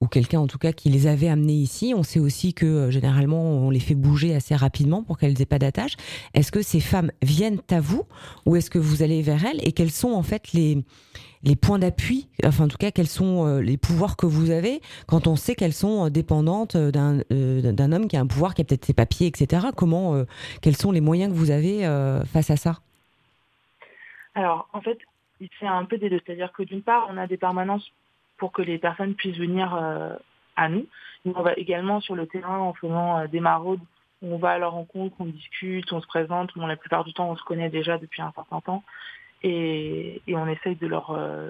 ou 0.00 0.06
quelqu'un 0.06 0.38
en 0.40 0.46
tout 0.46 0.58
cas 0.58 0.72
qui 0.72 0.90
les 0.90 1.06
avait 1.06 1.28
amenées 1.28 1.54
ici. 1.54 1.94
On 1.96 2.02
sait 2.02 2.20
aussi 2.20 2.52
que 2.52 2.90
généralement 2.90 3.42
on 3.42 3.70
les 3.70 3.80
fait 3.80 3.94
bouger 3.94 4.34
assez 4.34 4.54
rapidement 4.54 5.02
pour 5.02 5.16
qu'elles 5.16 5.40
aient 5.40 5.46
pas 5.46 5.58
d'attache. 5.58 5.96
Est-ce 6.34 6.52
que 6.52 6.60
ces 6.60 6.80
femmes 6.80 7.10
viennent 7.22 7.60
à 7.70 7.80
vous 7.80 8.04
ou 8.44 8.54
est-ce 8.54 8.68
que 8.68 8.78
vous 8.78 9.02
allez 9.02 9.22
vers 9.22 9.44
elles? 9.46 9.66
Et 9.66 9.72
quels 9.72 9.90
sont 9.90 10.12
en 10.12 10.22
fait 10.22 10.52
les 10.52 10.84
les 11.42 11.56
points 11.56 11.78
d'appui, 11.78 12.28
enfin 12.44 12.64
en 12.64 12.68
tout 12.68 12.76
cas 12.76 12.90
quels 12.90 13.08
sont 13.08 13.46
euh, 13.46 13.60
les 13.60 13.76
pouvoirs 13.76 14.16
que 14.16 14.26
vous 14.26 14.50
avez 14.50 14.80
quand 15.06 15.26
on 15.26 15.36
sait 15.36 15.54
qu'elles 15.54 15.72
sont 15.72 16.06
euh, 16.06 16.10
dépendantes 16.10 16.76
euh, 16.76 16.90
d'un 16.90 17.92
homme 17.92 18.08
qui 18.08 18.16
a 18.16 18.20
un 18.20 18.26
pouvoir, 18.26 18.54
qui 18.54 18.62
a 18.62 18.64
peut-être 18.64 18.84
ses 18.84 18.92
papiers, 18.92 19.26
etc. 19.26 19.68
Comment, 19.74 20.24
quels 20.60 20.76
sont 20.76 20.92
les 20.92 21.00
moyens 21.00 21.32
que 21.32 21.36
vous 21.36 21.50
avez 21.50 21.82
face 22.26 22.50
à 22.50 22.56
ça? 22.56 22.80
Alors 24.34 24.68
en 24.72 24.80
fait, 24.80 24.98
c'est 25.58 25.66
un 25.66 25.84
peu 25.84 25.98
des 25.98 26.10
deux, 26.10 26.20
c'est-à-dire 26.24 26.52
que 26.52 26.62
d'une 26.62 26.82
part 26.82 27.08
on 27.10 27.16
a 27.16 27.26
des 27.26 27.36
permanences 27.36 27.90
pour 28.36 28.52
que 28.52 28.62
les 28.62 28.78
personnes 28.78 29.14
puissent 29.14 29.38
venir 29.38 29.74
à 30.56 30.68
nous. 30.68 30.86
on 31.26 31.42
va 31.42 31.52
également 31.54 32.00
sur 32.00 32.14
le 32.14 32.26
terrain 32.26 32.58
en 32.58 32.72
faisant 32.72 33.26
des 33.26 33.40
maraudes 33.40 33.80
on 34.22 34.36
va 34.36 34.50
à 34.50 34.58
leur 34.58 34.72
rencontre, 34.72 35.16
on 35.18 35.26
discute, 35.26 35.92
on 35.92 36.00
se 36.00 36.06
présente. 36.06 36.50
Bon, 36.56 36.66
la 36.66 36.76
plupart 36.76 37.04
du 37.04 37.12
temps, 37.12 37.30
on 37.30 37.36
se 37.36 37.42
connaît 37.42 37.70
déjà 37.70 37.98
depuis 37.98 38.22
un 38.22 38.32
certain 38.32 38.60
temps 38.60 38.82
et, 39.42 40.20
on 40.28 40.46
essaye 40.46 40.76
de 40.76 40.86
leur, 40.86 41.10
euh, 41.10 41.48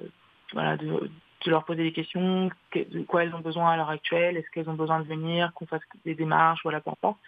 voilà, 0.52 0.76
de, 0.76 1.10
leur 1.46 1.64
poser 1.64 1.82
des 1.82 1.92
questions, 1.92 2.50
de 2.74 3.02
quoi 3.02 3.24
elles 3.24 3.34
ont 3.34 3.40
besoin 3.40 3.72
à 3.72 3.76
l'heure 3.76 3.90
actuelle, 3.90 4.36
est-ce 4.36 4.48
qu'elles 4.50 4.68
ont 4.68 4.74
besoin 4.74 5.00
de 5.00 5.08
venir, 5.08 5.52
qu'on 5.54 5.66
fasse 5.66 5.82
des 6.04 6.14
démarches, 6.14 6.60
voilà, 6.62 6.80
peu 6.80 6.90
importe. 6.90 7.18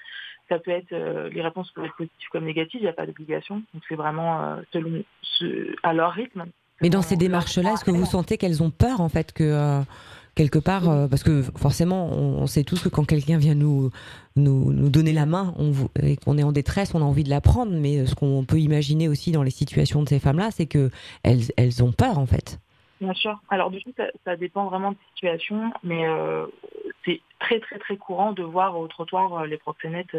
Ça 0.52 0.58
peut 0.58 0.70
être, 0.70 0.92
euh, 0.92 1.30
les 1.30 1.40
réponses 1.40 1.70
peuvent 1.70 1.86
être 1.86 1.96
positives 1.96 2.28
comme 2.30 2.44
négatives, 2.44 2.80
il 2.80 2.84
n'y 2.84 2.88
a 2.88 2.92
pas 2.92 3.06
d'obligation. 3.06 3.62
Donc 3.72 3.82
c'est 3.88 3.94
vraiment 3.94 4.42
euh, 4.42 4.56
selon 4.72 5.02
à 5.82 5.94
leur 5.94 6.12
rythme. 6.12 6.44
Mais 6.82 6.90
dans 6.90 7.00
ces 7.00 7.16
démarches-là, 7.16 7.72
est-ce 7.72 7.84
que 7.84 7.90
vous 7.90 8.04
sentez 8.04 8.36
qu'elles 8.36 8.62
ont 8.62 8.70
peur 8.70 9.00
en 9.00 9.08
fait 9.08 9.32
que 9.32 9.82
quelque 10.34 10.58
part, 10.58 10.88
euh, 10.88 11.08
parce 11.08 11.22
que 11.22 11.42
forcément, 11.42 12.10
on, 12.10 12.46
sait 12.46 12.64
tous 12.64 12.82
que 12.82 12.88
quand 12.88 13.04
quelqu'un 13.04 13.38
vient 13.38 13.54
nous, 13.54 13.90
nous, 14.36 14.72
nous, 14.72 14.88
donner 14.88 15.12
la 15.12 15.26
main 15.26 15.54
on, 15.58 15.72
et 16.02 16.16
qu'on 16.16 16.38
est 16.38 16.42
en 16.42 16.52
détresse, 16.52 16.94
on 16.94 17.00
a 17.00 17.04
envie 17.04 17.24
de 17.24 17.30
la 17.30 17.40
prendre. 17.40 17.72
Mais 17.72 18.06
ce 18.06 18.14
qu'on 18.14 18.44
peut 18.44 18.60
imaginer 18.60 19.08
aussi 19.08 19.32
dans 19.32 19.42
les 19.42 19.50
situations 19.50 20.02
de 20.02 20.08
ces 20.08 20.18
femmes-là, 20.18 20.50
c'est 20.50 20.66
que 20.66 20.90
elles, 21.22 21.42
elles 21.56 21.82
ont 21.82 21.92
peur 21.92 22.18
en 22.18 22.26
fait. 22.26 22.58
Bien 23.02 23.14
sûr. 23.14 23.38
Alors 23.50 23.70
du 23.70 23.82
coup, 23.82 23.92
ça, 24.24 24.36
dépend 24.36 24.66
vraiment 24.66 24.92
de 24.92 24.96
la 24.96 25.06
situation, 25.14 25.72
mais 25.82 26.06
euh, 26.06 26.46
c'est 27.04 27.20
très 27.40 27.60
très 27.60 27.78
très 27.78 27.96
courant 27.96 28.32
de 28.32 28.42
voir 28.42 28.78
au 28.78 28.88
trottoir 28.88 29.34
euh, 29.34 29.46
les 29.46 29.58
proxénètes. 29.58 30.16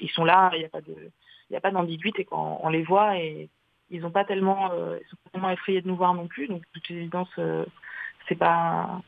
ils 0.00 0.10
sont 0.10 0.24
là, 0.24 0.50
il 0.54 0.58
n'y 0.60 1.56
a 1.56 1.60
pas 1.60 1.70
d'ambiguïté 1.70 2.24
quand 2.24 2.58
on 2.62 2.68
les 2.70 2.82
voit 2.82 3.18
et 3.18 3.48
ils 3.90 4.00
n'ont 4.00 4.10
pas 4.10 4.24
tellement, 4.24 4.70
sont 4.70 5.16
pas 5.24 5.30
tellement 5.32 5.50
effrayés 5.50 5.82
de 5.82 5.88
nous 5.88 5.96
voir 5.96 6.14
non 6.14 6.26
plus. 6.26 6.48
Donc 6.48 6.62
de 6.62 6.66
toute 6.72 6.90
évidence, 6.90 7.28
c'est 8.28 8.38
pas 8.38 9.02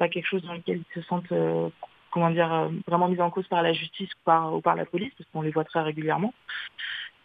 pas 0.00 0.08
quelque 0.08 0.26
chose 0.26 0.42
dans 0.42 0.54
lequel 0.54 0.78
ils 0.78 0.94
se 0.94 1.06
sentent 1.06 1.30
euh, 1.30 1.68
comment 2.10 2.30
dire, 2.30 2.52
euh, 2.52 2.68
vraiment 2.88 3.06
mis 3.06 3.20
en 3.20 3.30
cause 3.30 3.46
par 3.46 3.62
la 3.62 3.72
justice 3.72 4.10
ou 4.26 4.60
par 4.60 4.74
la 4.74 4.86
police, 4.86 5.12
parce 5.16 5.28
qu'on 5.30 5.42
les 5.42 5.52
voit 5.52 5.64
très 5.64 5.82
régulièrement. 5.82 6.34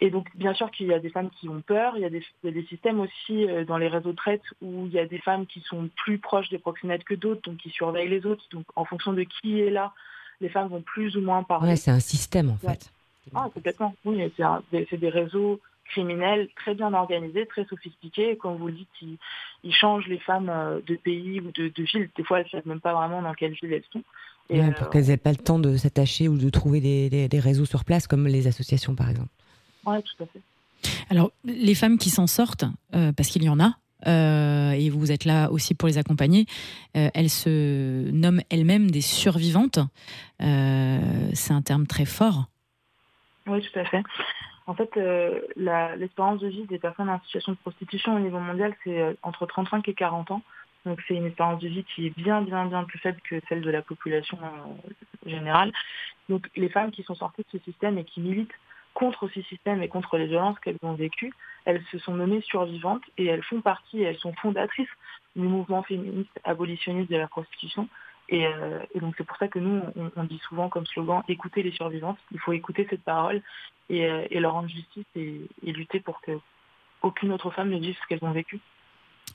Et 0.00 0.10
donc, 0.10 0.26
bien 0.36 0.52
sûr 0.52 0.70
qu'il 0.70 0.86
y 0.88 0.92
a 0.92 0.98
des 0.98 1.08
femmes 1.08 1.30
qui 1.30 1.48
ont 1.48 1.62
peur. 1.62 1.94
Il 1.96 2.02
y 2.02 2.04
a 2.04 2.10
des, 2.10 2.22
des 2.44 2.64
systèmes 2.66 3.00
aussi 3.00 3.46
euh, 3.48 3.64
dans 3.64 3.78
les 3.78 3.88
réseaux 3.88 4.10
de 4.12 4.16
traite 4.16 4.42
où 4.60 4.86
il 4.86 4.92
y 4.92 4.98
a 4.98 5.06
des 5.06 5.18
femmes 5.18 5.46
qui 5.46 5.60
sont 5.62 5.88
plus 5.96 6.18
proches 6.18 6.50
des 6.50 6.58
proxénètes 6.58 7.04
que 7.04 7.14
d'autres, 7.14 7.40
donc 7.42 7.56
qui 7.58 7.70
surveillent 7.70 8.08
les 8.10 8.26
autres. 8.26 8.44
Donc, 8.50 8.64
en 8.76 8.84
fonction 8.84 9.12
de 9.14 9.22
qui 9.22 9.60
est 9.60 9.70
là, 9.70 9.92
les 10.42 10.50
femmes 10.50 10.68
vont 10.68 10.82
plus 10.82 11.16
ou 11.16 11.22
moins 11.22 11.42
parler. 11.42 11.70
Ouais, 11.70 11.76
c'est 11.76 11.90
un 11.90 12.00
système 12.00 12.50
en 12.50 12.56
fait. 12.58 12.90
Ah, 13.34 13.48
complètement. 13.52 13.94
Oui, 14.04 14.20
c'est 14.36 14.42
un- 14.42 14.62
des- 14.70 14.86
c'est 14.90 14.98
des 14.98 15.08
réseaux 15.08 15.60
criminels 15.86 16.48
très 16.56 16.74
bien 16.74 16.92
organisés, 16.92 17.46
très 17.46 17.64
sophistiqués. 17.64 18.32
Et 18.32 18.36
comme 18.36 18.56
vous 18.56 18.66
le 18.66 18.72
dites, 18.74 18.88
ils, 19.02 19.16
ils 19.64 19.74
changent 19.74 20.06
les 20.08 20.18
femmes 20.18 20.50
euh, 20.50 20.80
de 20.86 20.96
pays 20.96 21.40
ou 21.40 21.50
de, 21.52 21.68
de 21.68 21.82
ville. 21.84 22.10
Des 22.16 22.22
fois, 22.24 22.40
elles 22.40 22.46
ne 22.46 22.50
savent 22.50 22.66
même 22.68 22.80
pas 22.80 22.92
vraiment 22.92 23.22
dans 23.22 23.32
quelle 23.34 23.52
ville 23.52 23.72
elles 23.72 23.82
sont. 23.92 24.02
Et, 24.50 24.60
Ouais, 24.60 24.68
euh, 24.68 24.72
pour 24.72 24.90
qu'elles 24.90 25.10
aient 25.10 25.16
pas 25.16 25.30
le 25.32 25.38
temps 25.38 25.58
de 25.58 25.76
s'attacher 25.76 26.28
ou 26.28 26.36
de 26.36 26.50
trouver 26.50 26.80
des, 26.80 27.08
des- 27.08 27.28
des 27.28 27.40
réseaux 27.40 27.64
sur 27.64 27.84
place, 27.84 28.06
comme 28.06 28.26
les 28.26 28.46
associations 28.46 28.94
par 28.94 29.08
exemple. 29.10 29.30
Ouais, 29.86 30.02
tout 30.02 30.22
à 30.22 30.26
fait. 30.26 30.40
Alors, 31.10 31.30
les 31.44 31.74
femmes 31.74 31.98
qui 31.98 32.10
s'en 32.10 32.26
sortent, 32.26 32.64
euh, 32.94 33.12
parce 33.12 33.28
qu'il 33.28 33.42
y 33.42 33.48
en 33.48 33.60
a, 33.60 33.74
euh, 34.06 34.72
et 34.72 34.90
vous 34.90 35.10
êtes 35.10 35.24
là 35.24 35.50
aussi 35.50 35.74
pour 35.74 35.88
les 35.88 35.98
accompagner, 35.98 36.46
euh, 36.96 37.08
elles 37.14 37.30
se 37.30 38.10
nomment 38.10 38.42
elles-mêmes 38.50 38.90
des 38.90 39.00
survivantes. 39.00 39.78
C'est 40.38 41.52
un 41.52 41.62
terme 41.62 41.86
très 41.86 42.04
fort. 42.04 42.46
Oui, 43.46 43.62
tout 43.62 43.78
à 43.78 43.84
fait. 43.84 44.02
En 44.66 44.74
fait, 44.74 44.90
l'espérance 45.56 46.40
de 46.40 46.48
vie 46.48 46.66
des 46.66 46.78
personnes 46.78 47.08
en 47.08 47.20
situation 47.22 47.52
de 47.52 47.58
prostitution 47.58 48.16
au 48.16 48.18
niveau 48.18 48.40
mondial, 48.40 48.74
c'est 48.84 49.16
entre 49.22 49.46
35 49.46 49.88
et 49.88 49.94
40 49.94 50.32
ans. 50.32 50.42
Donc 50.86 51.02
c'est 51.06 51.14
une 51.14 51.26
espérance 51.26 51.60
de 51.60 51.68
vie 51.68 51.84
qui 51.84 52.06
est 52.06 52.16
bien, 52.16 52.40
bien, 52.42 52.64
bien 52.66 52.84
plus 52.84 53.00
faible 53.00 53.20
que 53.28 53.40
celle 53.48 53.60
de 53.60 53.70
la 53.70 53.82
population 53.82 54.38
euh, 54.40 55.28
générale. 55.28 55.72
Donc 56.28 56.48
les 56.54 56.68
femmes 56.68 56.92
qui 56.92 57.02
sont 57.02 57.16
sorties 57.16 57.42
de 57.42 57.58
ce 57.58 57.64
système 57.64 57.98
et 57.98 58.04
qui 58.04 58.20
militent 58.20 58.54
contre 58.96 59.28
ce 59.28 59.42
système 59.42 59.82
et 59.82 59.88
contre 59.88 60.16
les 60.16 60.26
violences 60.26 60.58
qu'elles 60.60 60.78
ont 60.82 60.94
vécues, 60.94 61.32
elles 61.66 61.84
se 61.92 61.98
sont 61.98 62.14
nommées 62.14 62.40
survivantes 62.40 63.02
et 63.18 63.26
elles 63.26 63.42
font 63.42 63.60
partie, 63.60 64.02
elles 64.02 64.16
sont 64.16 64.32
fondatrices 64.40 64.88
du 65.36 65.42
mouvement 65.42 65.82
féministe 65.82 66.40
abolitionniste 66.44 67.10
de 67.10 67.18
la 67.18 67.28
prostitution. 67.28 67.90
Et, 68.30 68.46
euh, 68.46 68.80
donc 68.94 69.14
c'est 69.18 69.26
pour 69.26 69.36
ça 69.36 69.48
que 69.48 69.58
nous, 69.58 69.82
on, 70.16 70.24
dit 70.24 70.40
souvent 70.48 70.70
comme 70.70 70.86
slogan, 70.86 71.22
écoutez 71.28 71.62
les 71.62 71.72
survivantes, 71.72 72.18
il 72.32 72.40
faut 72.40 72.54
écouter 72.54 72.86
cette 72.88 73.04
parole 73.04 73.42
et, 73.90 74.06
euh, 74.06 74.26
leur 74.30 74.54
rendre 74.54 74.70
justice 74.70 75.04
et, 75.14 75.42
lutter 75.62 76.00
pour 76.00 76.22
que 76.22 76.32
aucune 77.02 77.32
autre 77.32 77.50
femme 77.50 77.68
ne 77.68 77.78
vive 77.78 77.96
ce 78.00 78.06
qu'elles 78.06 78.24
ont 78.24 78.32
vécu. 78.32 78.60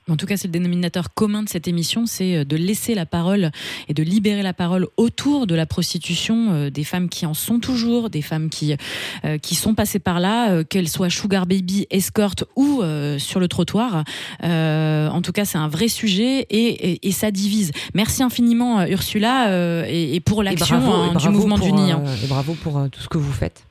En 0.09 0.17
tout 0.17 0.25
cas, 0.25 0.35
c'est 0.35 0.47
le 0.47 0.51
dénominateur 0.51 1.13
commun 1.13 1.43
de 1.43 1.49
cette 1.49 1.67
émission, 1.67 2.05
c'est 2.07 2.37
euh, 2.37 2.43
de 2.43 2.57
laisser 2.57 2.95
la 2.95 3.05
parole 3.05 3.51
et 3.87 3.93
de 3.93 4.01
libérer 4.01 4.41
la 4.41 4.51
parole 4.53 4.87
autour 4.97 5.45
de 5.45 5.53
la 5.53 5.67
prostitution 5.67 6.51
euh, 6.53 6.69
des 6.71 6.83
femmes 6.83 7.07
qui 7.07 7.25
en 7.27 7.35
sont 7.35 7.59
toujours, 7.59 8.09
des 8.09 8.23
femmes 8.23 8.49
qui 8.49 8.75
euh, 9.23 9.37
qui 9.37 9.53
sont 9.55 9.75
passées 9.75 9.99
par 9.99 10.19
là, 10.19 10.51
euh, 10.51 10.63
qu'elles 10.63 10.89
soient 10.89 11.09
sugar 11.11 11.45
baby, 11.45 11.85
escorte 11.91 12.45
ou 12.55 12.81
euh, 12.81 13.19
sur 13.19 13.39
le 13.39 13.47
trottoir. 13.47 14.03
Euh, 14.43 15.07
en 15.07 15.21
tout 15.21 15.31
cas, 15.31 15.45
c'est 15.45 15.59
un 15.59 15.67
vrai 15.67 15.87
sujet 15.87 16.47
et, 16.49 16.91
et, 16.93 17.07
et 17.07 17.11
ça 17.11 17.29
divise. 17.29 17.71
Merci 17.93 18.23
infiniment 18.23 18.83
Ursula 18.87 19.49
euh, 19.49 19.85
et, 19.87 20.15
et 20.15 20.19
pour 20.19 20.41
l'action 20.41 20.77
hein, 20.77 21.15
du 21.15 21.29
mouvement 21.29 21.57
pour, 21.57 21.67
du 21.67 21.73
nid. 21.73 21.91
hein. 21.91 22.03
et 22.23 22.27
bravo 22.27 22.55
pour 22.55 22.79
euh, 22.79 22.87
tout 22.89 23.01
ce 23.01 23.07
que 23.07 23.19
vous 23.19 23.31
faites. 23.31 23.65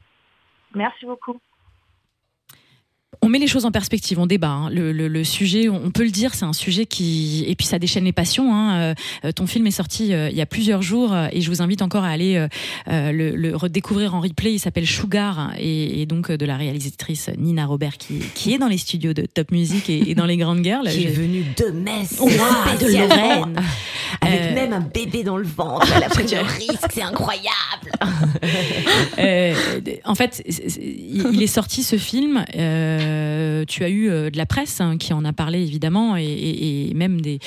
Merci 0.77 1.07
beaucoup. 1.07 1.39
On 3.23 3.29
met 3.29 3.39
les 3.39 3.47
choses 3.47 3.67
en 3.67 3.71
perspective, 3.71 4.19
on 4.19 4.27
débat. 4.27 4.49
hein. 4.49 4.71
Le, 4.71 4.93
le- 4.93 5.07
le 5.09 5.25
sujet, 5.25 5.69
on 5.69 5.91
peut 5.91 6.05
le 6.05 6.11
dire, 6.11 6.35
c'est 6.35 6.47
un 6.47 6.55
sujet 6.55 6.87
qui 6.87 7.45
et 7.47 7.55
puis 7.55 7.67
ça 7.67 7.79
déchaîne 7.79 8.05
les 8.05 8.13
passions. 8.13 8.55
hein. 8.55 8.79
Euh, 8.81 8.95
euh, 9.27 9.33
ton 9.33 9.47
film 9.47 9.67
est 9.67 9.71
sorti 9.73 10.15
euh, 10.15 10.31
il 10.31 10.37
y 10.37 10.41
a 10.41 10.47
plusieurs 10.47 10.81
jours 10.81 11.13
euh, 11.13 11.29
et 11.31 11.43
je 11.43 11.51
vous 11.51 11.61
invite 11.61 11.83
encore 11.83 12.03
à 12.05 12.09
aller 12.09 12.37
euh, 12.37 12.49
euh, 12.89 13.13
le, 13.13 13.37
le 13.37 13.55
redécouvrir 13.55 14.15
en 14.15 14.21
replay. 14.21 14.55
Il 14.55 14.59
s'appelle 14.59 14.87
Sugar 14.87 15.53
et, 15.59 16.01
et 16.01 16.07
donc 16.07 16.33
de 16.33 16.47
la 16.47 16.57
réalisatrice 16.57 17.29
Nina 17.37 17.67
Robert 17.67 17.99
qui, 17.99 18.21
qui 18.35 18.55
est 18.55 18.59
dans 18.59 18.69
les 18.69 18.79
studios 18.79 19.13
de 19.13 19.27
Top 19.27 19.51
Music 19.53 19.91
et, 19.91 20.11
et 20.11 20.15
dans 20.15 20.27
les 20.27 20.39
Grandes 20.39 20.65
Girls. 20.65 20.89
Qui 20.89 21.05
est 21.05 21.09
venue 21.11 21.45
de 21.59 21.67
Metz, 21.73 22.19
Ouais, 22.21 22.33
de 22.81 22.87
Lorraine. 22.97 23.57
avec 24.23 24.55
même 24.55 24.73
un 24.73 24.81
bébé 24.81 25.25
dans 25.25 25.37
le 25.37 25.47
ventre. 25.47 25.87
Elle 25.95 26.05
a 26.05 26.09
pris 26.09 26.23
le 26.25 26.41
risque, 26.71 26.89
c'est 26.91 27.03
incroyable. 27.03 27.51
Euh, 29.19 29.55
en 30.05 30.15
fait, 30.15 30.43
il 30.47 31.27
il 31.35 31.43
est 31.43 31.47
sorti 31.47 31.83
ce 31.83 31.97
film. 31.97 32.45
euh, 32.57 33.09
tu 33.67 33.85
as 33.85 33.89
eu 33.89 34.09
euh, 34.11 34.31
de 34.31 34.37
la 34.39 34.47
presse 34.47 34.81
hein, 34.81 34.97
qui 34.99 35.13
en 35.13 35.25
a 35.25 35.33
parlé 35.33 35.61
évidemment, 35.63 36.17
et, 36.17 36.25
et- 36.25 36.91
et 36.91 36.95
même 36.95 37.21
des, 37.21 37.39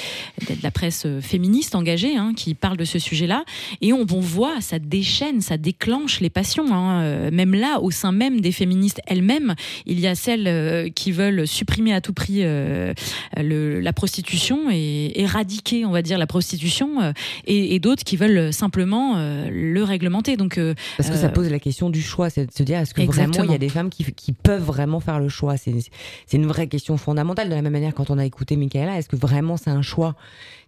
de 0.49 0.55
la 0.64 0.72
presse 0.72 1.03
euh, 1.05 1.22
féministe 1.22 1.76
engagée 1.76 2.16
hein, 2.16 2.34
qui 2.36 2.53
parle 2.53 2.78
de 2.78 2.86
ce 2.86 2.99
sujet-là. 2.99 3.43
Et 3.82 3.93
on, 3.93 4.01
on 4.11 4.20
voit, 4.20 4.61
ça 4.61 4.80
déchaîne, 4.80 5.41
ça 5.41 5.57
déclenche 5.57 6.20
les 6.20 6.30
passions. 6.30 6.74
hein. 6.74 7.01
Euh, 7.03 7.32
Même 7.32 7.53
là, 7.55 7.80
au 7.82 7.91
sein 7.91 8.11
même 8.11 8.41
des 8.41 8.51
féministes 8.51 9.01
elles-mêmes, 9.07 9.55
il 9.86 9.99
y 9.99 10.07
a 10.07 10.16
celles 10.16 10.47
euh, 10.47 10.89
qui 10.89 11.11
veulent 11.11 11.47
supprimer 11.47 11.93
à 11.93 12.01
tout 12.01 12.14
prix 12.14 12.39
euh, 12.41 12.93
le- 13.38 13.80
la 13.80 13.93
prostitution 13.93 14.70
et 14.72 15.20
éradiquer, 15.22 15.86
on 15.86 15.91
va 15.91 16.01
dire, 16.01 16.18
la 16.18 16.28
prostitution, 16.28 17.01
euh, 17.01 17.11
et, 17.45 17.76
et 17.76 17.80
d'autres 17.80 18.03
qui 18.03 18.18
veulent 18.18 18.51
simplement 18.53 19.16
euh, 19.18 19.49
le 19.51 19.84
réglementer. 19.84 20.38
Donc 20.38 20.57
euh, 20.57 20.74
Parce 20.97 21.09
que 21.09 21.16
ça 21.16 21.28
euh, 21.28 21.30
pose 21.30 21.49
la 21.49 21.59
question 21.59 21.89
du 21.89 22.01
choix, 22.01 22.30
c'est 22.30 22.45
de 22.45 22.51
se 22.51 22.64
dire 22.64 22.80
est-ce 22.80 22.93
que 22.93 23.01
vraiment 23.01 23.34
il 23.43 23.51
y 23.51 23.55
a 23.55 23.57
des 23.57 23.70
femmes 23.70 23.89
qui, 23.89 24.05
qui 24.14 24.32
peuvent 24.34 24.64
vraiment 24.64 24.99
faire 24.99 25.20
le 25.20 25.30
choix 25.30 25.53
C'est 25.58 25.74
c'est 26.26 26.38
une 26.38 26.47
vraie 26.47 26.68
question 26.68 26.97
fondamentale. 26.97 27.49
De 27.49 27.56
la 27.56 27.62
même 27.62 27.74
manière, 27.74 27.93
quand 27.93 28.10
on 28.10 28.18
a 28.18 28.26
écouté 28.26 28.56
Michaela, 28.56 28.97
est-ce 28.97 29.10
que 29.10 29.16
vraiment 29.16 29.58
c'est 29.58 29.70
un 29.70 29.82
choix 29.82 30.16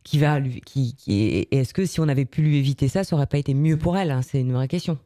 qui 0.03 0.19
va 0.19 0.39
lui, 0.39 0.61
qui, 0.61 0.95
qui 0.95 1.47
est-ce 1.51 1.73
que 1.73 1.85
si 1.85 1.99
on 1.99 2.07
avait 2.07 2.25
pu 2.25 2.41
lui 2.41 2.57
éviter 2.57 2.87
ça, 2.87 3.03
ça 3.03 3.15
aurait 3.15 3.27
pas 3.27 3.37
été 3.37 3.53
mieux 3.53 3.77
pour 3.77 3.97
elle 3.97 4.11
hein? 4.11 4.21
C'est 4.21 4.39
une 4.39 4.53
vraie 4.53 4.67
question. 4.67 4.97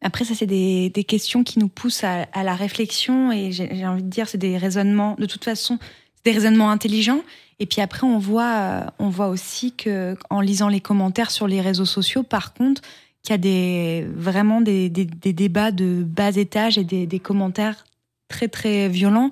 Après, 0.00 0.24
ça, 0.24 0.34
c'est 0.34 0.46
des, 0.46 0.90
des 0.90 1.04
questions 1.04 1.42
qui 1.42 1.58
nous 1.58 1.68
poussent 1.68 2.04
à, 2.04 2.26
la 2.34 2.54
réflexion 2.54 3.32
et 3.32 3.50
j'ai 3.50 3.86
envie 3.86 4.02
de 4.02 4.08
dire, 4.08 4.28
c'est 4.28 4.38
des 4.38 4.56
raisonnements, 4.56 5.16
de 5.18 5.26
toute 5.26 5.44
façon, 5.44 5.78
c'est 6.14 6.24
des 6.24 6.32
raisonnements 6.32 6.70
intelligents. 6.70 7.20
Et 7.58 7.66
puis 7.66 7.80
après, 7.80 8.06
on 8.06 8.18
voit, 8.18 8.54
euh, 8.54 8.84
on 9.00 9.08
voit 9.08 9.28
aussi 9.28 9.72
que, 9.72 10.16
en 10.30 10.40
lisant 10.40 10.68
les 10.68 10.80
commentaires 10.80 11.32
sur 11.32 11.48
les 11.48 11.60
réseaux 11.60 11.84
sociaux, 11.84 12.22
par 12.22 12.54
contre, 12.54 12.80
qu'il 13.22 13.32
y 13.32 13.34
a 13.34 13.38
des, 13.38 14.06
vraiment 14.14 14.60
des, 14.60 14.88
des, 14.88 15.32
débats 15.32 15.72
de 15.72 16.04
bas 16.04 16.36
étage 16.36 16.78
et 16.78 16.84
des 16.84 17.18
commentaires 17.18 17.84
très, 18.28 18.48
très 18.48 18.88
violents 18.88 19.30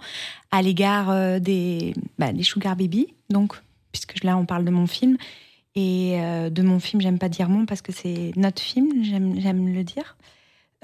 à 0.51 0.63
l'égard 0.63 1.11
euh, 1.11 1.39
des, 1.39 1.95
bah, 2.19 2.33
des 2.33 2.43
sugar 2.43 2.77
baby. 2.77 3.09
Donc, 3.31 3.55
puisque 3.93 4.25
là, 4.25 4.37
on 4.37 4.47
parle 4.47 4.65
de 4.65 4.71
mon 4.71 4.87
film. 4.87 5.17
Et 5.75 6.15
euh, 6.21 6.49
de 6.49 6.63
mon 6.63 6.81
film, 6.81 7.03
j'aime 7.03 7.19
pas 7.19 7.29
dire 7.29 7.49
mon 7.49 7.67
parce 7.67 7.83
que 7.83 7.93
c'est 7.93 8.33
notre 8.37 8.63
film, 8.63 9.05
j'aime 9.05 9.75
le 9.75 9.85
dire. 9.85 10.17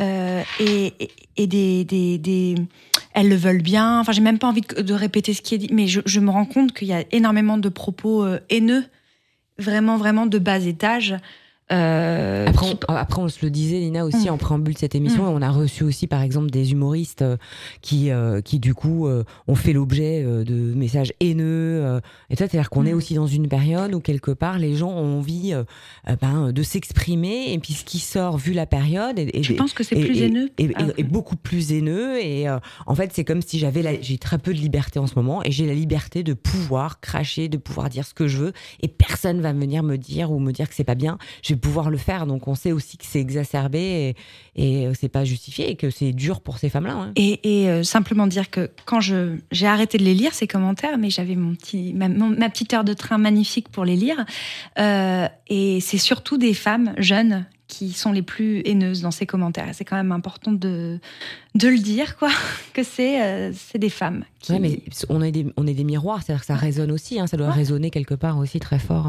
Euh, 0.00 0.42
et, 0.60 0.92
et, 1.36 1.46
des, 1.46 1.84
des, 1.84 2.18
des- 2.18 2.56
elles 3.14 3.28
le 3.28 3.36
veulent 3.36 3.62
bien. 3.62 4.00
Enfin, 4.00 4.12
j'ai 4.12 4.20
même 4.20 4.38
pas 4.38 4.48
envie 4.48 4.60
de, 4.60 4.94
répéter 4.94 5.32
ce 5.32 5.40
qui 5.42 5.54
est 5.54 5.58
dit, 5.58 5.68
mais 5.72 5.86
je, 5.86 6.00
je 6.04 6.20
me 6.20 6.30
rends 6.30 6.44
compte 6.44 6.72
qu'il 6.72 6.88
y 6.88 6.92
a 6.92 7.04
énormément 7.10 7.56
de 7.56 7.68
propos 7.68 8.26
haineux, 8.50 8.84
vraiment, 9.58 9.96
vraiment 9.96 10.26
de 10.26 10.38
bas 10.38 10.60
étage. 10.60 11.14
Euh, 11.72 12.46
Après 12.46 12.66
qui- 12.70 12.76
on, 12.88 12.94
après, 12.94 13.22
on 13.22 13.28
se 13.28 13.38
le 13.44 13.50
disait, 13.50 13.78
Lina, 13.78 14.04
aussi 14.04 14.28
Mm. 14.28 14.32
en 14.34 14.36
préambule 14.38 14.74
de 14.74 14.78
cette 14.78 14.94
émission, 14.94 15.24
Mm. 15.24 15.34
on 15.36 15.42
a 15.42 15.50
reçu 15.50 15.84
aussi, 15.84 16.06
par 16.06 16.22
exemple, 16.22 16.50
des 16.50 16.72
humoristes 16.72 17.22
euh, 17.22 17.36
qui, 17.80 18.10
euh, 18.10 18.40
qui 18.40 18.58
du 18.58 18.74
coup, 18.74 19.06
euh, 19.06 19.24
ont 19.48 19.54
fait 19.54 19.72
l'objet 19.72 20.22
euh, 20.24 20.44
de 20.44 20.54
messages 20.54 21.12
haineux. 21.20 21.42
euh, 21.82 22.00
et 22.30 22.36
ça, 22.36 22.46
c'est-à-dire 22.48 22.68
qu'on 22.70 22.84
est 22.86 22.92
Mm. 22.92 22.96
aussi 22.96 23.14
dans 23.14 23.26
une 23.26 23.48
période 23.48 23.94
où, 23.94 24.00
quelque 24.00 24.30
part, 24.30 24.58
les 24.58 24.74
gens 24.76 24.90
ont 24.90 25.18
envie 25.18 25.54
ben, 26.20 26.52
de 26.52 26.62
s'exprimer, 26.62 27.52
et 27.52 27.58
puis 27.58 27.72
ce 27.72 27.84
qui 27.84 27.98
sort, 27.98 28.36
vu 28.36 28.52
la 28.52 28.66
période, 28.66 29.18
et, 29.18 29.38
et- 29.38 29.42
je 29.42 29.52
pense 29.54 29.72
que 29.72 29.82
c'est 29.84 29.96
plus 29.96 30.20
et- 30.20 30.26
haineux. 30.26 30.50
et, 30.58 30.70
Ah, 30.76 30.84
beaucoup 31.04 31.36
plus 31.36 31.72
haineux. 31.72 32.18
Et 32.22 32.48
euh, 32.48 32.58
en 32.86 32.94
fait, 32.94 33.10
c'est 33.12 33.24
comme 33.24 33.40
si 33.42 33.58
j'avais 33.58 33.82
la- 33.82 34.00
j'ai 34.00 34.18
très 34.18 34.38
peu 34.38 34.52
de 34.52 34.58
liberté 34.58 34.98
en 34.98 35.06
ce 35.06 35.14
moment 35.16 35.42
et 35.44 35.50
j'ai 35.50 35.66
la 35.66 35.74
liberté 35.74 36.22
de 36.22 36.34
pouvoir 36.34 37.00
cracher, 37.00 37.48
de 37.48 37.56
pouvoir 37.56 37.88
dire 37.88 38.06
ce 38.06 38.14
que 38.14 38.26
je 38.28 38.38
veux 38.38 38.52
et 38.82 38.88
personne 38.88 39.40
va 39.40 39.52
venir 39.52 39.82
me 39.82 39.96
dire 39.96 40.30
ou 40.32 40.38
me 40.38 40.52
dire 40.52 40.68
que 40.68 40.74
c'est 40.74 40.84
pas 40.84 40.94
bien. 40.94 41.18
Pouvoir 41.62 41.88
le 41.88 41.96
faire. 41.96 42.26
Donc 42.26 42.46
on 42.48 42.54
sait 42.54 42.72
aussi 42.72 42.98
que 42.98 43.06
c'est 43.06 43.20
exacerbé 43.20 44.14
et, 44.56 44.84
et 44.84 44.94
c'est 44.94 45.08
pas 45.08 45.24
justifié 45.24 45.70
et 45.70 45.76
que 45.76 45.88
c'est 45.88 46.12
dur 46.12 46.42
pour 46.42 46.58
ces 46.58 46.68
femmes-là. 46.68 46.92
hein. 46.94 47.12
Et, 47.16 47.62
et, 47.62 47.70
euh, 47.70 47.82
simplement 47.82 48.26
dire 48.26 48.50
que 48.50 48.70
quand 48.84 49.00
je 49.00 49.36
j'ai 49.50 49.66
arrêté 49.66 49.96
de 49.96 50.04
les 50.04 50.12
lire 50.14 50.34
ces 50.34 50.46
commentaires, 50.46 50.98
mais 50.98 51.08
j'avais 51.08 51.36
mon 51.36 51.54
petit 51.54 51.94
ma, 51.94 52.08
mon- 52.08 52.28
ma 52.36 52.50
petite 52.50 52.74
heure 52.74 52.84
de 52.84 52.92
train 52.92 53.16
magnifique 53.16 53.70
pour 53.70 53.84
les 53.86 53.96
lire, 53.96 54.26
euh, 54.78 55.26
et 55.48 55.80
c'est 55.80 55.98
surtout 55.98 56.36
des 56.36 56.52
femmes 56.52 56.92
jeunes 56.98 57.46
qui 57.68 57.92
sont 57.92 58.12
les 58.12 58.20
plus 58.20 58.60
haineuses 58.66 59.00
dans 59.00 59.10
ces 59.10 59.24
commentaires. 59.24 59.68
C'est 59.72 59.86
quand 59.86 59.96
même 59.96 60.12
important 60.12 60.52
de 60.52 60.98
de 61.54 61.68
le 61.68 61.78
dire 61.78 62.16
quoi, 62.18 62.28
que 62.74 62.82
c'est 62.82 63.22
euh, 63.22 63.52
c'est 63.54 63.78
des 63.78 63.88
femmes. 63.88 64.24
Qui... 64.40 64.52
Ouais, 64.52 64.58
mais 64.58 64.82
on 65.08 65.22
est 65.22 65.32
des, 65.32 65.46
on 65.56 65.66
est 65.66 65.72
des 65.72 65.84
miroirs, 65.84 66.22
c'est-à-dire 66.22 66.40
que 66.42 66.46
ça 66.46 66.54
résonne 66.56 66.90
aussi, 66.92 67.18
hein, 67.18 67.26
ça 67.26 67.38
doit 67.38 67.46
Ouais. 67.46 67.52
résonner 67.54 67.90
quelque 67.90 68.14
part 68.14 68.36
aussi 68.36 68.60
très 68.60 68.78
fort. 68.78 69.06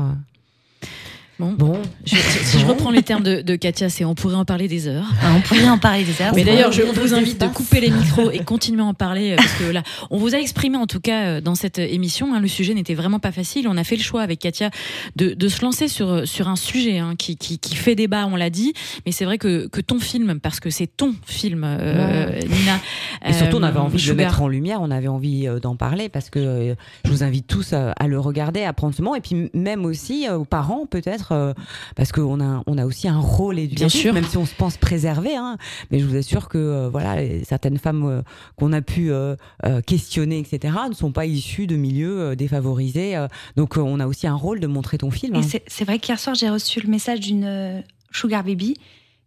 Euh. 1.41 1.45
Bon. 1.45 1.53
Bon, 1.57 1.81
Je- 2.05 2.15
si 2.15 2.59
je 2.59 2.65
reprends 2.65 2.91
les 2.91 3.01
termes 3.03 3.23
de, 3.23 3.41
de 3.41 3.55
Katia, 3.55 3.89
c'est 3.89 4.05
on 4.05 4.15
pourrait 4.15 4.35
en 4.35 4.45
parler 4.45 4.67
des 4.67 4.87
heures. 4.87 5.07
on 5.35 5.41
pourrait 5.41 5.67
en 5.67 5.77
parler 5.77 6.03
des 6.03 6.21
heures. 6.21 6.33
Mais 6.35 6.43
d'ailleurs, 6.43 6.71
je 6.71 6.81
vous 6.83 7.13
invite 7.13 7.39
de 7.41 7.47
couper 7.47 7.81
les 7.81 7.89
micros 7.89 8.29
et 8.31 8.39
continuer 8.45 8.81
à 8.81 8.85
en 8.85 8.93
parler 8.93 9.31
euh, 9.31 9.35
parce 9.37 9.53
que 9.53 9.63
là, 9.71 9.83
on 10.11 10.17
vous 10.17 10.35
a 10.35 10.37
exprimé 10.39 10.77
en 10.77 10.85
tout 10.87 10.99
cas 10.99 11.23
euh, 11.25 11.41
dans 11.41 11.55
cette 11.55 11.79
émission. 11.79 12.33
hein, 12.33 12.39
le 12.39 12.47
sujet 12.47 12.73
n'était 12.73 12.93
vraiment 12.93 13.19
pas 13.19 13.31
facile. 13.31 13.67
On 13.67 13.77
a 13.77 13.83
fait 13.83 13.95
le 13.95 14.03
choix 14.03 14.21
avec 14.21 14.39
Katia 14.39 14.69
de, 15.15 15.33
de 15.33 15.47
se 15.47 15.61
lancer 15.63 15.87
sur 15.87 16.27
sur 16.27 16.47
un 16.49 16.55
sujet 16.55 16.99
hein, 16.99 17.15
qui, 17.17 17.35
qui 17.37 17.57
qui 17.59 17.75
fait 17.75 17.95
débat. 17.95 18.27
On 18.27 18.35
l'a 18.35 18.49
dit, 18.49 18.73
mais 19.05 19.11
c'est 19.11 19.25
vrai 19.25 19.37
que 19.37 19.67
que 19.67 19.81
ton 19.81 19.99
film, 19.99 20.39
parce 20.39 20.59
que 20.59 20.69
c'est 20.69 20.87
ton 20.87 21.13
film, 21.25 21.63
euh, 21.65 22.29
Nina. 22.41 22.79
Et 23.25 23.33
surtout, 23.33 23.57
on 23.57 23.63
euh, 23.63 23.67
avait 23.67 23.79
envie 23.79 24.01
de 24.03 24.07
le 24.09 24.15
mettre 24.15 24.41
en 24.41 24.47
lumière, 24.47 24.81
on 24.81 24.91
avait 24.91 25.07
envie 25.07 25.47
euh, 25.47 25.59
d'en 25.59 25.75
parler 25.75 26.09
parce 26.09 26.29
que 26.29 26.39
euh, 26.39 26.75
je 27.05 27.09
vous 27.11 27.23
invite 27.23 27.47
tous 27.47 27.73
à, 27.73 27.91
à 27.91 28.07
le 28.07 28.19
regarder, 28.19 28.63
à 28.63 28.73
prendre 28.73 28.93
ce 28.93 29.01
moment. 29.01 29.15
Et 29.15 29.21
puis, 29.21 29.49
même 29.53 29.85
aussi 29.85 30.27
euh, 30.27 30.37
aux 30.37 30.45
parents, 30.45 30.85
peut-être, 30.85 31.22
peut-être, 31.23 31.31
euh, 31.31 31.53
parce 31.95 32.11
qu'on 32.11 32.39
a, 32.41 32.63
on 32.67 32.77
a 32.77 32.85
aussi 32.85 33.07
un 33.07 33.19
rôle 33.19 33.59
éducatif, 33.59 34.01
sûr. 34.01 34.13
même 34.13 34.25
si 34.25 34.37
on 34.37 34.45
se 34.45 34.55
pense 34.55 34.77
préservé. 34.77 35.35
Hein, 35.35 35.57
mais 35.91 35.99
je 35.99 36.05
vous 36.05 36.15
assure 36.15 36.49
que 36.49 36.57
euh, 36.57 36.89
voilà, 36.89 37.15
les- 37.17 37.43
certaines 37.43 37.77
femmes 37.77 38.05
euh, 38.05 38.21
qu'on 38.55 38.73
a 38.73 38.81
pu 38.81 39.11
questionner, 39.85 40.39
etc., 40.39 40.73
ne 40.89 40.93
sont 40.93 41.11
pas 41.11 41.25
issues 41.25 41.67
de 41.67 41.75
milieux 41.75 42.35
défavorisés. 42.35 43.15
donc, 43.55 43.77
on 43.77 43.99
a 43.99 44.07
aussi 44.07 44.27
un 44.27 44.35
rôle 44.35 44.59
de 44.59 44.67
montrer 44.67 44.97
ton 44.97 45.11
film. 45.11 45.35
Et 45.35 45.39
hein. 45.39 45.59
c'est 45.67 45.83
vrai 45.85 45.99
qu'hier 45.99 46.19
soir, 46.19 46.35
j'ai 46.35 46.49
reçu 46.49 46.79
le 46.81 46.89
message 46.89 47.19
d'une 47.19 47.83
Sugar 48.11 48.43
Baby 48.43 48.75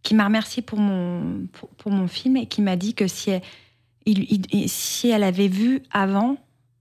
qui 0.03 0.15
m'a 0.15 0.25
remercié 0.27 0.63
pour 0.63 0.79
mon, 0.79 1.47
pour, 1.53 1.69
pour 1.71 1.91
mon 1.93 2.07
film 2.07 2.37
et 2.37 2.47
qui 2.47 2.63
m'a 2.63 2.77
dit 2.77 2.95
que 2.95 3.09
si 3.09 3.31
elle, 3.31 3.43
il- 4.07 4.47
il- 4.53 4.69
si 4.69 5.09
elle 5.09 5.25
avait 5.25 5.49
vu 5.49 5.83
avant 5.91 6.37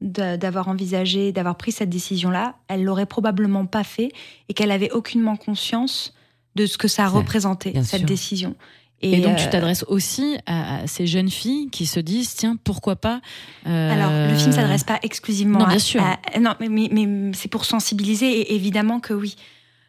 d'avoir 0.06 0.68
envisagé, 0.68 1.32
d'avoir 1.32 1.56
pris 1.58 1.72
cette 1.72 1.90
décision-là, 1.90 2.56
elle 2.68 2.84
l'aurait 2.84 3.06
probablement 3.06 3.66
pas 3.66 3.84
fait 3.84 4.10
et 4.50 4.54
qu'elle 4.54 4.72
avait 4.72 4.92
aucunement 4.92 5.36
conscience 5.36 6.14
de 6.56 6.66
ce 6.66 6.78
que 6.78 6.88
ça 6.88 7.08
représentait, 7.08 7.72
bien 7.72 7.84
cette 7.84 8.00
sûr. 8.02 8.08
décision. 8.08 8.56
Et, 9.02 9.20
donc, 9.20 9.36
tu 9.38 9.44
euh, 9.46 9.50
t'adresses 9.50 9.84
aussi 9.90 10.38
à, 10.46 10.78
à 10.84 10.88
ces 10.88 11.06
jeunes 11.06 11.30
filles 11.30 11.70
qui 11.70 11.86
se 11.86 12.00
disent 12.00 12.34
tiens, 12.34 12.56
pourquoi 12.64 12.96
pas. 12.96 13.20
euh, 13.68 13.92
Alors, 13.92 14.10
le 14.32 14.36
film 14.38 14.52
s'adresse 14.54 14.84
pas 14.86 15.00
exclusivement 15.04 15.60
Non, 15.60 15.66
à, 15.66 15.70
bien 15.70 15.80
sûr. 15.80 16.02
à- 16.02 16.40
non, 16.40 16.54
mais, 16.62 16.70
mais- 16.70 16.90
mais 16.92 17.32
c'est 17.34 17.50
pour 17.50 17.66
sensibiliser, 17.66 18.32
et 18.40 18.56
évidemment 18.56 19.00
que 19.02 19.14
oui. 19.14 19.36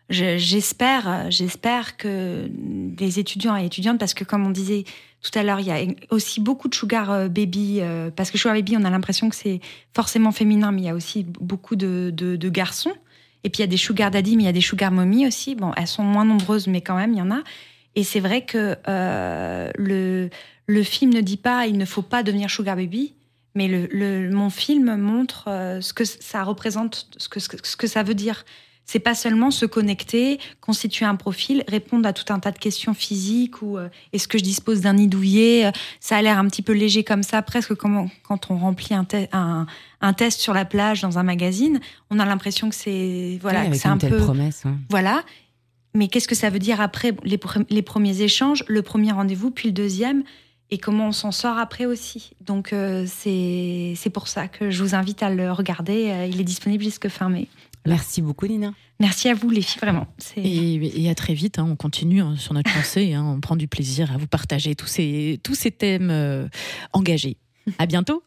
Je- 0.09 0.39
J'espère, 0.39 1.31
j'espère 1.31 1.97
que 1.97 2.49
les 2.99 3.19
étudiants 3.19 3.57
et 3.57 3.67
étudiantes, 3.67 3.99
parce 3.99 4.15
que 4.15 4.25
comme 4.25 4.47
on 4.47 4.51
disait 4.51 4.85
tout 5.23 5.37
à 5.39 5.43
l'heure, 5.43 5.61
il 5.61 5.67
y 5.67 5.73
a 5.73 5.85
aussi 6.11 6.41
beaucoup 6.41 6.69
de 6.69 6.75
sugar 6.75 7.11
euh, 7.11 7.29
baby, 7.29 7.79
euh, 7.81 8.11
parce 8.15 8.31
que 8.31 8.39
sugar 8.39 8.55
baby, 8.55 8.77
on 8.77 8.85
a 8.85 8.91
l'impression 8.91 9.29
que 9.29 9.35
c'est 9.35 9.61
forcément 9.95 10.31
féminin, 10.31 10.71
mais 10.71 10.83
il 10.83 10.85
y 10.85 10.89
a 10.89 10.95
aussi 10.95 11.25
beaucoup 11.25 11.75
de, 11.77 12.49
garçons. 12.49 12.93
Et 13.43 13.51
puis 13.51 13.59
il 13.59 13.63
y 13.63 13.65
a 13.65 13.69
des 13.69 13.77
sugar 13.77 14.11
daddy, 14.11 14.37
mais 14.37 14.45
il 14.45 14.47
y 14.47 14.49
a 14.49 14.53
des 14.53 14.61
sugar 14.61 14.93
mommy 14.93 15.27
aussi. 15.27 15.55
Bon, 15.55 15.73
elles 15.77 15.87
sont 15.87 16.05
moins 16.05 16.25
nombreuses, 16.25 16.69
mais 16.69 16.81
quand 16.81 16.97
même, 16.97 17.13
il 17.13 17.19
y 17.19 17.23
en 17.23 17.31
a. 17.31 17.43
Et 17.97 18.05
c'est 18.05 18.21
vrai 18.21 18.45
que 18.45 18.77
euh, 18.89 19.71
le, 19.77 20.83
film 20.83 21.13
ne 21.13 21.21
dit 21.21 21.37
pas 21.37 21.67
il 21.67 21.79
ne 21.79 21.85
faut 21.85 22.03
pas 22.03 22.23
devenir 22.23 22.51
sugar 22.51 22.77
baby, 22.77 23.15
mais 23.55 23.69
mon 24.31 24.51
film 24.51 24.97
montre 24.97 25.45
ce 25.81 25.93
que 25.93 26.05
ça 26.05 26.45
représente, 26.45 27.09
ce 27.17 27.29
que 27.77 27.87
ça 27.87 28.03
veut 28.03 28.15
dire. 28.15 28.45
C'est 28.89 29.01
pas 29.01 29.17
seulement 29.17 29.51
se 29.51 29.67
connecter, 29.67 30.39
constituer 30.61 31.05
un 31.07 31.17
profil, 31.17 31.65
répondre 31.67 32.07
à 32.09 32.13
tout 32.13 32.33
un 32.33 32.39
tas 32.39 32.53
de 32.53 32.59
questions 32.59 32.95
physiques 32.95 33.61
ou 33.61 33.77
euh, 33.79 33.89
est-ce 34.13 34.29
que 34.29 34.39
je 34.39 34.45
dispose 34.45 34.81
d'un 34.83 34.93
nid 34.95 35.09
douillet 35.09 35.67
Euh, 35.67 35.71
Ça 35.99 36.17
a 36.17 36.23
l'air 36.23 36.39
un 36.39 36.47
petit 36.47 36.63
peu 36.63 36.73
léger 36.73 37.03
comme 37.03 37.25
ça, 37.25 37.43
presque 37.43 37.75
comme 37.75 37.97
on- 37.97 38.11
quand 38.23 38.49
on 38.51 38.57
remplit 38.57 38.95
un, 38.95 39.03
te- 39.05 39.27
un, 39.33 39.67
un 40.01 40.13
test 40.13 40.41
sur 40.41 40.55
la 40.55 40.65
plage 40.65 41.01
dans 41.03 41.19
un 41.19 41.25
magazine. 41.25 41.81
On 42.11 42.21
a 42.21 42.25
l'impression 42.25 42.69
que 42.69 42.77
c'est 42.77 43.39
voilà, 43.43 43.65
Oui, 43.65 43.77
c'est 43.77 43.89
un 43.89 43.99
telle 43.99 44.11
peu 44.11 44.19
promesse. 44.19 44.63
hein. 44.65 44.77
voilà. 44.89 45.25
Mais 45.95 46.07
qu'est-ce 46.09 46.29
que 46.29 46.35
ça 46.37 46.51
veut 46.51 46.59
dire 46.61 46.81
après 46.81 47.13
les, 47.25 47.39
pre- 47.39 47.65
les 47.71 47.83
premiers 47.83 48.21
échanges, 48.23 48.63
le 48.69 48.83
premier 48.83 49.11
rendez-vous, 49.13 49.51
puis 49.51 49.69
le 49.71 49.73
deuxième, 49.73 50.23
et 50.71 50.79
comment 50.79 51.09
on 51.09 51.13
s'en 51.13 51.33
sort 51.33 51.59
après 51.59 51.87
aussi? 51.87 52.31
Donc 52.41 52.73
euh, 52.73 53.05
c'est 53.07 53.95
c'est 53.97 54.11
pour 54.11 54.29
ça 54.29 54.47
que 54.49 54.71
je 54.71 54.83
vous 54.83 54.95
invite 54.95 55.23
à 55.23 55.31
le 55.31 55.51
regarder. 55.53 56.11
Euh, 56.11 56.27
il 56.27 56.41
est 56.41 56.45
disponible 56.45 56.85
jusque 56.85 57.09
fin 57.09 57.29
mai. 57.29 57.47
Merci 57.87 58.23
beaucoup, 58.23 58.47
Nina. 58.47 58.73
Merci 59.01 59.29
à 59.29 59.35
vous 59.35 59.51
les 59.51 59.63
filles, 59.63 59.81
vraiment. 59.81 60.07
Et 60.37 61.09
à 61.11 61.15
très 61.15 61.35
vite, 61.35 61.59
hein, 61.59 61.67
on 61.71 61.77
continue 61.77 62.21
hein, 62.21 62.37
sur 62.37 62.55
notre 62.55 62.75
lancée, 62.75 63.13
hein, 63.13 63.25
on 63.25 63.41
prend 63.41 63.57
du 63.57 63.69
plaisir 63.69 64.13
à 64.13 64.17
vous 64.17 64.27
partager 64.27 64.75
tous 64.75 64.87
ces, 64.87 65.41
tous 65.43 65.55
ces 65.55 65.71
thèmes 65.71 66.11
euh, 66.11 66.49
engagés. 66.93 67.37
À 67.79 67.87
bientôt 67.87 68.23